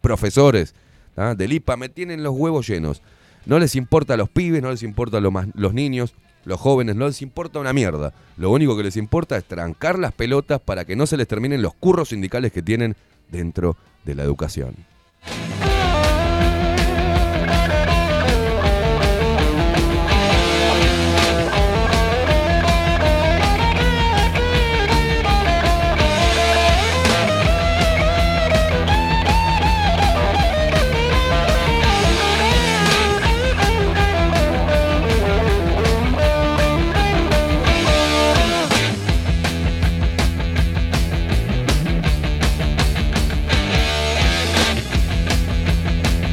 [0.00, 0.74] profesores
[1.16, 1.34] ¿ah?
[1.36, 1.76] del IPA.
[1.76, 3.02] Me tienen los huevos llenos.
[3.46, 7.06] No les importa a los pibes, no les importa a los niños, los jóvenes, no
[7.06, 8.12] les importa una mierda.
[8.36, 11.62] Lo único que les importa es trancar las pelotas para que no se les terminen
[11.62, 12.96] los curros sindicales que tienen
[13.30, 14.74] dentro de la educación.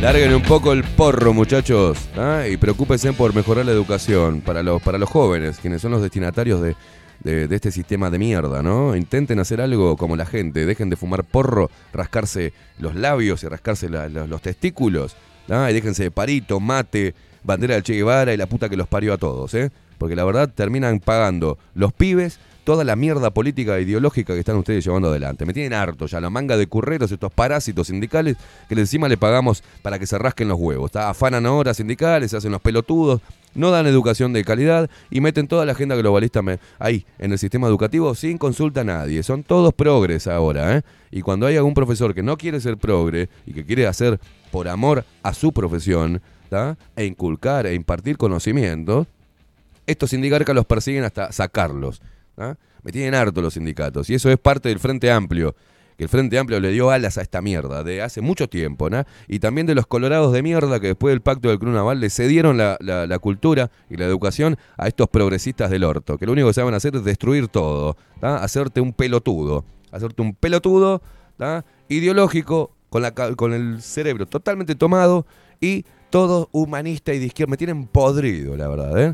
[0.01, 2.45] Larguen un poco el porro, muchachos, ¿ah?
[2.49, 6.59] y preocúpense por mejorar la educación para los, para los jóvenes, quienes son los destinatarios
[6.59, 6.75] de,
[7.23, 8.95] de- este sistema de mierda, ¿no?
[8.95, 13.89] Intenten hacer algo como la gente, dejen de fumar porro, rascarse los labios y rascarse
[13.89, 15.15] los testículos,
[15.49, 15.67] ¿ah?
[15.69, 17.13] y déjense de parito, mate,
[17.43, 19.69] bandera del Che Guevara y la puta que los parió a todos, ¿eh?
[19.99, 24.57] Porque la verdad terminan pagando los pibes toda la mierda política e ideológica que están
[24.57, 25.45] ustedes llevando adelante.
[25.45, 28.37] Me tienen harto ya la manga de curreros, estos parásitos sindicales
[28.69, 30.91] que encima le pagamos para que se rasquen los huevos.
[30.91, 31.09] ¿tá?
[31.09, 33.21] Afanan horas sindicales, se hacen los pelotudos,
[33.53, 36.41] no dan educación de calidad y meten toda la agenda globalista
[36.79, 39.23] ahí, en el sistema educativo, sin consulta a nadie.
[39.23, 40.81] Son todos progres ahora, ¿eh?
[41.11, 44.19] Y cuando hay algún profesor que no quiere ser progre y que quiere hacer
[44.49, 46.77] por amor a su profesión, ¿tá?
[46.95, 49.07] e inculcar e impartir conocimiento,
[49.87, 52.01] estos sindicarcas los persiguen hasta sacarlos.
[52.83, 54.09] Me tienen harto los sindicatos.
[54.09, 55.55] Y eso es parte del Frente Amplio.
[55.97, 58.89] Que el Frente Amplio le dio alas a esta mierda de hace mucho tiempo.
[58.89, 59.03] ¿no?
[59.27, 62.09] Y también de los colorados de mierda que después del pacto del Club Naval le
[62.09, 66.17] cedieron la, la- cultura y la educación a estos progresistas del orto.
[66.17, 67.95] Que lo único que saben hacer es destruir todo.
[68.19, 68.37] ¿tá?
[68.37, 69.63] Hacerte un pelotudo.
[69.91, 71.03] Hacerte un pelotudo
[71.37, 71.63] ¿tá?
[71.89, 75.27] ideológico con, la, con el cerebro totalmente tomado
[75.59, 77.51] y todo humanista y de izquierda.
[77.51, 79.01] Me tienen podrido, la verdad.
[79.03, 79.13] ¿eh?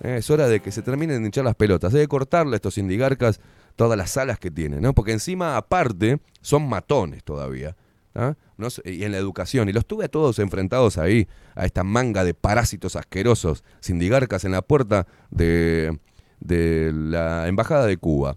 [0.00, 1.94] Es hora de que se terminen de hinchar las pelotas.
[1.94, 3.40] Hay cortarle a estos sindigarcas
[3.76, 4.94] todas las alas que tienen, ¿no?
[4.94, 7.76] Porque encima, aparte, son matones todavía.
[8.14, 8.34] ¿ah?
[8.56, 9.68] No y en la educación.
[9.68, 14.52] Y los tuve a todos enfrentados ahí, a esta manga de parásitos asquerosos, sindigarcas en
[14.52, 15.98] la puerta de,
[16.40, 18.36] de la Embajada de Cuba.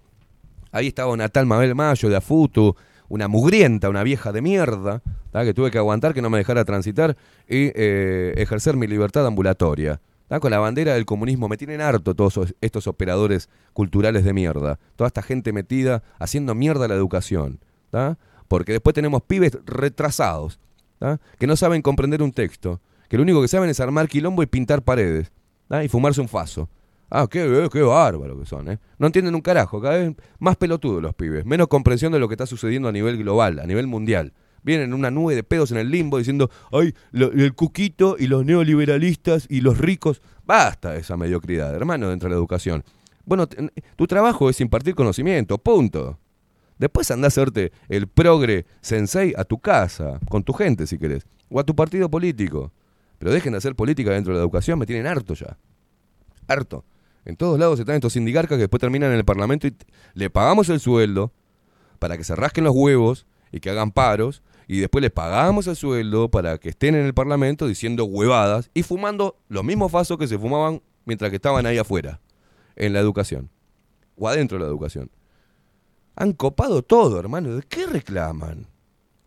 [0.72, 2.76] Ahí estaba Natal Mabel Mayo de Afutu,
[3.07, 5.02] una mugrienta, una vieja de mierda,
[5.34, 7.18] que tuve que aguantar que no me dejara transitar
[7.48, 9.99] y eh, ejercer mi libertad ambulatoria.
[10.39, 14.77] Con la bandera del comunismo me tienen harto todos estos operadores culturales de mierda.
[14.95, 17.60] Toda esta gente metida haciendo mierda la educación.
[17.89, 18.18] ¿tá?
[18.47, 20.60] Porque después tenemos pibes retrasados,
[21.38, 24.47] que no saben comprender un texto, que lo único que saben es armar quilombo y
[24.47, 25.31] pintar paredes,
[25.84, 26.69] y fumarse un faso.
[27.11, 28.77] Ah, qué, eh, qué bárbaro que son, ¿eh?
[28.99, 32.35] No entienden un carajo, cada vez más pelotudos los pibes, menos comprensión de lo que
[32.35, 34.34] está sucediendo a nivel global, a nivel mundial.
[34.64, 38.45] Vienen en una nube de pedos en el limbo diciendo, ay, el cuquito y los
[38.45, 40.22] neoliberalistas y los ricos.
[40.45, 42.84] Basta esa mediocridad, hermano, dentro de la educación.
[43.26, 43.48] Bueno,
[43.95, 46.18] tu trabajo es impartir conocimiento, punto.
[46.77, 51.27] Después anda a hacerte el progre sensei a tu casa, con tu gente si querés,
[51.49, 52.72] o a tu partido político.
[53.19, 55.57] Pero dejen de hacer política dentro de la educación, me tienen harto ya.
[56.48, 56.86] Harto.
[57.26, 59.76] En todos lados están estos sindicarcas que después terminan en el Parlamento y
[60.14, 61.31] le pagamos el sueldo
[61.99, 64.41] para que se rasquen los huevos y que hagan paros,
[64.72, 68.84] y después les pagamos el sueldo para que estén en el Parlamento diciendo huevadas y
[68.84, 72.22] fumando los mismos fasos que se fumaban mientras que estaban ahí afuera,
[72.76, 73.50] en la educación,
[74.16, 75.10] o adentro de la educación.
[76.16, 77.56] Han copado todo, hermano.
[77.56, 78.68] ¿De qué reclaman?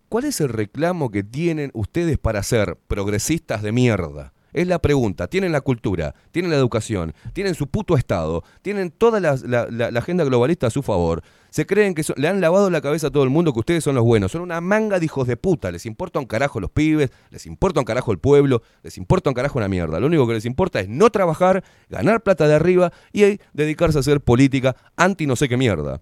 [0.08, 4.32] ¿Cuál es el reclamo que tienen ustedes para ser progresistas de mierda?
[4.52, 5.28] Es la pregunta.
[5.28, 9.36] Tienen la cultura, tienen la educación, tienen su puto Estado, tienen toda la,
[9.70, 11.22] la- agenda globalista a su favor.
[11.50, 13.94] Se creen que le han lavado la cabeza a todo el mundo que ustedes son
[13.94, 14.32] los buenos.
[14.32, 15.70] Son una manga de hijos de puta.
[15.70, 19.34] Les importa un carajo los pibes, les importa un carajo el pueblo, les importa un
[19.34, 20.00] carajo una mierda.
[20.00, 24.00] Lo único que les importa es no trabajar, ganar plata de arriba y dedicarse a
[24.00, 26.00] hacer política anti no sé qué mierda.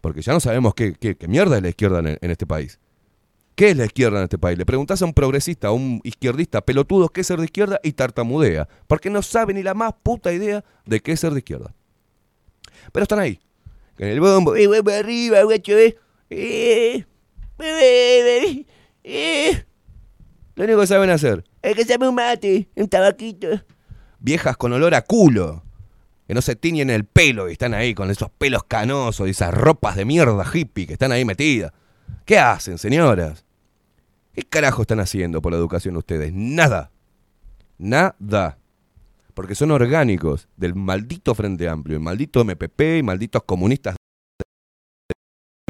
[0.00, 2.78] Porque ya no sabemos qué, qué- qué mierda es la izquierda en este país.
[3.54, 4.56] ¿Qué es la izquierda en este país?
[4.56, 7.92] Le preguntás a un progresista, a un izquierdista pelotudo qué es ser de izquierda y
[7.92, 8.68] tartamudea.
[8.86, 11.74] Porque no sabe ni la más puta idea de qué es ser de izquierda.
[12.92, 13.38] Pero están ahí.
[13.98, 14.56] En el bombo.
[14.56, 15.76] ¡Eh, voy para arriba, guacho!
[15.76, 15.96] Eh,
[16.30, 17.04] eh,
[17.60, 18.66] eh,
[19.04, 19.64] eh.
[20.54, 23.48] Lo único que saben hacer es que se me un mate, un tabaquito.
[24.18, 25.62] Viejas con olor a culo.
[26.26, 29.52] Que no se tiñen el pelo y están ahí con esos pelos canosos y esas
[29.52, 31.72] ropas de mierda hippie que están ahí metidas.
[32.24, 33.44] ¿Qué hacen, señoras?
[34.34, 36.32] ¿Qué carajo están haciendo por la educación ustedes?
[36.32, 36.90] Nada.
[37.78, 38.58] Nada.
[39.34, 43.96] Porque son orgánicos del maldito Frente Amplio, el maldito MPP y malditos comunistas.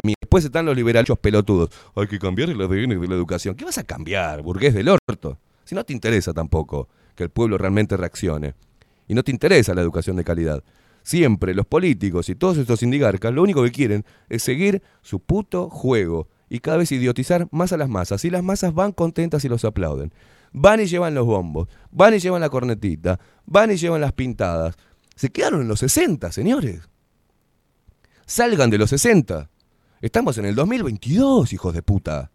[0.04, 1.70] Después están los liberales pelotudos.
[1.94, 3.54] Hay que cambiar el ADN de la educación.
[3.54, 5.38] ¿Qué vas a cambiar, burgués del orto?
[5.64, 8.54] Si no te interesa tampoco que el pueblo realmente reaccione.
[9.06, 10.62] Y no te interesa la educación de calidad.
[11.02, 15.68] Siempre los políticos y todos estos sindigarcas lo único que quieren es seguir su puto
[15.68, 18.24] juego y cada vez idiotizar más a las masas.
[18.24, 20.12] Y las masas van contentas y los aplauden.
[20.52, 24.76] Van y llevan los bombos, van y llevan la cornetita, van y llevan las pintadas.
[25.16, 26.88] Se quedaron en los 60, señores.
[28.26, 29.48] Salgan de los 60.
[30.02, 32.30] Estamos en el 2022, hijos de puta.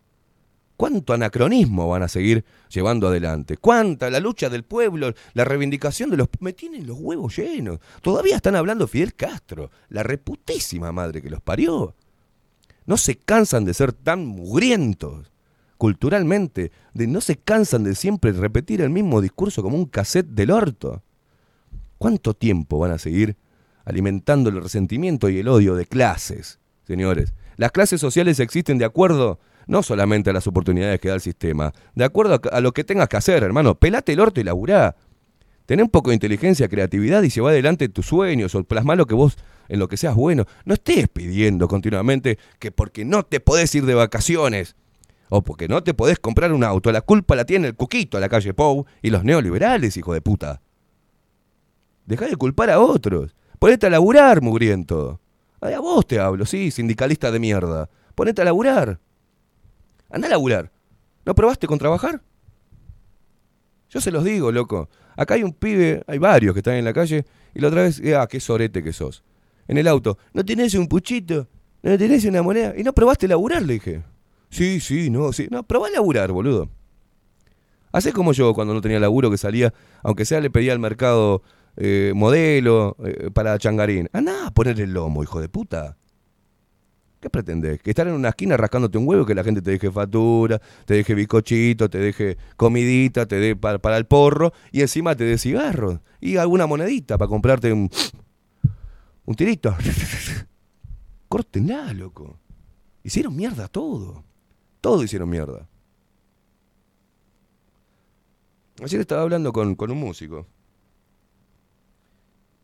[0.77, 3.57] ¿Cuánto anacronismo van a seguir llevando adelante?
[3.57, 6.29] ¿Cuánta la lucha del pueblo, la reivindicación de los...
[6.39, 7.79] Me tienen los huevos llenos.
[8.01, 11.95] Todavía están hablando de Fidel Castro, la reputísima madre que los parió.
[12.85, 15.31] No se cansan de ser tan mugrientos
[15.77, 20.51] culturalmente, de no se cansan de siempre repetir el mismo discurso como un cassette del
[20.51, 21.03] orto.
[21.97, 23.35] ¿Cuánto tiempo van a seguir
[23.83, 27.33] alimentando el resentimiento y el odio de clases, señores?
[27.55, 31.73] Las clases sociales existen de acuerdo no solamente a las oportunidades que da el sistema,
[31.93, 33.75] de acuerdo a, lo que tengas que hacer, hermano.
[33.75, 34.95] Pelate el orto y laburá.
[35.65, 39.13] Tené un poco de inteligencia, creatividad y lleva adelante tus sueños o plasma lo que
[39.13, 39.37] vos
[39.67, 40.45] en lo que seas bueno.
[40.63, 44.75] No estés pidiendo continuamente que porque no te podés ir de vacaciones
[45.29, 48.21] o porque no te podés comprar un auto, la culpa la tiene el cuquito a
[48.21, 50.61] la calle Pou y los neoliberales, hijo de puta.
[52.05, 53.35] Dejá de culpar a otros.
[53.59, 55.19] Ponete a laburar, mugriento.
[55.59, 57.89] Ay, a vos te hablo, sí, sindicalista de mierda.
[58.15, 58.99] Ponete a laburar.
[60.09, 60.71] Anda a laburar.
[61.25, 62.21] ¿No probaste con trabajar?
[63.89, 64.89] Yo se los digo, loco.
[65.15, 67.99] Acá hay un pibe, hay varios que están en la calle, y la otra vez,
[67.99, 69.23] eh, ah, qué sorete que sos.
[69.67, 71.47] En el auto, ¿no tenés un puchito?
[71.81, 72.73] ¿No tenés una moneda?
[72.77, 73.63] ¿Y no probaste laburar?
[73.63, 74.03] Le dije.
[74.49, 75.47] Sí, sí, no, sí.
[75.51, 76.69] No, probá laburar, boludo.
[77.91, 79.73] Hacés como yo cuando no tenía laburo que salía,
[80.03, 81.41] aunque sea le pedía al mercado
[81.77, 84.09] eh, modelo eh, para changarín.
[84.13, 85.97] Andá a poner el lomo, hijo de puta.
[87.19, 87.81] ¿Qué pretendés?
[87.81, 90.93] ¿Que estar en una esquina rascándote un huevo que la gente te deje factura, te
[90.93, 95.99] deje bizcochito, te deje comidita, te dé para, el porro y encima te dé cigarros
[96.21, 97.89] y alguna monedita para comprarte un,
[99.25, 99.75] un tirito?
[101.27, 102.37] Córtenla, loco.
[103.03, 104.23] Hicieron mierda todo.
[104.79, 105.67] Todo hicieron mierda.
[108.83, 110.45] Ayer estaba hablando con, con un músico.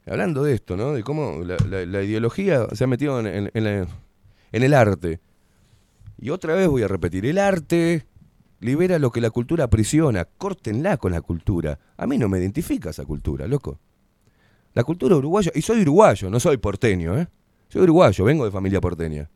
[0.05, 0.93] Hablando de esto, ¿no?
[0.93, 3.87] De cómo la, ideología se ha metido en- en la-
[4.53, 5.19] en el arte.
[6.17, 8.05] Y otra vez voy a repetir, el arte
[8.61, 10.23] libera lo que la cultura aprisiona.
[10.23, 11.79] Córtenla con la cultura.
[11.97, 13.79] A mí no me identifica esa cultura, loco.
[14.73, 17.27] La cultura uruguaya, y soy uruguayo, no soy porteño, ¿eh?
[17.67, 19.29] Soy uruguayo, vengo de familia porteña.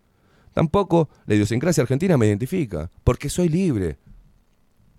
[0.54, 3.98] Tampoco la idiosincrasia argentina me identifica, porque soy libre.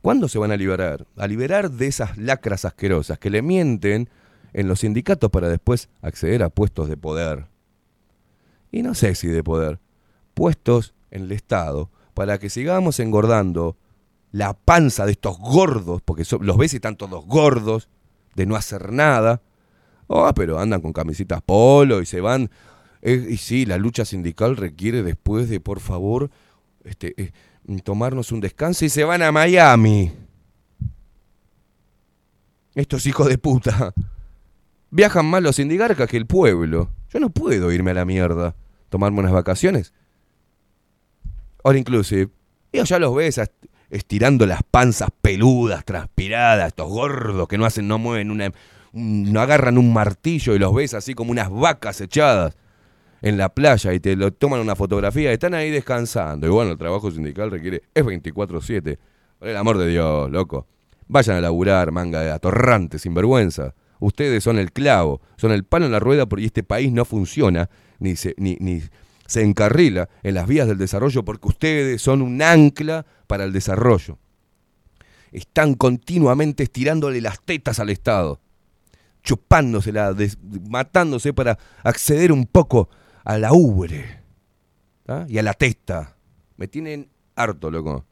[0.02, 1.06] ¿Cuándo se van a liberar?
[1.16, 4.08] A liberar de esas lacras asquerosas que le mienten
[4.52, 7.46] en los sindicatos para después acceder a puestos de poder.
[8.70, 9.80] Y no sé si de poder,
[10.38, 13.76] puestos en el Estado para que sigamos engordando
[14.30, 17.88] la panza de estos gordos, porque los ves y están todos gordos,
[18.36, 19.42] de no hacer nada.
[20.06, 22.50] Oh, pero andan con camisitas polo y se van.
[23.02, 26.30] Y sí, la lucha sindical requiere después de, por favor,
[26.84, 27.32] este, eh,
[27.82, 30.12] tomarnos un descanso y se van a Miami.
[32.76, 33.92] Estos hijos de puta.
[34.90, 36.90] Viajan más los sindigarcas que el pueblo.
[37.12, 38.54] Yo no puedo irme a la mierda.
[38.88, 39.92] Tomarme unas vacaciones.
[41.68, 42.30] All inclusive.
[42.72, 43.52] Y ya los ves est-
[43.90, 48.52] estirando las panzas peludas, transpiradas, estos gordos que no hacen, no mueven una,
[48.92, 52.56] un- no agarran un martillo y los ves así como unas vacas echadas
[53.20, 56.46] en la playa y te lo toman una fotografía, están ahí descansando.
[56.46, 58.98] Y bueno, el trabajo sindical requiere, es 24-7.
[59.38, 60.66] Por el amor de Dios, loco.
[61.06, 63.74] Vayan a laburar, manga de atorrantes, sinvergüenza.
[64.00, 67.68] Ustedes son el clavo, son el palo en la rueda porque este país no funciona,
[67.98, 68.82] ni se, ni, ni
[69.28, 74.18] se encarrila en las vías del desarrollo porque ustedes son un ancla para el desarrollo.
[75.30, 78.40] Están continuamente estirándole las tetas al Estado,
[79.22, 80.16] chupándosela,
[80.68, 82.88] matándose para acceder un poco
[83.22, 84.22] a la ubre
[85.28, 86.16] y a la testa.
[86.56, 88.06] Me tienen harto, loco.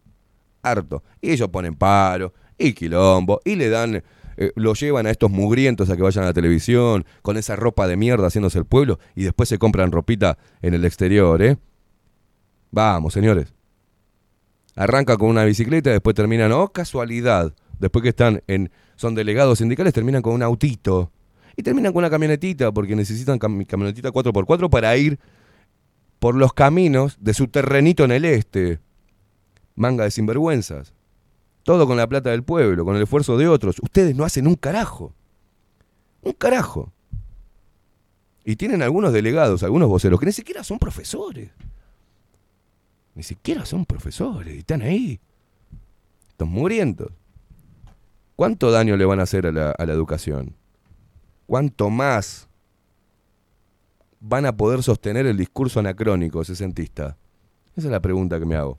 [0.62, 1.02] Harto.
[1.22, 4.04] Y ellos ponen paro y quilombo y le dan,
[4.36, 7.86] eh, lo llevan a estos mugrientos a que vayan a la televisión con esa ropa
[7.86, 11.56] de mierda haciéndose el pueblo y después se compran ropita en el exterior, ¿eh?
[12.70, 13.54] Vamos, señores.
[14.74, 19.94] Arranca con una bicicleta, después terminan, oh casualidad, después que están en, son delegados sindicales,
[19.94, 21.10] terminan con un autito.
[21.56, 25.18] Y terminan con una camionetita, porque necesitan cam- camionetita 4x4 para ir
[26.18, 28.80] por los caminos de su terrenito en el este.
[29.74, 30.92] Manga de sinvergüenzas.
[31.66, 33.80] Todo con la plata del pueblo, con el esfuerzo de otros.
[33.82, 35.12] Ustedes no hacen un carajo.
[36.22, 36.92] Un carajo.
[38.44, 41.50] Y tienen algunos delegados, algunos voceros, que ni siquiera son profesores.
[43.16, 44.54] Ni siquiera son profesores.
[44.54, 45.18] Y están ahí.
[46.28, 47.10] Estos mugrientos.
[48.36, 50.54] ¿Cuánto daño le van a hacer a la, a la educación?
[51.46, 52.48] ¿Cuánto más
[54.20, 57.16] van a poder sostener el discurso anacrónico sesentista?
[57.74, 58.78] Esa es la pregunta que me hago.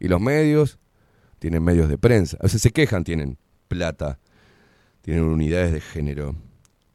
[0.00, 0.80] Y los medios
[1.40, 2.38] tienen medios de prensa.
[2.40, 3.36] O sea, se quejan, tienen
[3.66, 4.20] plata,
[5.02, 6.36] tienen unidades de género,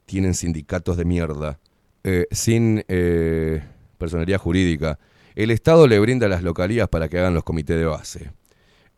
[0.06, 1.58] tienen sindicatos de mierda,
[2.04, 3.62] eh, sin eh,
[3.98, 4.98] personalidad jurídica.
[5.34, 8.30] El Estado le brinda las localías para que hagan los comités de base.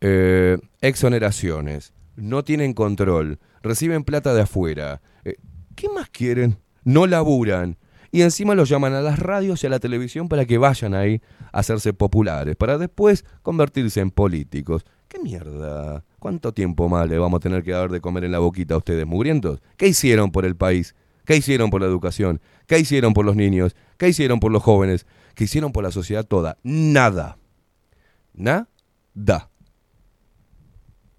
[0.00, 5.00] Eh, exoneraciones, no tienen control, reciben plata de afuera.
[5.24, 5.36] Eh,
[5.74, 6.58] ¿Qué más quieren?
[6.84, 7.76] No laburan.
[8.10, 11.20] Y encima los llaman a las radios y a la televisión para que vayan ahí
[11.52, 14.84] a hacerse populares, para después convertirse en políticos.
[15.08, 16.04] ¿Qué mierda?
[16.18, 18.78] ¿Cuánto tiempo más le vamos a tener que dar de comer en la boquita a
[18.78, 19.60] ustedes, mugrientos?
[19.76, 20.94] ¿Qué hicieron por el país?
[21.24, 22.40] ¿Qué hicieron por la educación?
[22.66, 23.74] ¿Qué hicieron por los niños?
[23.96, 25.06] ¿Qué hicieron por los jóvenes?
[25.34, 26.58] ¿Qué hicieron por la sociedad toda?
[26.62, 27.38] Nada.
[28.34, 29.50] Nada.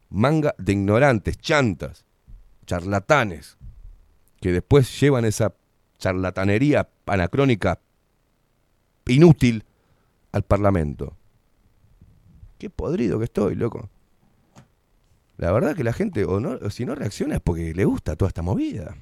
[0.09, 2.05] Manga de ignorantes, chantas.
[2.65, 3.57] charlatanes
[4.39, 5.53] que después llevan esa
[5.97, 7.79] charlatanería anacrónica
[9.05, 9.65] inútil
[10.31, 11.18] al Parlamento.
[12.59, 13.89] Qué podrido que estoy, loco.
[15.37, 16.25] La verdad que la gente,
[16.69, 18.97] si no reacciona es porque le gusta toda esta movida.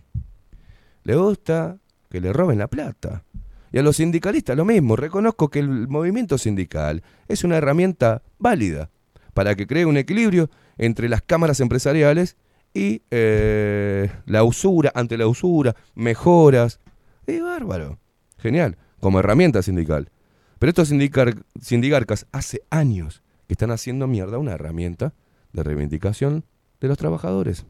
[1.04, 1.80] Le gusta
[2.10, 3.24] que le roben la plata.
[3.72, 4.96] Y a los sindicalistas lo mismo.
[4.96, 8.92] Reconozco que el movimiento sindical es una herramienta válida
[9.34, 12.38] para que cree un equilibrio entre las cámaras empresariales
[12.76, 16.80] y eh, la usura, ante la usura, mejoras.
[17.26, 17.98] Es bárbaro.
[18.38, 18.78] Genial.
[19.00, 20.12] Como herramienta sindical.
[20.60, 25.14] Pero estos sindicar- sindigarcas hace años que están haciendo mierda una herramienta
[25.54, 26.46] de reivindicación
[26.80, 27.66] de los trabajadores.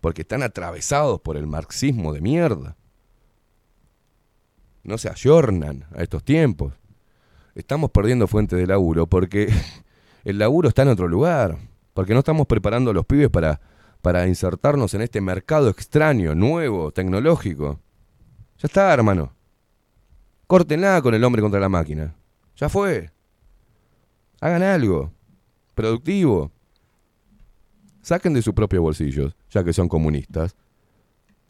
[0.00, 2.76] Porque están atravesados por el marxismo de mierda.
[4.82, 6.74] No se ayornan a estos tiempos.
[7.54, 9.52] Estamos perdiendo fuentes de laburo porque
[10.24, 11.56] el laburo está en otro lugar.
[11.94, 13.60] Porque no estamos preparando a los pibes para,
[14.00, 17.78] para insertarnos en este mercado extraño, nuevo, tecnológico.
[18.58, 19.34] Ya está, hermano.
[20.48, 22.14] Córtenla con el hombre contra la máquina.
[22.56, 23.10] Ya fue.
[24.42, 25.12] Hagan algo.
[25.76, 26.50] Productivo.
[28.02, 30.56] Saquen de su propio bolsillo, ya que son comunistas.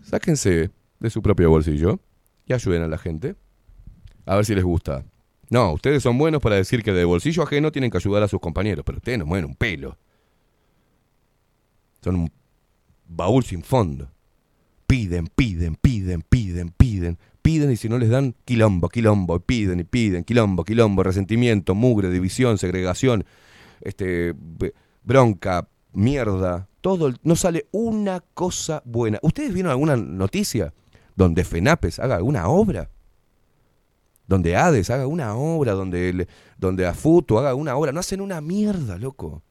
[0.02, 0.70] Sáquense
[1.00, 2.00] de su propio bolsillo
[2.44, 3.34] y ayuden a la gente.
[4.26, 5.06] A ver si les gusta.
[5.48, 8.40] No, ustedes son buenos para decir que de bolsillo ajeno tienen que ayudar a sus
[8.40, 9.96] compañeros, pero ustedes no mueven un pelo.
[12.02, 12.32] Son un
[13.08, 14.10] baúl sin fondo.
[14.86, 19.84] Piden, piden, piden, piden, piden, piden y si no les dan quilombo, quilombo, piden y
[19.84, 23.24] piden, quilombo, quilombo, resentimiento, mugre, división, segregación,
[23.80, 24.34] este,
[25.02, 29.18] bronca, mierda, todo, no sale una cosa buena.
[29.22, 30.72] ¿Ustedes vieron alguna noticia
[31.16, 32.90] donde FENAPES haga alguna obra?
[34.26, 37.92] Donde ADES haga una obra, donde, el- donde AFUTO haga una obra.
[37.92, 39.42] No hacen una mierda, loco.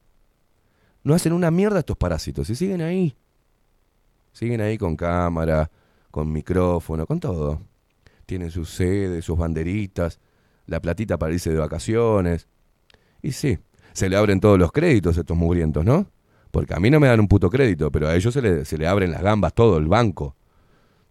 [1.04, 3.14] No hacen una mierda estos parásitos y siguen ahí.
[4.32, 5.70] Siguen ahí con cámara,
[6.10, 7.60] con micrófono, con todo.
[8.26, 10.20] Tienen sus sedes, sus banderitas,
[10.66, 12.48] la platita para irse de vacaciones.
[13.22, 13.58] Y sí,
[13.92, 16.10] se le abren todos los créditos a estos mugrientos, ¿no?
[16.50, 18.76] Porque a mí no me dan un puto crédito, pero a ellos se le, se
[18.76, 20.36] le abren las gambas, todo el banco.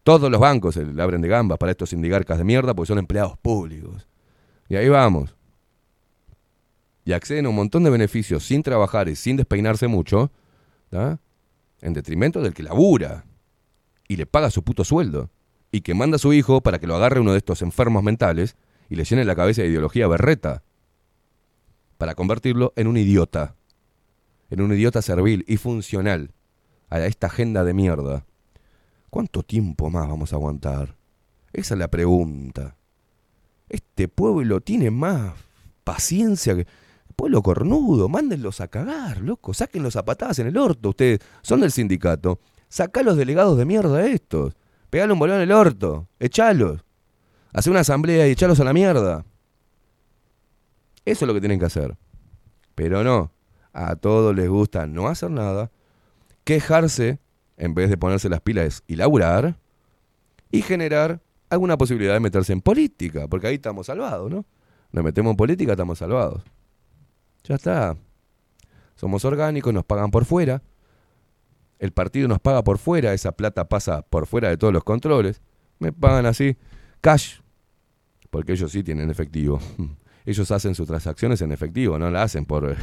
[0.04, 3.00] Todos los bancos se le abren de gambas para estos sindigarcas de mierda porque son
[3.00, 4.08] empleados públicos.
[4.70, 5.36] Y ahí vamos.
[7.06, 10.32] Y acceden a un montón de beneficios sin trabajar y sin despeinarse mucho,
[10.90, 11.20] ¿tá?
[11.82, 13.26] en detrimento del que labura
[14.08, 15.30] y le paga su puto sueldo
[15.72, 18.56] y que manda a su hijo para que lo agarre uno de estos enfermos mentales
[18.90, 20.64] y le llene la cabeza de ideología berreta
[21.98, 23.56] para convertirlo en un idiota,
[24.50, 26.34] en un idiota servil y funcional
[26.90, 28.26] a esta agenda de mierda.
[29.10, 30.98] ¿Cuánto tiempo más vamos a aguantar?
[31.54, 32.76] Esa es la pregunta.
[33.70, 35.34] Este pueblo tiene más
[35.84, 36.68] paciencia que...
[37.16, 39.54] Pueblo cornudo, mándenlos a cagar, loco.
[39.54, 40.90] Sáquenlos a patadas en el orto.
[40.90, 42.40] Ustedes son del sindicato.
[42.68, 44.56] Sacá los delegados de mierda estos.
[44.92, 46.10] Pegale un bolón en el orto.
[46.20, 46.84] Echalos.
[47.54, 49.26] Hacé una asamblea y echalos a la mierda.
[51.06, 51.98] Eso es lo que tienen que hacer.
[52.76, 53.32] Pero no.
[53.72, 55.72] A todos les gusta no hacer nada.
[56.44, 57.20] Quejarse
[57.56, 59.58] en vez de ponerse las pilas y laburar.
[60.52, 63.30] Y generar alguna posibilidad de meterse en política.
[63.30, 64.46] Porque ahí estamos salvados, ¿no?
[64.92, 66.44] Nos metemos en política, estamos salvados.
[67.46, 67.96] Ya está.
[68.96, 70.62] Somos orgánicos, nos pagan por fuera.
[71.82, 75.42] El partido nos paga por fuera, esa plata pasa por fuera de todos los controles.
[75.80, 76.56] Me pagan así,
[77.02, 77.40] cash.
[78.30, 79.60] Porque ellos sí tienen efectivo.
[80.24, 82.70] Ellos hacen sus transacciones en efectivo, no la hacen por...
[82.70, 82.76] eh,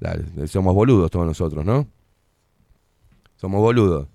[0.00, 1.86] la- somos boludos todos nosotros, ¿no?
[3.36, 4.08] Somos boludos.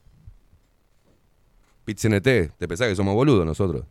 [1.86, 3.86] PitCNT, ¿te pensás que somos boludos nosotros?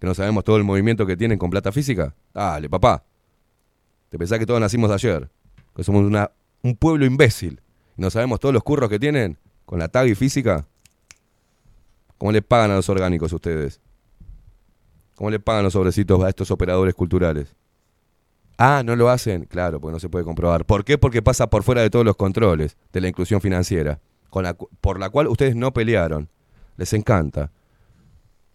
[0.00, 2.14] ¿Que no sabemos todo el movimiento que tienen con plata física?
[2.34, 3.04] Dale, papá.
[4.08, 5.30] ¿Te pensás que todos nacimos ayer?
[5.76, 6.32] Que somos una,
[6.62, 7.60] un pueblo imbécil.
[7.96, 9.38] ¿Y no sabemos todos los curros que tienen
[9.70, 10.66] con la tag y física?
[12.18, 13.80] ¿Cómo le pagan a los orgánicos ustedes?
[15.14, 17.54] ¿Cómo le pagan los sobrecitos a estos operadores culturales?
[18.58, 19.44] Ah, no lo hacen.
[19.44, 20.64] Claro, porque no se puede comprobar.
[20.64, 20.98] ¿Por qué?
[20.98, 24.98] Porque pasa por fuera de todos los controles de la inclusión financiera, con la por
[24.98, 26.28] la cual ustedes no pelearon.
[26.76, 27.52] Les encanta.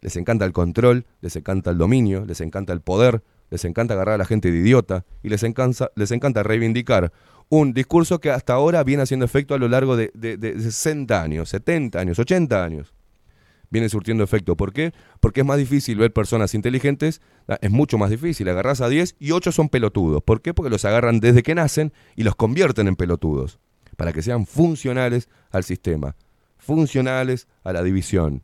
[0.02, 4.16] Les encanta el control, les encanta el dominio, les encanta el poder, les encanta agarrar
[4.16, 7.14] a la gente de idiota y les encanta, les encanta reivindicar
[7.50, 11.22] un discurso que hasta ahora viene haciendo efecto a lo largo de, de- de 60
[11.22, 12.94] años, 70 años, 80 años.
[13.70, 14.56] Viene surtiendo efecto.
[14.56, 14.94] ¿Por qué?
[15.20, 18.48] Porque es más difícil ver personas inteligentes, ah, es mucho más difícil.
[18.48, 20.24] Agarrás a 10 y 8 son pelotudos.
[20.24, 20.54] ¿Por qué?
[20.54, 23.60] Porque los agarran desde que nacen y los convierten en pelotudos.
[23.98, 26.16] Para que sean funcionales al sistema,
[26.58, 28.44] funcionales a la división.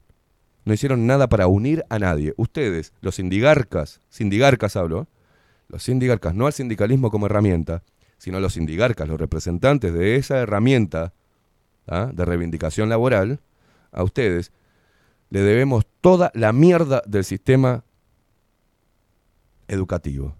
[0.65, 2.33] No hicieron nada para unir a nadie.
[2.37, 5.05] Ustedes, los sindigarcas, sindigarcas hablo, ¿eh?
[5.69, 7.83] los sindigarcas, no al sindicalismo como herramienta,
[8.21, 11.11] sino los sindigarcas, los representantes de esa herramienta
[11.87, 12.11] ¿ah?
[12.13, 13.39] de reivindicación laboral,
[13.91, 14.51] a ustedes
[15.31, 17.83] le debemos toda la mierda del sistema
[19.67, 20.35] educativo.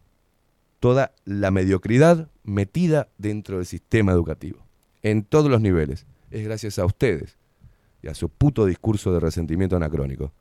[0.80, 4.64] Toda la mediocridad metida dentro del sistema educativo.
[5.02, 6.06] En todos los niveles.
[6.30, 7.40] Es gracias a ustedes
[8.04, 10.32] y a su puto discurso de resentimiento anacrónico.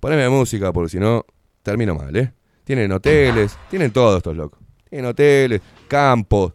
[0.00, 1.24] Poneme música porque si no
[1.62, 2.34] termino mal, ¿eh?
[2.64, 4.60] Tienen hoteles, tienen todos estos locos.
[4.90, 6.52] Tienen hoteles, campos,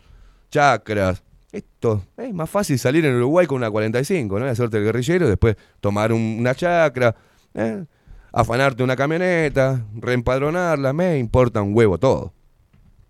[0.50, 1.24] chacras.
[1.52, 4.46] Esto es más fácil salir en Uruguay con una 45, ¿no?
[4.46, 7.16] Hacerte el guerrillero, después tomar un- una chacra,
[7.56, 7.86] ¿eh?
[8.32, 12.32] afanarte una camioneta, reempadronarla, me importa un huevo todo.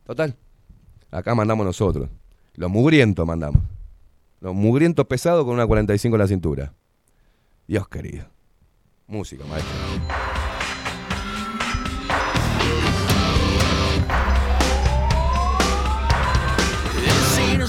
[0.06, 0.36] Total.
[1.12, 2.10] Acá mandamos nosotros.
[2.56, 3.62] Los mugrientos mandamos.
[4.40, 6.74] Los mugrientos pesados con una 45 en la cintura.
[7.68, 8.26] Dios querido.
[9.08, 10.19] Música, maestro.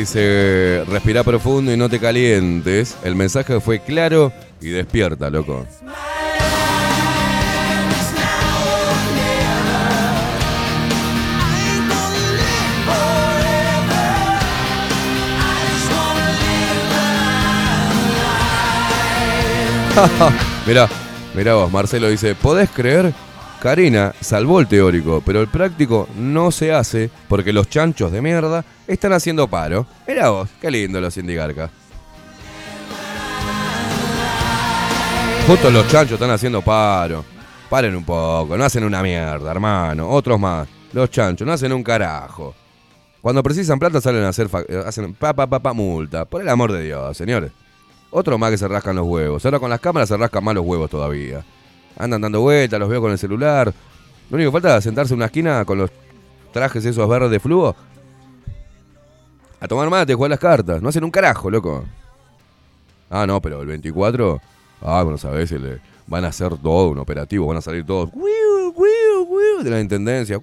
[0.00, 2.96] dice, respira profundo y no te calientes.
[3.04, 5.66] El mensaje fue claro y despierta, loco.
[20.66, 20.88] mirá,
[21.34, 23.12] mirá vos, Marcelo dice, ¿podés creer?
[23.60, 28.64] Karina salvó el teórico, pero el práctico no se hace porque los chanchos de mierda
[28.86, 29.86] están haciendo paro.
[30.08, 31.70] Mirá vos, qué lindo los sindigarcas.
[35.46, 37.22] Justo los chanchos están haciendo paro.
[37.68, 40.08] Paren un poco, no hacen una mierda, hermano.
[40.08, 40.66] Otros más.
[40.94, 42.54] Los chanchos no hacen un carajo.
[43.20, 46.24] Cuando precisan plata salen a hacer eh, hacen pa pa multa.
[46.24, 47.52] Por el amor de Dios, señores.
[48.10, 49.44] Otro más que se rascan los huevos.
[49.44, 51.44] Ahora con las cámaras se rascan más los huevos todavía.
[52.00, 53.72] Andan dando vueltas, los veo con el celular.
[54.30, 55.90] Lo único que falta es sentarse en una esquina con los
[56.52, 57.76] trajes esos verdes de flujo.
[59.60, 60.80] A tomar mate, jugar las cartas.
[60.80, 61.84] No hacen un carajo, loco.
[63.10, 64.40] Ah, no, pero el 24.
[64.80, 67.46] Ah, bueno, sabes, el- van a hacer todo un operativo.
[67.46, 68.10] Van a salir todos.
[69.62, 70.40] De la intendencia.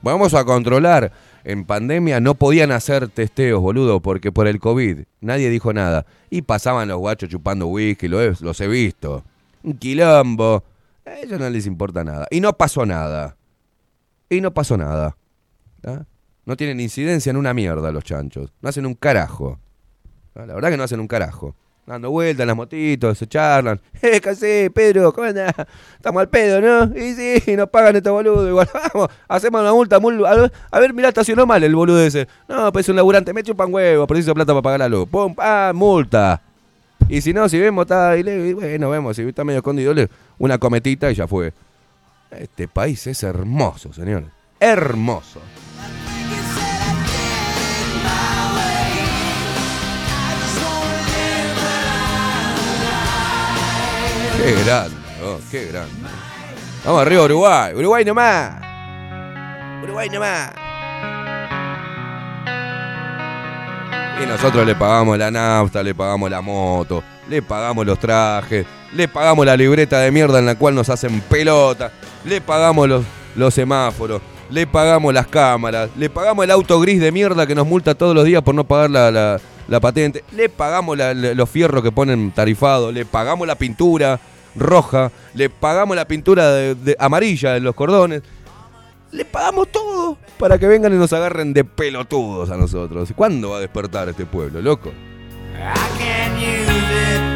[0.00, 1.12] Vamos a controlar.
[1.44, 6.06] En pandemia no podían hacer testeos, boludo, porque por el COVID nadie dijo nada.
[6.30, 9.22] Y pasaban los guachos chupando whisky, los he visto.
[9.64, 10.62] Un quilombo.
[11.06, 12.26] A ellos no les importa nada.
[12.30, 13.36] Y no pasó nada.
[14.30, 15.16] Y no pasó nada.
[16.46, 18.52] No tienen incidencia en una mierda los chanchos.
[18.60, 19.58] No hacen un carajo.
[20.34, 21.54] La verdad que no hacen un carajo.
[21.86, 23.78] Dando vueltas en las motitos, se charlan.
[24.02, 25.12] ¡Eh, hacés, Pedro!
[25.12, 25.52] ¿Cómo andás?
[25.96, 26.96] Estamos al pedo, ¿no?
[26.98, 28.48] Y sí, nos pagan estos boludos.
[28.48, 30.00] Igual, vamos, hacemos una multa.
[30.00, 32.26] mul- a, ver, mirá, estacionó mal el boludo ese.
[32.48, 35.06] No, pues es un laburante, me chupan huevos, preciso plata para pagar la luz.
[35.10, 35.34] ¡Pum!
[35.36, 36.40] ¡Ah, multa!
[37.08, 39.94] Y si no, si vemos, está ahí, bueno, vemos, si está medio escondido,
[40.38, 41.52] una cometita y ya fue.
[42.30, 44.28] Este país es hermoso, señores.
[44.58, 45.40] Hermoso.
[54.36, 55.92] Qué grande, oh, qué grande.
[56.84, 57.74] Vamos arriba, Uruguay.
[57.74, 58.60] Uruguay nomás.
[59.82, 60.63] Uruguay nomás.
[64.22, 68.64] Y nosotros le pagamos la nafta, le pagamos la moto, le pagamos los trajes,
[68.94, 71.90] le pagamos la libreta de mierda en la cual nos hacen pelota,
[72.24, 73.04] le pagamos los,
[73.34, 77.66] los semáforos, le pagamos las cámaras, le pagamos el auto gris de mierda que nos
[77.66, 81.90] multa todos los días por no pagar la, la- patente, le pagamos los fierros que
[81.90, 84.20] ponen tarifados, le pagamos la pintura.
[84.56, 86.52] roja, le pagamos la pintura
[87.00, 88.22] amarilla de los cordones,
[89.14, 93.12] le pagamos todo para que vengan y nos agarren de pelotudos a nosotros.
[93.14, 94.92] ¿Cuándo va a despertar este pueblo, loco?
[95.96, 97.34] can't use it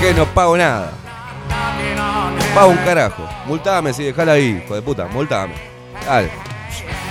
[0.00, 1.05] que no pago nada.
[2.56, 3.28] Pago un carajo.
[3.46, 5.06] Multame si dejala ahí, hijo de puta.
[5.08, 5.52] Multame.
[6.06, 6.30] Dale.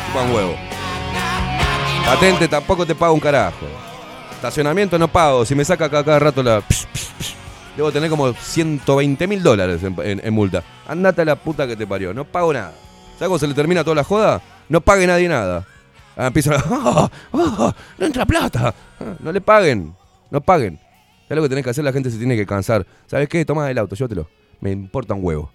[0.07, 0.55] Chupa un huevo.
[2.03, 3.67] Patente tampoco te pago un carajo.
[4.31, 5.45] Estacionamiento no pago.
[5.45, 6.63] Si me saca acá cada rato la.
[7.77, 10.63] Debo tener como 120 mil dólares en, en- multa.
[10.87, 12.11] Andate a la puta que te parió.
[12.13, 12.73] No pago nada.
[13.13, 14.41] ¿Sabes cómo se le termina toda la joda?
[14.67, 15.63] No pague nadie nada.
[16.17, 16.63] Ah, empiezan a.
[16.71, 18.73] "Ah, ah, no entra plata.
[18.99, 19.93] Ah, no le paguen.
[20.31, 20.79] No paguen.
[21.27, 21.83] ¿Sabes lo que tenés que hacer?
[21.83, 22.85] La gente se tiene que cansar.
[23.05, 23.45] ¿Sabes qué?
[23.45, 24.27] Toma el auto, llévatelo.
[24.61, 25.51] Me importa un huevo.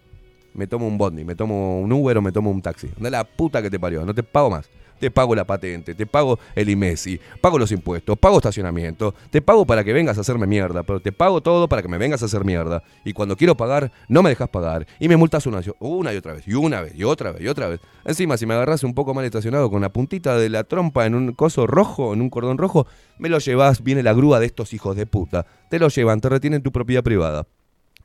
[0.54, 2.90] Me tomo un bondi, me tomo un Uber o me tomo un taxi.
[2.96, 4.04] Anda la puta que te parió.
[4.04, 4.68] No te pago más.
[5.00, 9.64] Te pago la patente, te pago el IMESI, pago los impuestos, pago estacionamiento, te pago
[9.64, 12.26] para que vengas a hacerme mierda, pero te pago todo para que me vengas a
[12.26, 12.82] hacer mierda.
[13.02, 14.86] Y cuando quiero pagar, no me dejas pagar.
[14.98, 17.48] Y me multas una, una y otra vez, y una vez, y otra vez, y
[17.48, 17.80] otra vez.
[18.04, 21.14] Encima, si me agarras un poco mal estacionado con la puntita de la trompa en
[21.14, 22.86] un coso rojo, en un cordón rojo,
[23.18, 25.46] me lo llevas, viene la grúa de estos hijos de puta.
[25.70, 27.46] Te lo llevan, te retienen tu propiedad privada.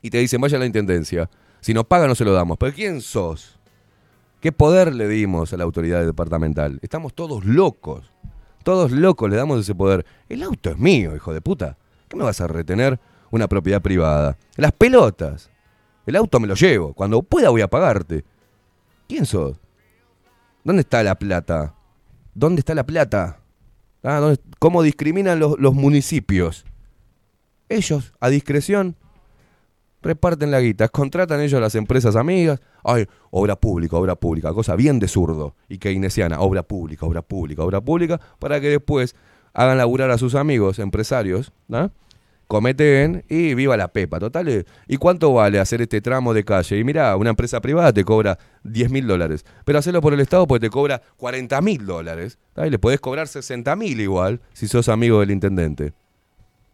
[0.06, 1.28] Y te dicen, vaya a la intendencia.
[1.62, 2.60] Si no paga, no se lo damos.
[2.60, 3.58] ¿Pero quién sos?
[4.40, 6.78] ¿Qué poder le dimos a la autoridad departamental?
[6.84, 8.14] Estamos todos locos.
[8.62, 10.06] Todos locos le damos ese poder.
[10.30, 11.76] El auto es mío, hijo de puta.
[12.08, 13.00] ¿Qué me vas a retener
[13.32, 14.38] una propiedad privada?
[14.58, 15.50] Las pelotas.
[16.06, 16.94] El auto me lo llevo.
[16.94, 18.24] Cuando pueda voy a pagarte.
[19.10, 19.58] ¿Quién sos?
[20.64, 21.74] ¿Dónde está la plata?
[22.36, 23.40] ¿Dónde está la plata?
[24.04, 26.64] Ah, ¿dónde- ¿Cómo discriminan los municipios?
[27.70, 28.96] Ellos, a discreción,
[30.06, 32.62] reparten la guita, contratan ellos a las empresas amigas.
[32.84, 37.64] Ay, obra pública, obra pública, cosa bien de zurdo y keynesiana, obra pública, obra pública,
[37.64, 39.16] obra pública, para que después
[39.54, 41.92] hagan laburar a sus amigos empresarios, ¿no?
[42.48, 44.20] cometen y viva la pepa.
[44.20, 46.78] Total, eh, ¿y cuánto vale hacer este tramo de calle?
[46.78, 50.48] Y mira, una empresa privada te cobra 10 mil dólares, pero hacerlo por el Estado
[50.48, 52.38] pues te cobra 40 mil dólares.
[52.56, 55.94] le podés cobrar 60 mil igual si sos amigo del intendente.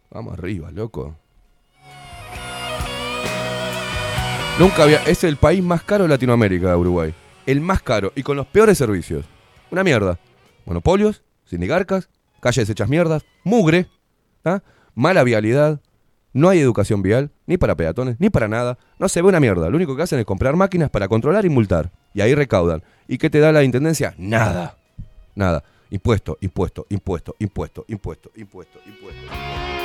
[0.10, 1.16] Vamos arriba, loco.
[4.62, 5.02] Nunca había.
[5.06, 7.16] Es el país más caro de Latinoamérica, Uruguay.
[7.48, 9.26] El más caro y con los peores servicios.
[9.72, 10.20] Una mierda.
[10.66, 12.10] Monopolios, sindicarcas,
[12.40, 13.88] calles hechas mierdas, mugre,
[14.46, 14.62] ¿ah?
[14.94, 15.82] mala vialidad.
[16.32, 18.78] No hay educación vial, ni para peatones, ni para nada.
[19.00, 19.68] No se ve una mierda.
[19.68, 21.92] Lo único que hacen es comprar máquinas para controlar y multar.
[22.14, 22.84] Y ahí recaudan.
[23.08, 24.14] ¿Y qué te da la intendencia?
[24.20, 24.78] Nada.
[25.34, 25.64] Nada.
[25.90, 29.81] Impuesto, impuesto, impuesto, impuesto, impuesto, impuesto, impuesto.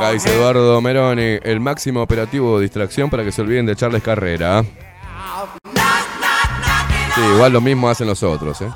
[0.00, 4.02] Acá dice Eduardo Meroni, el máximo operativo de distracción para que se olviden de echarles
[4.02, 4.64] carrera.
[7.14, 8.70] Sí, igual lo mismo hacen los otros, ¿eh?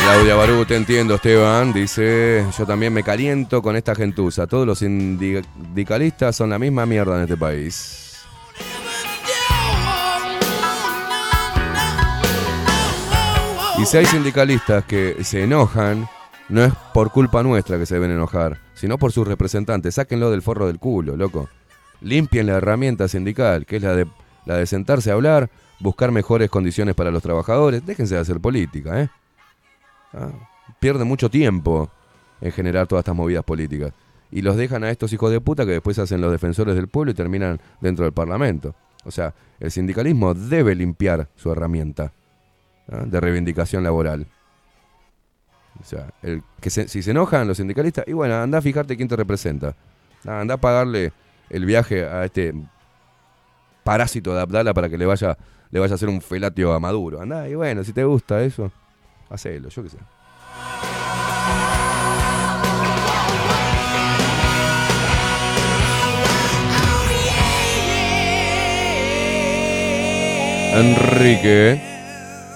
[0.00, 1.72] Claudia Barú, te entiendo, Esteban.
[1.72, 4.46] Dice, yo también me caliento con esta gentuza.
[4.46, 8.09] Todos los sindicalistas son la misma mierda en este país.
[13.80, 16.06] Y si hay sindicalistas que se enojan,
[16.50, 19.94] no es por culpa nuestra que se deben enojar, sino por sus representantes.
[19.94, 21.48] Sáquenlo del forro del culo, loco.
[22.02, 24.06] Limpien la herramienta sindical, que es la de,
[24.44, 27.86] la de sentarse a hablar, buscar mejores condiciones para los trabajadores.
[27.86, 29.08] Déjense de hacer política, ¿eh?
[30.12, 30.28] Ah,
[30.78, 31.90] pierden mucho tiempo
[32.42, 33.94] en generar todas estas movidas políticas.
[34.30, 37.12] Y los dejan a estos hijos de puta que después hacen los defensores del pueblo
[37.12, 38.74] y terminan dentro del Parlamento.
[39.04, 42.12] O sea, el sindicalismo debe limpiar su herramienta
[42.90, 44.26] de reivindicación laboral.
[45.80, 48.96] O sea, el que se- si se enojan los sindicalistas, y bueno, anda a fijarte
[48.96, 49.74] quién te representa.
[50.26, 51.12] Anda a pagarle
[51.48, 52.52] el viaje a este
[53.84, 55.36] parásito de Abdala para que le vaya,
[55.70, 57.22] le vaya a hacer un felatio a Maduro.
[57.22, 58.70] Anda, y bueno, si te gusta eso,
[59.30, 59.98] hacelo, yo qué sé.
[70.74, 71.80] Enrique.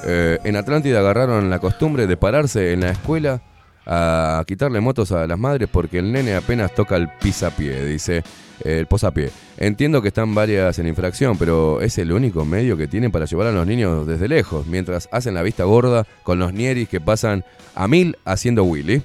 [0.06, 3.42] Eh, en Atlántida agarraron la costumbre de pararse en la escuela
[3.86, 8.22] a quitarle motos a las madres porque el nene apenas toca el pisapié, dice
[8.64, 9.30] eh, el posapié.
[9.56, 13.48] Entiendo que están varias en infracción, pero es el único medio que tienen para llevar
[13.48, 17.44] a los niños desde lejos, mientras hacen la vista gorda con los nieris que pasan
[17.74, 19.02] a mil haciendo Willy.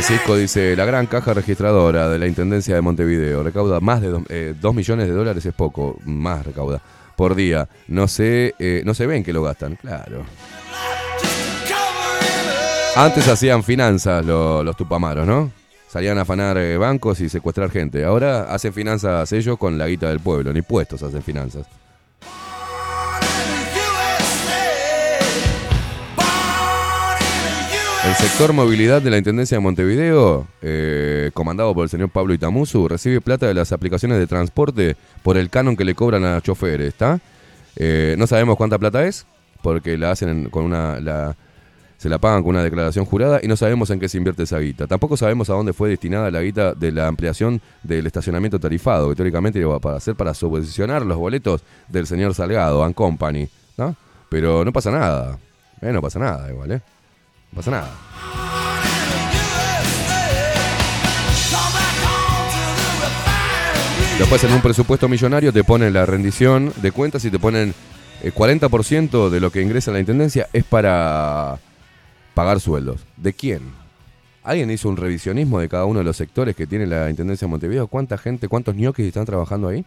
[0.00, 4.74] Francisco dice, la gran caja registradora de la Intendencia de Montevideo recauda más de 2
[4.74, 6.82] millones de dólares, es poco, más recauda,
[7.16, 7.66] por día.
[7.88, 10.22] No sé, eh, no se ven que lo gastan, claro.
[12.94, 15.50] Antes hacían finanzas lo- los tupamaros, ¿no?
[15.88, 18.04] Salían a afanar eh, bancos y secuestrar gente.
[18.04, 21.66] Ahora hacen finanzas ellos con la guita del pueblo, ni puestos hacen finanzas.
[28.06, 32.86] El sector movilidad de la Intendencia de Montevideo, eh, comandado por el señor Pablo Itamuzu,
[32.88, 36.88] recibe plata de las aplicaciones de transporte por el canon que le cobran a choferes,
[36.88, 37.20] ¿está?
[37.74, 39.26] Eh, no sabemos cuánta plata es,
[39.62, 41.34] porque la hacen en- con una...
[41.98, 44.58] Se la pagan con una declaración jurada y no sabemos en qué se invierte esa
[44.58, 44.86] guita.
[44.86, 49.16] Tampoco sabemos a dónde fue destinada la guita de la ampliación del estacionamiento tarifado, que
[49.16, 53.96] teóricamente iba a ser para subvencionar los boletos del señor Salgado and Company, ¿no?
[54.28, 55.38] Pero no pasa nada.
[55.80, 56.80] Eh, no pasa nada igual, ¿eh?
[57.52, 57.90] No pasa nada.
[64.18, 67.74] Después en un presupuesto millonario te ponen la rendición de cuentas y te ponen
[68.22, 71.58] el 40% de lo que ingresa la Intendencia es para
[72.32, 73.04] pagar sueldos.
[73.18, 73.60] ¿De quién?
[74.42, 77.50] ¿Alguien hizo un revisionismo de cada uno de los sectores que tiene la Intendencia de
[77.50, 77.88] Montevideo?
[77.88, 79.84] ¿Cuánta gente, cuántos ñoquis están trabajando ahí?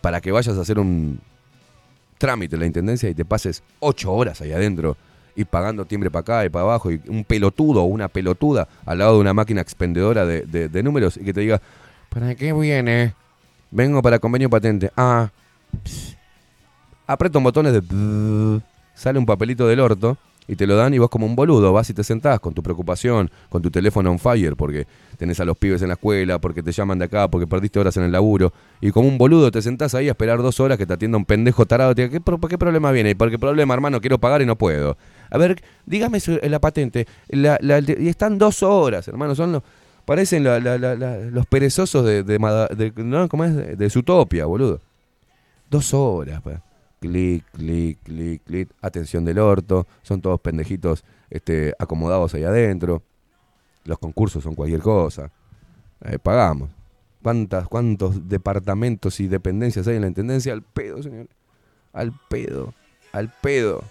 [0.00, 1.20] Para que vayas a hacer un
[2.18, 4.96] trámite en la Intendencia y te pases ocho horas ahí adentro
[5.34, 8.98] y pagando timbre para acá y para abajo y un pelotudo o una pelotuda al
[8.98, 11.60] lado de una máquina expendedora de, de- números y que te diga,
[12.08, 13.14] ¿para qué viene?
[13.70, 14.90] Vengo para convenio patente.
[14.96, 15.28] Ah,
[17.06, 18.60] aprieto botones de...
[18.94, 20.16] sale un papelito del orto
[20.48, 22.62] y te lo dan y vos como un boludo vas y te sentás con tu
[22.62, 24.86] preocupación, con tu teléfono on fire porque
[25.18, 27.96] tenés a los pibes en la escuela, porque te llaman de acá, porque perdiste horas
[27.96, 30.86] en el laburo y como un boludo te sentás ahí a esperar dos horas que
[30.86, 33.14] te atienda un pendejo tarado y te diga, ¿qué, ¿qué problema viene?
[33.16, 34.00] ¿Por qué problema, hermano?
[34.00, 34.96] Quiero pagar y no puedo.
[35.30, 37.06] A ver, dígame su- la patente.
[37.28, 39.34] La- la- y están dos horas, hermano.
[39.34, 39.62] Son los,
[40.04, 43.28] parecen los perezosos de, de, Mada- de- ¿no?
[43.28, 43.54] ¿Cómo es?
[43.56, 44.80] De, de boludo.
[45.68, 46.62] Dos horas, pa.
[47.00, 48.70] Clic, clic, clic, clic.
[48.80, 49.86] Atención del orto.
[50.02, 53.02] Son todos pendejitos este, acomodados ahí adentro.
[53.84, 55.30] Los concursos son cualquier cosa.
[56.04, 56.70] Eh, pagamos.
[57.22, 60.52] ¿Cuántas, ¿Cuántos departamentos y dependencias hay en la intendencia?
[60.52, 61.28] Al pedo, señor.
[61.92, 62.72] Al pedo.
[63.12, 63.82] Al pedo.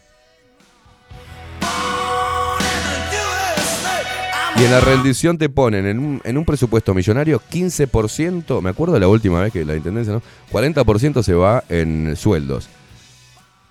[4.57, 5.85] Y en la rendición te ponen
[6.23, 10.21] en un, presupuesto millonario 15%, me acuerdo la última vez que la intendencia, ¿no?
[10.49, 12.69] 40% se va en sueldos.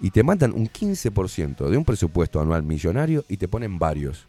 [0.05, 4.27] Y te matan un 15% de un presupuesto anual millonario y te ponen varios.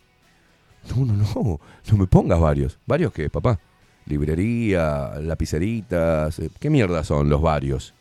[0.95, 1.59] No, no, no,
[1.91, 2.79] no me pongas varios.
[2.85, 3.59] ¿Varios qué, papá?
[4.05, 7.93] Librería, lapiceritas, eh, ¿qué mierda son los varios?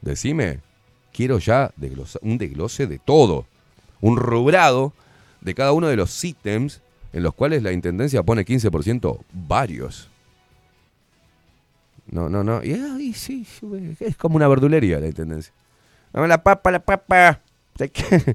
[0.00, 0.60] Decime,
[1.12, 1.70] quiero ya
[2.22, 3.44] un desglose de todo.
[4.00, 4.94] Un rubrado
[5.42, 6.80] de cada uno de los ítems
[7.12, 10.08] en los cuales la intendencia pone 15% varios.
[12.10, 12.64] No, no, no.
[12.64, 15.52] Y, sí, sí, es como una verdulería la intendencia.
[16.12, 17.40] Dame la papa, la papa.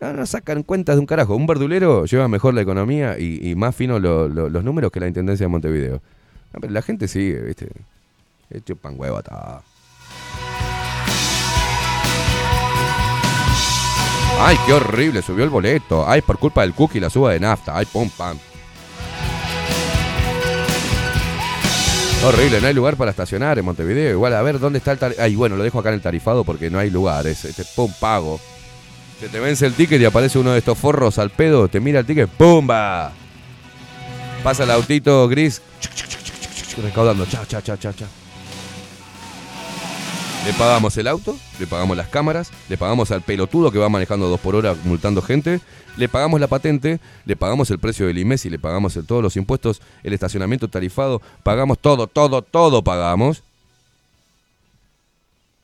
[0.00, 1.34] No, no sacan cuentas de un carajo.
[1.36, 5.00] Un verdulero lleva mejor la economía y, y más fino lo- lo- los números que
[5.00, 6.02] la intendencia de Montevideo.
[6.52, 7.68] No, la gente sigue, ¿viste?
[8.50, 9.62] Hecho pan huevo está.
[14.40, 16.06] Ay, qué horrible, subió el boleto.
[16.06, 17.76] Ay, por culpa del cookie la suba de nafta.
[17.78, 18.36] Ay, pum, pam.
[22.24, 24.12] Horrible, no hay lugar para estacionar en Montevideo.
[24.12, 25.24] Igual, a ver, ¿dónde está el tarifado?
[25.24, 27.26] Ay, bueno, lo dejo acá en el tarifado porque no hay lugar.
[27.26, 28.40] Es, este, pum, pago.
[29.20, 31.68] Se te vence el ticket y aparece uno de estos forros al pedo.
[31.68, 33.12] Te mira el ticket, ¡pumba!
[34.42, 35.60] Pasa el autito gris.
[36.82, 37.26] Recaudando.
[37.26, 38.06] Cha, cha, cha, cha, cha.
[40.44, 44.28] Le pagamos el auto, le pagamos las cámaras, le pagamos al pelotudo que va manejando
[44.28, 45.60] dos por hora multando gente,
[45.96, 49.38] le pagamos la patente, le pagamos el precio del IMES y le pagamos todos los
[49.38, 53.42] impuestos, el estacionamiento tarifado, pagamos todo, todo, todo pagamos.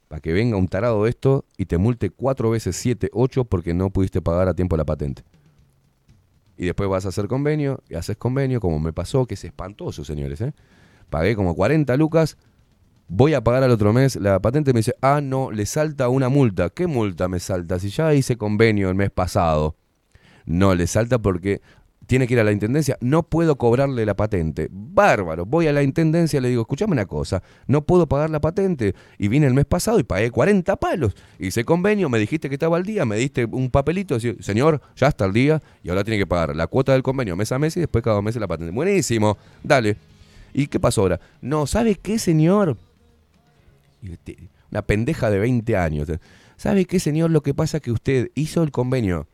[0.08, 3.74] Para que venga un tarado de esto y te multe cuatro veces siete, ocho porque
[3.74, 5.22] no pudiste pagar a tiempo la patente.
[6.56, 10.04] Y después vas a hacer convenio, y haces convenio, como me pasó, que es espantoso,
[10.04, 10.40] señores.
[10.40, 10.54] ¿eh?
[11.10, 12.38] Pagué como 40 lucas,
[13.10, 16.28] voy a pagar al otro mes la patente, me dice, ah, no, le salta una
[16.28, 16.70] multa.
[16.70, 17.78] ¿Qué multa me salta?
[17.78, 19.76] Si ya hice convenio el mes pasado.
[20.46, 21.60] No, le salta porque
[22.06, 24.68] tiene que ir a la intendencia, no puedo cobrarle la patente.
[24.70, 28.94] Bárbaro, voy a la intendencia le digo, escuchame una cosa, no puedo pagar la patente.
[29.18, 31.14] Y vine el mes pasado y pagué 40 palos.
[31.38, 35.08] Hice convenio, me dijiste que estaba al día, me diste un papelito, decir, señor, ya
[35.08, 37.76] está al día y ahora tiene que pagar la cuota del convenio mes a mes
[37.76, 38.72] y después cada dos meses la patente.
[38.72, 39.96] Buenísimo, dale.
[40.52, 41.20] ¿Y qué pasó ahora?
[41.40, 42.76] No, ¿sabe qué, señor?
[44.70, 46.08] Una pendeja de 20 años.
[46.56, 47.30] ¿Sabe qué, señor?
[47.30, 49.26] Lo que pasa es que usted hizo el convenio.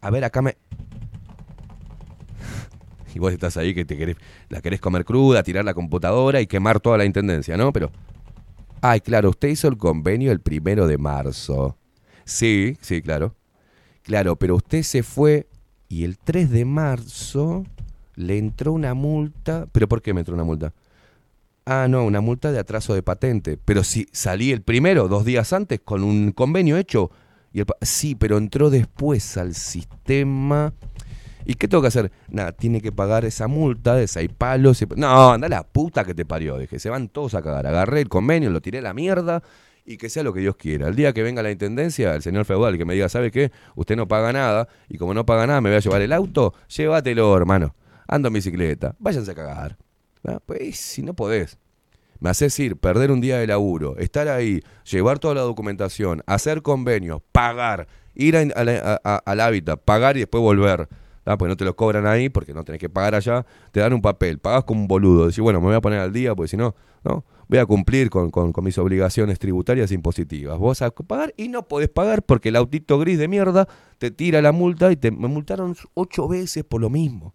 [0.00, 0.56] A ver, acá me...
[3.14, 4.16] Y vos estás ahí que te querés,
[4.48, 7.72] la querés comer cruda, tirar la computadora y quemar toda la intendencia, ¿no?
[7.72, 7.90] Pero...
[8.80, 11.76] Ay, claro, usted hizo el convenio el primero de marzo.
[12.24, 13.34] Sí, sí, claro.
[14.02, 15.48] Claro, pero usted se fue
[15.88, 17.64] y el 3 de marzo
[18.14, 19.66] le entró una multa.
[19.72, 20.72] ¿Pero por qué me entró una multa?
[21.70, 23.58] Ah, no, una multa de atraso de patente.
[23.62, 27.10] Pero si salí el primero, dos días antes, con un convenio hecho.
[27.52, 30.72] Y el sí, pero entró después al sistema.
[31.44, 32.10] ¿Y qué tengo que hacer?
[32.28, 34.82] Nada, tiene que pagar esa multa de seis palos.
[34.96, 36.56] No, anda la puta que te parió.
[36.56, 37.66] Dije, se van todos a cagar.
[37.66, 39.42] Agarré el convenio, lo tiré a la mierda
[39.84, 40.88] y que sea lo que Dios quiera.
[40.88, 43.52] El día que venga la intendencia, el señor feudal que me diga, ¿sabe qué?
[43.76, 46.54] Usted no paga nada y como no paga nada me voy a llevar el auto,
[46.74, 47.74] llévatelo, hermano.
[48.06, 49.76] Ando en bicicleta, váyanse a cagar.
[50.46, 51.58] Pues si no podés.
[52.20, 56.62] Me haces ir, perder un día de laburo, estar ahí, llevar toda la documentación, hacer
[56.62, 60.88] convenios, pagar, ir a- a al hábitat, pagar y después volver.
[61.36, 63.44] Pues no te lo cobran ahí porque no tenés que pagar allá.
[63.70, 65.26] Te dan un papel, pagas como un boludo.
[65.26, 66.74] Decís, bueno, me voy a poner al día porque si no,
[67.04, 68.30] no, voy a cumplir con,
[68.62, 70.58] mis obligaciones tributarias impositivas.
[70.58, 74.40] Vos a pagar y no podés pagar porque el autito gris de mierda te tira
[74.40, 77.34] la multa y te me multaron ocho veces por lo mismo.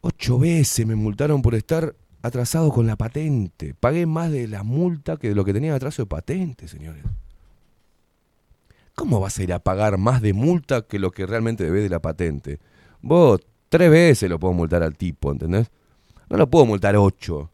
[0.00, 3.74] Ocho veces me multaron por estar atrasado con la patente.
[3.74, 7.04] Pagué más de la multa que de lo que tenía de atraso de patente, señores.
[8.94, 11.88] ¿Cómo vas a ir a pagar más de multa que lo que realmente debes de
[11.88, 12.58] la patente?
[13.00, 15.70] Vos tres veces lo puedo multar al tipo, ¿entendés?
[16.28, 17.50] No lo puedo multar ocho.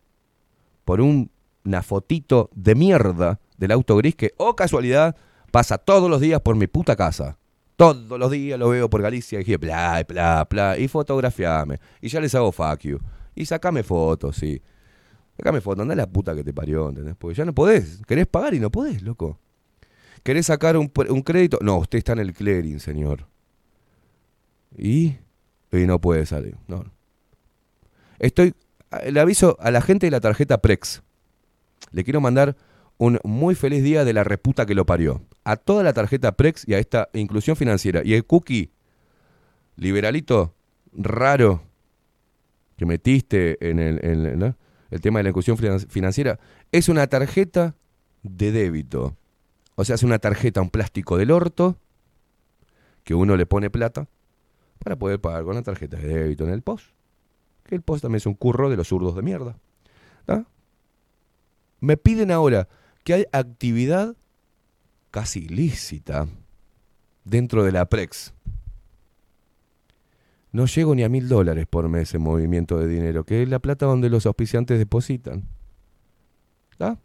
[0.84, 1.31] Por un-
[1.65, 5.16] una fotito de mierda del auto gris que, oh casualidad,
[5.50, 7.39] pasa todos los días por mi puta casa.
[7.77, 11.79] Todos los días lo veo por Galicia y dije, bla, bla, bla, y fotografiame.
[12.01, 12.99] Y ya les hago fuck you.
[13.35, 14.63] Y sacame fotos, sí.
[15.37, 17.15] Sacame fotos, anda la puta que te parió, ¿entendés?
[17.17, 18.01] Porque ya no podés.
[18.07, 19.39] Querés pagar y no podés, loco.
[20.23, 21.59] ¿Querés sacar un, crédito?
[21.61, 23.27] No, usted está en el clearing, señor.
[24.77, 25.19] ¿Y?
[25.71, 26.57] Y no puede salir.
[26.67, 26.85] No.
[28.19, 28.55] Estoy.
[29.09, 31.03] Le aviso a la gente de la tarjeta Prex.
[31.93, 32.57] Le quiero mandar
[32.99, 35.23] un muy feliz día de la reputa que lo parió.
[35.44, 38.02] A toda la tarjeta Prex y a esta inclusión financiera.
[38.05, 38.70] Y el cookie
[39.76, 40.55] liberalito
[40.92, 41.62] raro
[42.76, 44.55] que metiste en el, el-
[45.00, 46.39] tema de la inclusión finan- financiera
[46.73, 47.75] es una tarjeta
[48.23, 49.16] de débito.
[49.75, 51.76] O sea, es una tarjeta, un plástico del orto,
[53.05, 54.08] que uno le pone plata
[54.83, 56.86] para poder pagar con la tarjeta de débito en el post.
[57.65, 59.58] Que el post también es un curro de los zurdos de mierda.
[61.81, 62.68] Me piden ahora
[63.07, 64.17] que hay actividad
[65.12, 66.26] casi ilícita
[67.25, 68.35] dentro de la Prex.
[70.51, 73.60] No llego ni a mil dólares por mes en movimiento de dinero, que es la
[73.60, 75.44] plata donde los auspiciantes depositan.
[76.78, 76.99] ¿tá?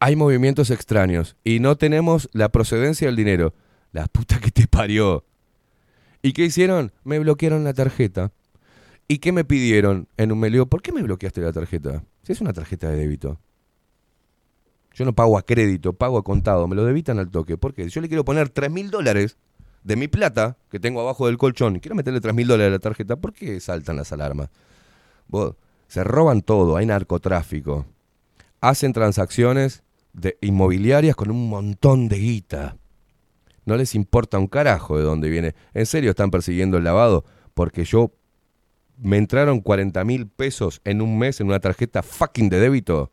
[0.00, 3.54] Hay movimientos extraños y no tenemos la procedencia del dinero.
[3.92, 5.24] La puta que te parió.
[6.20, 6.90] ¿Y qué hicieron?
[7.04, 8.32] Me bloquearon la tarjeta.
[9.06, 10.66] ¿Y qué me pidieron en un meleo?
[10.66, 12.02] ¿Por qué me bloqueaste la tarjeta?
[12.24, 13.38] Si es una tarjeta de débito.
[14.94, 17.56] Yo no pago a crédito, pago a contado, me lo debitan al toque.
[17.56, 17.88] ¿Por qué?
[17.88, 19.36] Yo le quiero poner 3 mil dólares
[19.84, 22.78] de mi plata que tengo abajo del colchón quiero meterle 3 mil dólares a la
[22.78, 24.48] tarjeta, ¿por qué saltan las alarmas?
[25.88, 27.86] Se roban todo, hay narcotráfico.
[28.60, 32.76] Hacen transacciones de inmobiliarias con un montón de guita.
[33.64, 35.54] No les importa un carajo de dónde viene.
[35.74, 37.24] ¿En serio están persiguiendo el lavado?
[37.54, 38.12] Porque yo
[38.98, 43.12] me entraron 40 mil pesos en un mes en una tarjeta fucking de débito.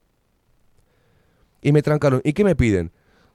[1.62, 2.22] Y me trancaron.
[2.24, 2.92] ¿Y qué me piden?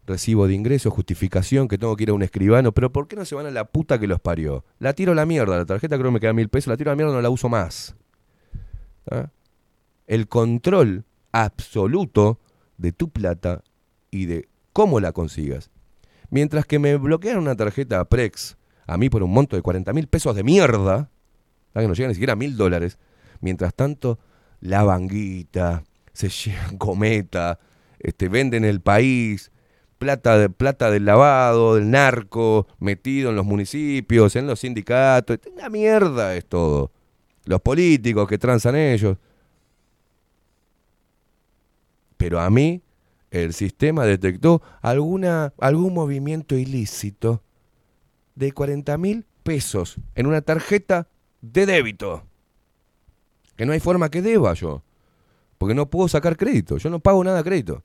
[0.06, 2.72] Recibo de ingreso, justificación, que tengo que ir a un escribano.
[2.72, 4.64] Pero ¿por qué no se van a la puta que los parió?
[4.78, 5.56] La tiro a la mierda.
[5.56, 6.68] La tarjeta creo que me queda mil pesos.
[6.68, 7.96] La tiro a la mierda, no la uso más.
[9.10, 9.30] ¿Ah?
[10.06, 12.40] El control absoluto
[12.76, 13.62] de tu plata
[14.10, 15.70] y de cómo la consigas.
[16.30, 20.08] Mientras que me bloquean una tarjeta Prex a mí por un monto de 40 mil
[20.08, 21.10] pesos de mierda,
[21.72, 22.98] que no llega ni siquiera mil dólares.
[23.40, 24.18] Mientras tanto,
[24.60, 26.30] la banguita, se
[26.78, 27.58] cometa,
[28.04, 29.50] este, venden el país,
[29.98, 35.38] plata, de, plata del lavado, del narco, metido en los municipios, en los sindicatos.
[35.50, 36.92] Una mierda es todo.
[37.46, 39.16] Los políticos que transan ellos.
[42.18, 42.82] Pero a mí,
[43.30, 47.42] el sistema detectó alguna, algún movimiento ilícito
[48.34, 51.08] de 40 mil pesos en una tarjeta
[51.40, 52.22] de débito.
[53.56, 54.82] Que no hay forma que deba yo.
[55.56, 56.76] Porque no puedo sacar crédito.
[56.76, 57.82] Yo no pago nada crédito.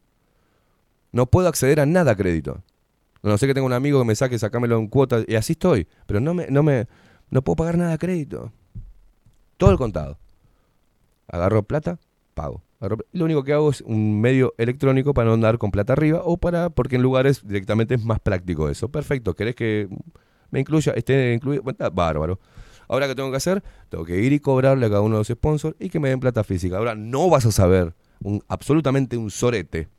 [1.11, 2.63] No puedo acceder a nada crédito.
[3.23, 5.87] No sé que tengo un amigo que me saque, sacámelo en cuotas y así estoy.
[6.05, 6.87] Pero no me, no me,
[7.29, 8.51] no puedo pagar nada crédito.
[9.57, 10.17] Todo el contado.
[11.27, 11.99] Agarro plata,
[12.33, 12.63] pago.
[12.79, 16.21] Agarro- lo único que hago es un medio electrónico para no andar con plata arriba
[16.23, 18.89] o para, porque en lugares directamente es más práctico eso.
[18.89, 19.89] Perfecto, ¿querés que
[20.51, 21.61] me incluya, esté incluido?
[21.63, 22.39] Bueno, bárbaro.
[22.87, 23.61] Ahora, ¿qué tengo que hacer?
[23.89, 26.19] Tengo que ir y cobrarle a cada uno de los sponsors y que me den
[26.19, 26.77] plata física.
[26.77, 27.93] Ahora, no vas a saber
[28.47, 29.89] absolutamente un sorete.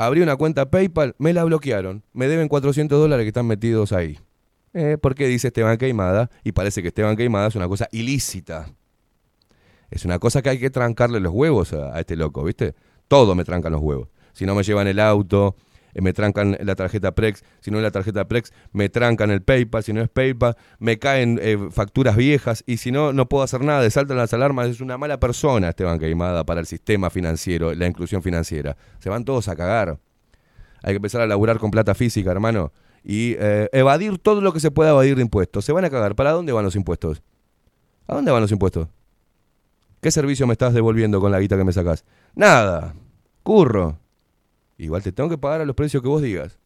[0.00, 2.02] Abrí una cuenta PayPal, me la bloquearon.
[2.14, 4.18] Me deben 400 dólares que están metidos ahí.
[4.72, 8.70] Eh, porque dice Esteban Queimada y parece que Esteban Queimada es una cosa ilícita.
[9.90, 12.74] Es una cosa que hay que trancarle los huevos a, a este loco, ¿viste?
[13.08, 14.08] Todo me trancan los huevos.
[14.32, 15.54] Si no me llevan el auto,
[15.94, 17.42] me trancan la tarjeta Prex.
[17.60, 19.82] Si no es la tarjeta Prex, me trancan el PayPal.
[19.82, 22.62] Si no es PayPal, me caen eh, facturas viejas.
[22.66, 23.88] Y si no, no puedo hacer nada.
[23.90, 24.68] Saltan las alarmas.
[24.68, 28.76] Es una mala persona Esteban Queimada para el sistema financiero, la inclusión financiera.
[28.98, 29.98] Se van todos a cagar.
[30.82, 32.72] Hay que empezar a laburar con plata física, hermano.
[33.02, 35.64] Y eh, evadir todo lo que se pueda evadir de impuestos.
[35.64, 36.14] Se van a cagar.
[36.14, 37.22] ¿Para dónde van los impuestos?
[38.06, 38.88] ¿A dónde van los impuestos?
[40.00, 42.04] ¿Qué servicio me estás devolviendo con la guita que me sacás?
[42.34, 42.94] Nada.
[43.42, 43.98] Curro.
[44.80, 46.58] Igual te tengo que pagar a los precios que vos digas.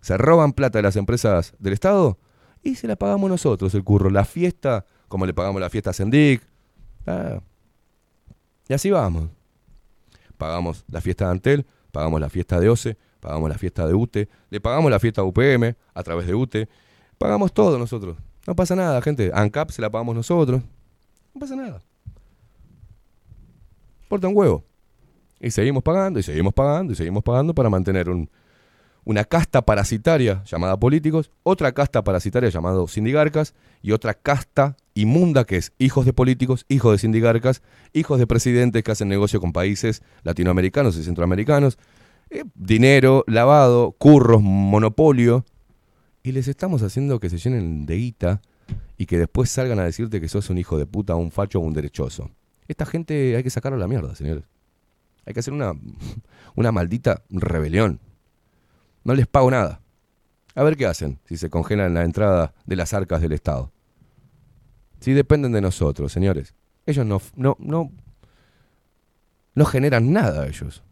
[0.00, 2.18] Se roban plata de las empresas del Estado
[2.62, 4.10] y se la pagamos nosotros, el curro.
[4.10, 6.42] La fiesta, como le pagamos la fiesta a Sendic.
[7.06, 7.40] Ah.
[8.68, 9.30] Y así vamos.
[10.38, 14.28] Pagamos la fiesta de Antel, pagamos la fiesta de OCE, pagamos la fiesta de UTE,
[14.48, 16.68] le pagamos la fiesta a UPM a través de UTE.
[17.16, 18.16] Pagamos todo nosotros.
[18.44, 19.30] No pasa nada, gente.
[19.32, 20.62] ANCAP se la pagamos nosotros.
[21.32, 21.80] No pasa nada.
[24.08, 24.64] Porta un huevo.
[25.40, 28.28] Y seguimos pagando, y seguimos pagando, y seguimos pagando para mantener un-
[29.04, 35.56] una casta parasitaria llamada políticos, otra casta parasitaria llamada sindigarcas, y otra casta inmunda que
[35.56, 37.62] es hijos de políticos, hijos de sindigarcas,
[37.94, 41.78] hijos de presidentes que hacen negocio con países latinoamericanos y centroamericanos,
[42.28, 45.46] eh, dinero, lavado, curros, monopolio,
[46.22, 48.42] y les estamos haciendo que se llenen de guita
[48.98, 51.62] y que después salgan a decirte que sos un hijo de puta, un facho o
[51.62, 52.30] un derechoso.
[52.68, 54.44] Esta gente hay que sacarlo a la mierda, señores.
[55.30, 55.74] Hay que hacer una,
[56.56, 58.00] una maldita rebelión.
[59.04, 59.80] No les pago nada.
[60.56, 63.70] A ver qué hacen si se congelan la entrada de las arcas del Estado.
[64.98, 66.52] Si dependen de nosotros, señores.
[66.84, 67.92] Ellos no, no, no,
[69.54, 70.82] no generan nada, ellos.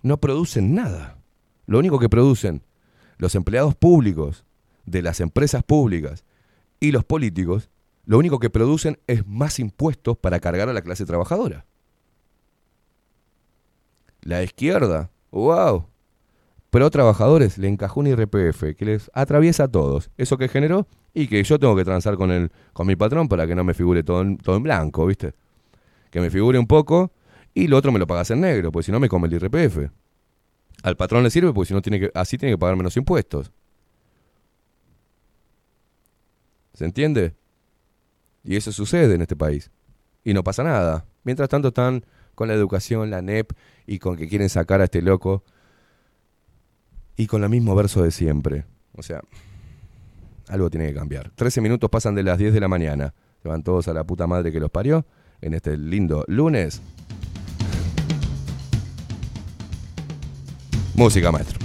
[0.00, 1.18] No producen nada.
[1.66, 2.62] Lo único que producen
[3.18, 4.46] los empleados públicos
[4.86, 6.24] de las empresas públicas
[6.80, 7.68] y los políticos,
[8.06, 11.66] lo único que producen es más impuestos para cargar a la clase trabajadora.
[14.22, 15.86] La izquierda, wow,
[16.70, 20.10] pro trabajadores le encajó un IRPF que les atraviesa a todos.
[20.16, 23.46] Eso que generó y que yo tengo que transar con el, con mi patrón para
[23.46, 25.34] que no me figure todo en, todo en blanco, ¿viste?
[26.10, 27.12] Que me figure un poco
[27.52, 29.90] y lo otro me lo pagas en negro, porque si no me come el IRPF.
[30.82, 33.52] Al patrón le sirve porque si no tiene que, así tiene que pagar menos impuestos.
[36.72, 37.34] ¿Se entiende?
[38.44, 39.70] Y eso sucede en este país.
[40.24, 41.04] Y no pasa nada.
[41.24, 43.52] Mientras tanto están con la educación, la NEP
[43.86, 45.42] y con que quieren sacar a este loco.
[47.16, 48.64] Y con el mismo verso de siempre.
[48.94, 49.20] O sea,
[50.48, 51.30] algo tiene que cambiar.
[51.30, 53.14] 13 minutos pasan de las 10 de la mañana.
[53.42, 55.04] Se van todos a la puta madre que los parió
[55.40, 56.80] en este lindo lunes.
[60.94, 61.58] Música, maestro.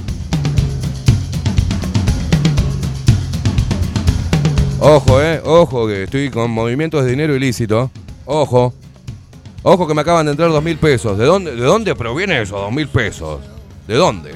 [4.79, 7.91] Ojo, eh, ojo, que estoy con movimientos de dinero ilícito.
[8.25, 8.73] Ojo.
[9.69, 11.17] Ojo que me acaban de entrar dos mil pesos.
[11.17, 13.41] ¿De dónde, ¿De dónde proviene esos dos mil pesos?
[13.85, 14.31] ¿De dónde?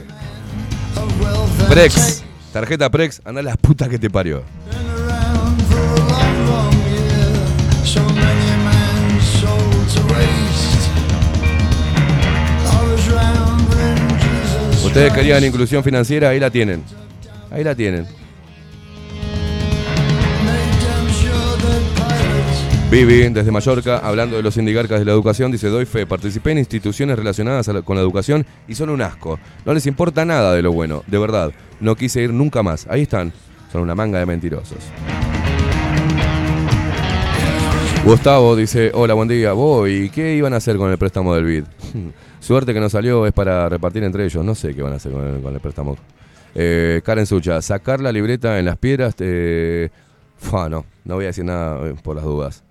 [1.70, 2.22] Prex.
[2.52, 4.44] Tarjeta Prex, anda la puta que te parió.
[14.84, 16.84] Ustedes querían inclusión financiera, ahí la tienen.
[17.52, 18.21] Ahí la tienen.
[22.92, 26.58] Vivi, desde Mallorca, hablando de los sindicarcas de la educación, dice, doy fe, participé en
[26.58, 29.40] instituciones relacionadas con la educación y son un asco.
[29.66, 31.54] No les importa nada de lo bueno, de verdad.
[31.80, 32.88] No quise ir nunca más.
[32.90, 33.32] Ahí están.
[33.72, 34.80] Son una manga de mentirosos.
[38.04, 39.54] Gustavo dice, hola, buen día.
[39.54, 41.64] Voy, ¿qué iban a hacer con el préstamo del BID?
[42.42, 44.44] Suerte que no salió, es para repartir entre ellos.
[44.44, 45.96] No sé qué van a hacer con el, préstamo.
[46.54, 49.16] Eh, Karen Sucha, sacar la libreta en las piedras.
[49.20, 49.88] Eh,
[50.36, 52.66] fa, no, no voy a decir nada eh, por las dudas.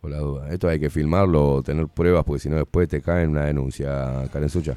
[0.00, 0.12] Por.
[0.50, 4.48] Esto hay que filmarlo tener pruebas porque si no después te cae una denuncia, Karen
[4.48, 4.76] Sucha.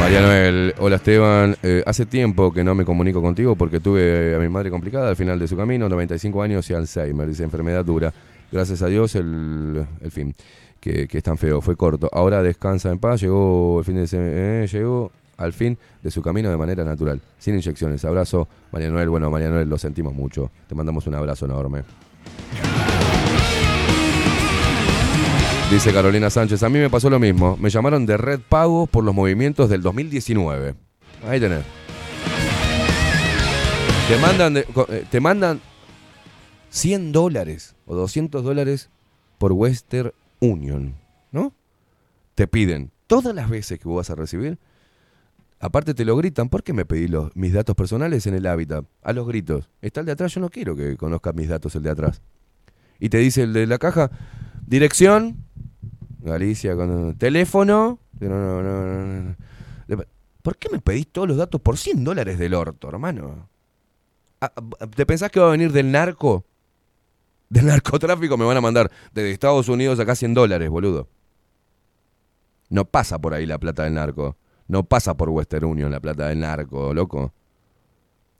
[0.00, 1.56] María Noel, hola Esteban.
[1.62, 5.16] Eh, hace tiempo que no me comunico contigo porque tuve a mi madre complicada al
[5.16, 8.12] final de su camino, 95 años y Alzheimer, dice enfermedad dura.
[8.50, 10.34] Gracias a Dios el, el fin,
[10.80, 12.08] que, que es tan feo, fue corto.
[12.12, 16.20] Ahora descansa en paz, llegó el fin de semana, eh, llegó al fin de su
[16.20, 18.04] camino de manera natural, sin inyecciones.
[18.04, 19.08] Abrazo, María Noel.
[19.08, 20.50] Bueno, María Noel, lo sentimos mucho.
[20.68, 21.82] Te mandamos un abrazo enorme.
[25.70, 27.56] Dice Carolina Sánchez, a mí me pasó lo mismo.
[27.58, 30.74] Me llamaron de Red Pago por los movimientos del 2019.
[31.26, 31.62] Ahí tenés.
[34.08, 35.60] Te mandan, de- eh, te mandan
[36.70, 38.88] 100 dólares o 200 dólares
[39.36, 40.94] por Western Union,
[41.32, 41.52] ¿no?
[42.34, 44.56] Te piden todas las veces que vos vas a recibir.
[45.60, 48.84] Aparte te lo gritan, ¿por qué me pedí los, mis datos personales en el hábitat?
[49.02, 49.68] A los gritos.
[49.82, 52.22] Está el de atrás, yo no quiero que conozca mis datos el de atrás.
[53.00, 54.10] Y te dice el de la caja,
[54.66, 55.48] dirección,
[56.20, 57.98] Galicia, con teléfono.
[58.20, 59.36] No, no, no,
[60.42, 63.48] ¿Por qué me pedís todos los datos por 100 dólares del orto, hermano?
[64.40, 64.52] Ah,
[64.94, 66.44] ¿Te pensás que va a venir del narco?
[67.48, 71.08] Del narcotráfico me van a mandar desde Estados Unidos acá 100 dólares, boludo.
[72.68, 74.36] No pasa por ahí la plata del narco.
[74.68, 77.32] No pasa por Western Union la plata del narco, loco.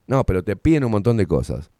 [0.06, 1.70] No, pero te piden un montón de cosas.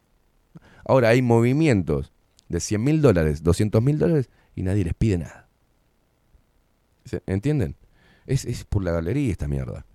[0.85, 2.11] Ahora hay movimientos
[2.47, 5.47] de 100 mil dólares, 200 mil dólares y nadie les pide nada.
[7.05, 7.75] ¿Se- ¿Entienden?
[8.25, 9.85] Es, es por la galería esta mierda.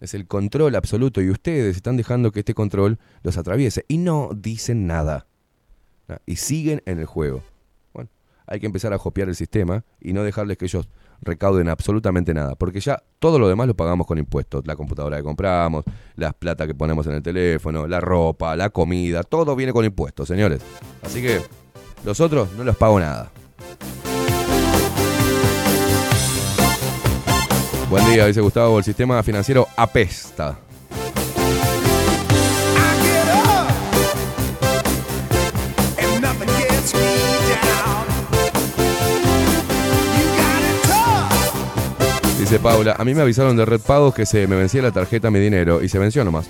[0.00, 4.30] Es el control absoluto y ustedes están dejando que este control los atraviese y no
[4.34, 5.26] dicen nada.
[6.08, 7.42] Ah, Y siguen en el juego.
[7.92, 8.08] Bueno,
[8.46, 10.88] hay que empezar a copiar el sistema y no dejarles que ellos
[11.20, 15.22] recauden absolutamente nada, porque ya todo lo demás lo pagamos con impuestos, la computadora que
[15.22, 15.84] compramos,
[16.16, 20.28] las plata que ponemos en el teléfono, la ropa, la comida, todo viene con impuestos,
[20.28, 20.60] señores.
[21.02, 21.40] Así que
[22.04, 23.30] los otros no los pago nada.
[27.90, 30.58] Buen día, dice Gustavo, el sistema financiero apesta.
[42.38, 45.30] Dice Paula, a mí me avisaron de Red Pagos que se me vencía la tarjeta
[45.30, 46.48] mi dinero y se venció nomás.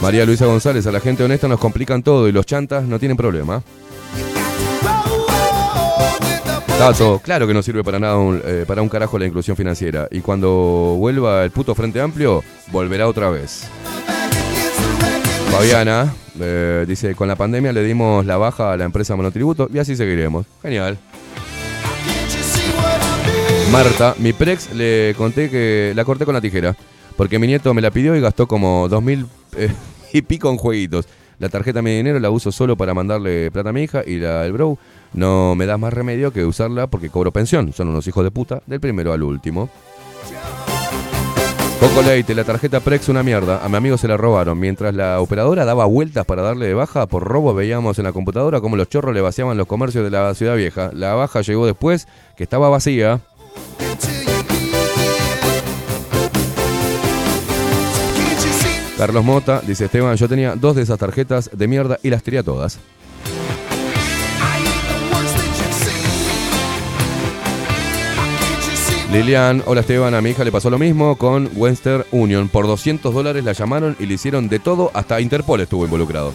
[0.00, 3.16] María Luisa González, a la gente honesta nos complican todo y los chantas no tienen
[3.16, 3.62] problema.
[6.78, 10.06] Tato, claro que no sirve para nada eh, para un carajo la inclusión financiera.
[10.12, 13.64] Y cuando vuelva el puto Frente Amplio, volverá otra vez.
[15.50, 19.78] Fabiana eh, dice, con la pandemia le dimos la baja a la empresa monotributo y
[19.78, 20.46] así seguiremos.
[20.62, 20.98] Genial.
[23.72, 26.74] Marta, mi prex le conté que la corté con la tijera.
[27.16, 29.72] Porque mi nieto me la pidió y gastó como dos mil eh,
[30.12, 31.06] y pico en jueguitos.
[31.38, 34.44] La tarjeta mi dinero la uso solo para mandarle plata a mi hija y la,
[34.46, 34.78] el bro
[35.12, 37.72] no me da más remedio que usarla porque cobro pensión.
[37.72, 39.68] Son unos hijos de puta, del primero al último.
[41.80, 43.64] Coco Leite, la tarjeta Prex una mierda.
[43.64, 44.58] A mi amigo se la robaron.
[44.58, 48.60] Mientras la operadora daba vueltas para darle de baja, por robo veíamos en la computadora
[48.60, 50.90] cómo los chorros le vaciaban los comercios de la ciudad vieja.
[50.92, 53.20] La baja llegó después, que estaba vacía.
[58.98, 62.38] Carlos Mota dice Esteban, yo tenía dos de esas tarjetas de mierda y las tiré
[62.38, 62.80] a todas.
[69.12, 72.48] Lilian, hola Esteban, a mi hija le pasó lo mismo con Western Union.
[72.48, 76.32] Por 200 dólares la llamaron y le hicieron de todo, hasta Interpol estuvo involucrado.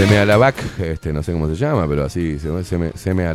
[0.00, 3.28] Seme a la vac, este, no sé cómo se llama, pero así, se- seme, seme.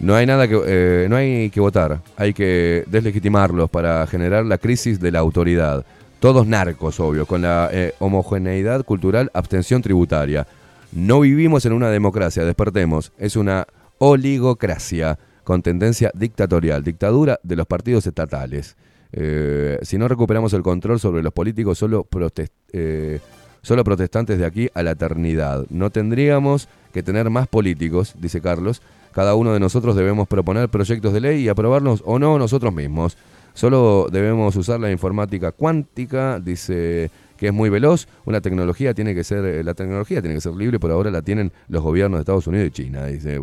[0.00, 4.58] No hay nada que, eh, no hay que votar, hay que deslegitimarlos para generar la
[4.58, 5.86] crisis de la autoridad.
[6.18, 10.44] Todos narcos, obvio, con la eh, homogeneidad cultural, abstención tributaria.
[10.90, 13.12] No vivimos en una democracia, despertemos.
[13.16, 13.64] Es una
[13.98, 18.76] oligocracia con tendencia dictatorial, dictadura de los partidos estatales.
[19.12, 23.20] Eh, si no recuperamos el control sobre los políticos, solo, protest- eh,
[23.62, 25.66] solo protestantes de aquí a la eternidad.
[25.70, 28.82] No tendríamos que tener más políticos, dice Carlos.
[29.12, 33.16] Cada uno de nosotros debemos proponer proyectos de ley y aprobarlos o no nosotros mismos.
[33.54, 38.06] Solo debemos usar la informática cuántica, dice que es muy veloz.
[38.24, 41.22] Una tecnología tiene que ser, eh, la tecnología tiene que ser libre, por ahora la
[41.22, 43.40] tienen los gobiernos de Estados Unidos y China, dice.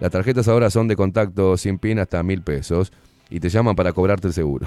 [0.00, 2.92] Las tarjetas ahora son de contacto sin pin hasta mil pesos
[3.30, 4.66] y te llaman para cobrarte el seguro.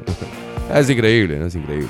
[0.74, 1.46] es increíble.
[1.46, 1.88] Es increíble.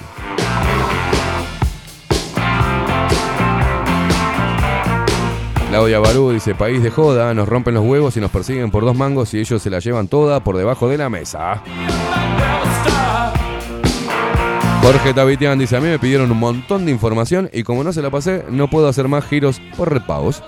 [5.73, 8.95] Claudia Barú dice, país de joda, nos rompen los huevos y nos persiguen por dos
[8.95, 11.63] mangos y ellos se la llevan toda por debajo de la mesa.
[14.83, 18.03] Jorge Tavitian dice, a mí me pidieron un montón de información y como no se
[18.03, 20.43] la pasé, no puedo hacer más giros por repagos.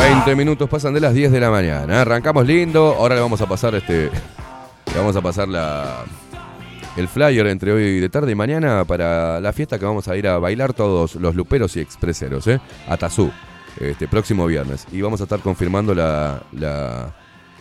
[0.00, 2.00] 20 minutos pasan de las 10 de la mañana.
[2.00, 2.96] Arrancamos lindo.
[2.98, 4.10] Ahora le vamos a pasar este.
[4.10, 6.04] Le vamos a pasar la.
[6.96, 10.28] El flyer entre hoy de tarde y mañana para la fiesta que vamos a ir
[10.28, 12.60] a bailar todos los luperos y expreseros, ¿eh?
[12.88, 13.32] A Tazú,
[13.80, 14.86] este próximo viernes.
[14.92, 17.12] Y vamos a estar confirmando la, la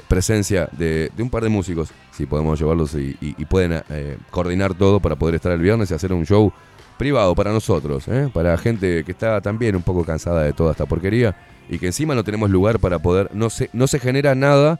[0.08, 5.16] presencia de, un par de músicos, si podemos llevarlos y pueden eh, coordinar todo para
[5.16, 6.54] poder estar el viernes y hacer un show
[6.98, 8.30] privado para nosotros, ¿eh?
[8.32, 11.36] para gente que está también un poco cansada de toda esta porquería
[11.70, 14.80] y que encima no tenemos lugar para poder, no se, no se genera nada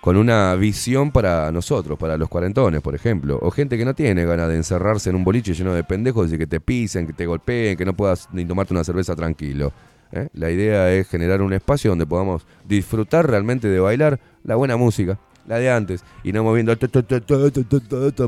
[0.00, 4.24] con una visión para nosotros, para los cuarentones, por ejemplo, o gente que no tiene
[4.24, 7.26] ganas de encerrarse en un boliche lleno de pendejos y que te pisen, que te
[7.26, 9.72] golpeen, que no puedas ni tomarte una cerveza tranquilo.
[10.12, 10.28] ¿eh?
[10.32, 15.18] La idea es generar un espacio donde podamos disfrutar realmente de bailar la buena música,
[15.46, 16.74] la de antes, y no moviendo,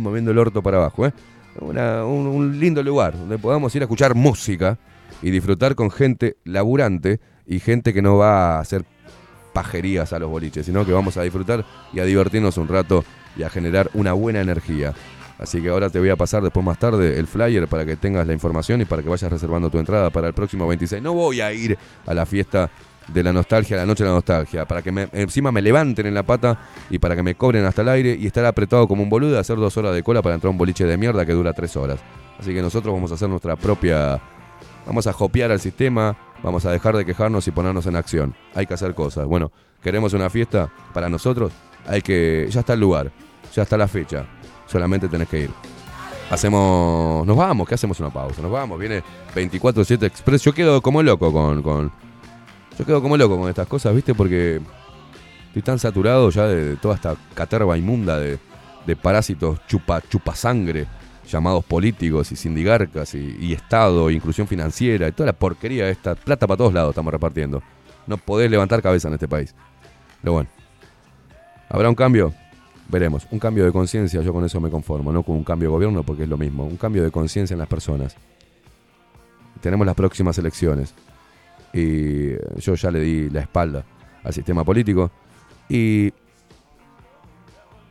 [0.01, 1.07] moviendo el orto para abajo.
[1.07, 1.13] ¿eh?
[1.61, 4.79] Una, un, un lindo lugar donde podamos ir a escuchar música
[5.23, 8.85] y disfrutar con gente laburante y gente que no va a hacer
[9.53, 13.05] pajerías a los boliches, sino que vamos a disfrutar y a divertirnos un rato
[13.37, 14.93] y a generar una buena energía.
[15.39, 18.27] Así que ahora te voy a pasar después más tarde el flyer para que tengas
[18.27, 21.03] la información y para que vayas reservando tu entrada para el próximo 26.
[21.03, 22.71] No voy a ir a la fiesta
[23.09, 26.15] de la nostalgia, la noche de la nostalgia, para que me- encima me levanten en
[26.15, 29.09] la pata y para que me cobren hasta el aire y estar apretado como un
[29.11, 31.33] boludo y hacer dos horas de cola para entrar a un boliche de mierda que
[31.33, 31.99] dura tres horas.
[32.39, 34.21] Así que nosotros vamos a hacer nuestra propia
[34.85, 38.35] Vamos a copiar al sistema, vamos a dejar de quejarnos y ponernos en acción.
[38.55, 39.27] Hay que hacer cosas.
[39.27, 41.53] Bueno, queremos una fiesta para nosotros,
[41.87, 42.49] hay que.
[42.51, 43.11] Ya está el lugar,
[43.55, 44.27] ya está la fecha.
[44.67, 45.51] Solamente tenés que ir.
[46.31, 47.27] Hacemos.
[47.27, 48.41] Nos vamos, que hacemos una pausa.
[48.43, 49.03] Nos vamos, viene
[49.35, 50.43] 24-7 Express.
[50.43, 51.93] Yo quedo como loco con, con.
[52.79, 54.15] Yo quedo como loco con estas cosas, ¿viste?
[54.15, 54.61] Porque
[55.49, 58.39] estoy tan saturado ya de, toda esta caterva inmunda de,
[58.87, 60.87] de parásitos chupa, chupasangre
[61.29, 66.15] llamados políticos y sindigarcas y, y Estado, inclusión financiera y toda la porquería esta.
[66.15, 67.63] Plata para todos lados estamos repartiendo.
[68.07, 69.55] No podés levantar cabeza en este país.
[70.21, 70.49] Pero bueno.
[71.69, 72.35] ¿Habrá un cambio?
[72.89, 73.27] Veremos.
[73.31, 75.13] Un cambio de conciencia, yo con eso me conformo.
[75.13, 76.65] No con un cambio de gobierno porque es lo mismo.
[76.65, 78.17] Un cambio de conciencia en las personas.
[79.61, 80.95] Tenemos las próximas elecciones.
[81.73, 83.85] Y yo ya le di la espalda
[84.23, 85.11] al sistema político.
[85.69, 86.13] Y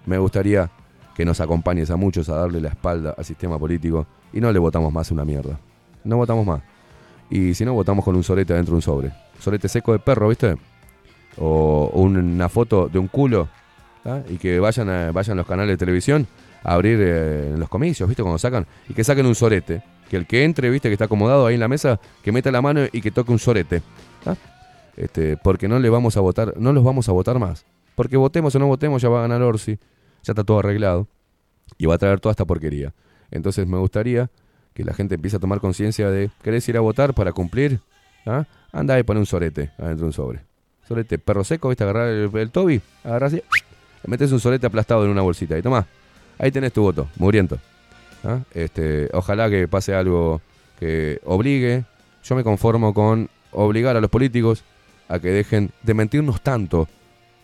[0.06, 0.70] me gustaría
[1.16, 4.60] que nos acompañes a muchos a darle la espalda al sistema político y no le
[4.60, 5.60] votamos más una mierda.
[6.04, 6.62] No votamos más.
[7.30, 9.12] Y si no, votamos con un sorete adentro de un sobre.
[9.40, 10.56] Sorete seco de perro, ¿viste?
[11.38, 13.48] O una foto de un culo.
[14.30, 16.28] Y que vayan, a- vayan los canales de televisión
[16.64, 18.22] a abrir eh, los comicios, ¿viste?
[18.24, 18.66] Cuando sacan.
[18.90, 19.84] Y que saquen un sorete.
[20.10, 20.90] Que el que entre, ¿viste?
[20.90, 23.40] Que está acomodado ahí en la mesa, que meta la mano y que toque un
[23.40, 23.82] sorete.
[24.98, 27.66] Este, porque no le vamos a votar, no los vamos a votar más.
[27.96, 29.78] Porque votemos o no votemos, ya va a ganar Orsi.
[30.24, 31.08] Ya está todo arreglado.
[31.78, 32.94] Y va a traer toda esta porquería.
[33.32, 34.30] Entonces me gustaría
[34.74, 37.80] que la gente empiece a tomar conciencia de, ¿querés ir a votar para cumplir?
[38.26, 38.46] ¿Ah?
[38.72, 40.42] Anda y pone un sorete adentro de un sobre.
[40.88, 41.84] Sorete, perro seco, ¿viste?
[41.84, 43.44] Agarrar el, el tobi, agarrás así,
[44.06, 45.88] metes un sorete aplastado en una bolsita y tomá.
[46.38, 47.58] Ahí tenés tu voto, mugriento.
[48.24, 48.40] ¿Ah?
[48.54, 50.42] Este, ojalá que pase algo
[50.80, 51.86] que obligue.
[52.24, 54.64] Yo me conformo con obligar a los políticos
[55.08, 56.88] a que dejen de mentirnos tanto,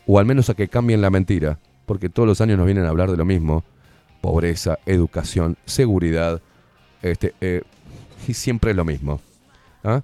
[0.06, 2.90] o al menos a que cambien la mentira, porque todos los años nos vienen a
[2.90, 3.64] hablar de lo mismo.
[4.22, 6.42] Pobreza, educación, seguridad,
[7.02, 7.64] este, eh,
[8.28, 9.22] y siempre es lo mismo.
[9.84, 10.02] ¿Ah?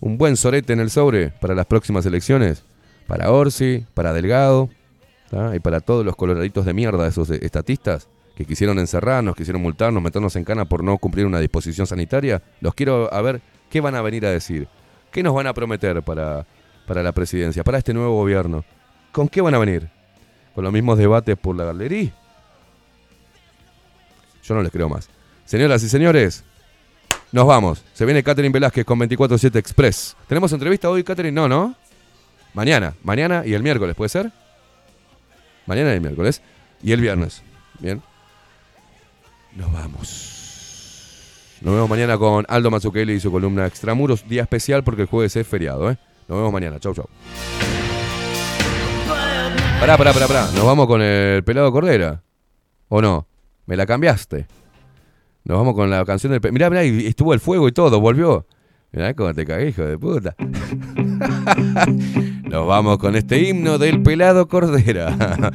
[0.00, 2.64] Un buen sorete en el sobre para las próximas elecciones,
[3.06, 4.70] para Orsi, para Delgado,
[5.30, 5.54] ¿tá?
[5.54, 10.36] y para todos los coloraditos de mierda, esos estatistas que quisieron encerrarnos, quisieron multarnos, meternos
[10.36, 12.42] en cana por no cumplir una disposición sanitaria.
[12.60, 14.68] Los quiero a ver qué van a venir a decir,
[15.12, 16.46] qué nos van a prometer para,
[16.86, 18.64] para la presidencia, para este nuevo gobierno.
[19.12, 19.95] ¿Con qué van a venir?
[20.56, 22.10] ¿Con los mismos debates por la galería?
[24.42, 25.10] Yo no les creo más.
[25.44, 26.44] Señoras y señores,
[27.30, 27.84] nos vamos.
[27.92, 30.16] Se viene Catherine Velázquez con 24-7 Express.
[30.26, 31.34] ¿Tenemos entrevista hoy, Catherine?
[31.34, 31.74] No, ¿no?
[32.54, 32.94] Mañana.
[33.02, 34.32] Mañana y el miércoles, ¿puede ser?
[35.66, 36.40] Mañana y el miércoles.
[36.82, 37.42] Y el viernes.
[37.78, 38.00] Bien.
[39.56, 41.58] Nos vamos.
[41.60, 44.26] Nos vemos mañana con Aldo Mazzucchelli y su columna Extramuros.
[44.26, 45.98] Día especial porque el jueves es feriado, ¿eh?
[46.28, 46.80] Nos vemos mañana.
[46.80, 47.06] Chau, chau.
[49.80, 50.48] Pará, pará, pará, pará.
[50.54, 52.22] Nos vamos con el pelado Cordera.
[52.88, 53.26] ¿O no?
[53.66, 54.46] Me la cambiaste.
[55.44, 56.40] Nos vamos con la canción del.
[56.40, 56.50] Pe...
[56.50, 58.46] Mirá, mirá, estuvo el fuego y todo, volvió.
[58.92, 60.34] Mirá cómo te cagué, hijo de puta.
[62.44, 65.52] Nos vamos con este himno del pelado Cordera.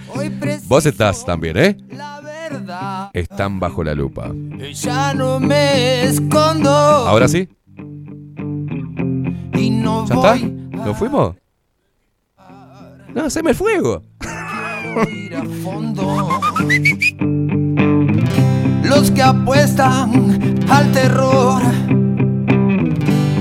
[0.68, 1.78] Vos estás también, ¿eh?
[1.90, 3.10] La verdad.
[3.14, 4.32] Están bajo la lupa.
[4.74, 6.70] Ya no me escondo.
[6.70, 7.50] Ahora sí.
[9.58, 10.38] Y no ¿Ya está?
[10.38, 11.36] ¿Nos fuimos?
[13.14, 14.04] No, se me el fuego.
[18.84, 21.62] Los que apuestan al terror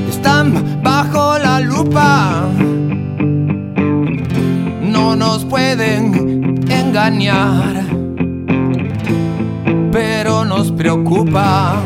[0.09, 2.47] están bajo la lupa.
[4.83, 7.85] No nos pueden engañar,
[9.93, 11.81] pero nos preocupa.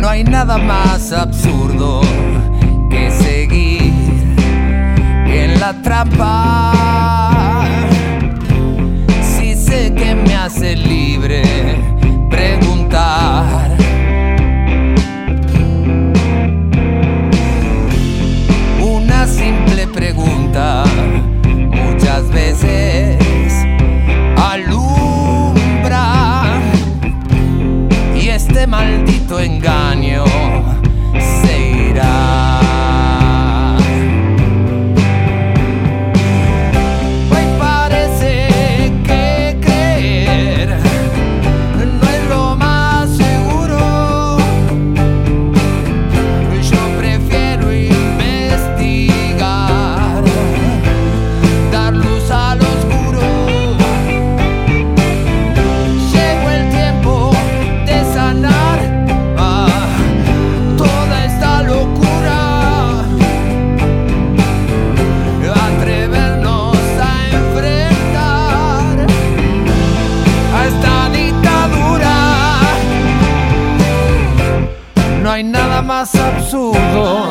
[0.00, 2.02] No hay nada más absurdo.
[5.60, 6.72] la trampa.
[9.22, 11.42] Si sé que me hace libre
[12.30, 13.76] preguntar.
[18.80, 20.84] Una simple pregunta
[21.44, 23.29] muchas veces.
[76.50, 77.29] 祝贺。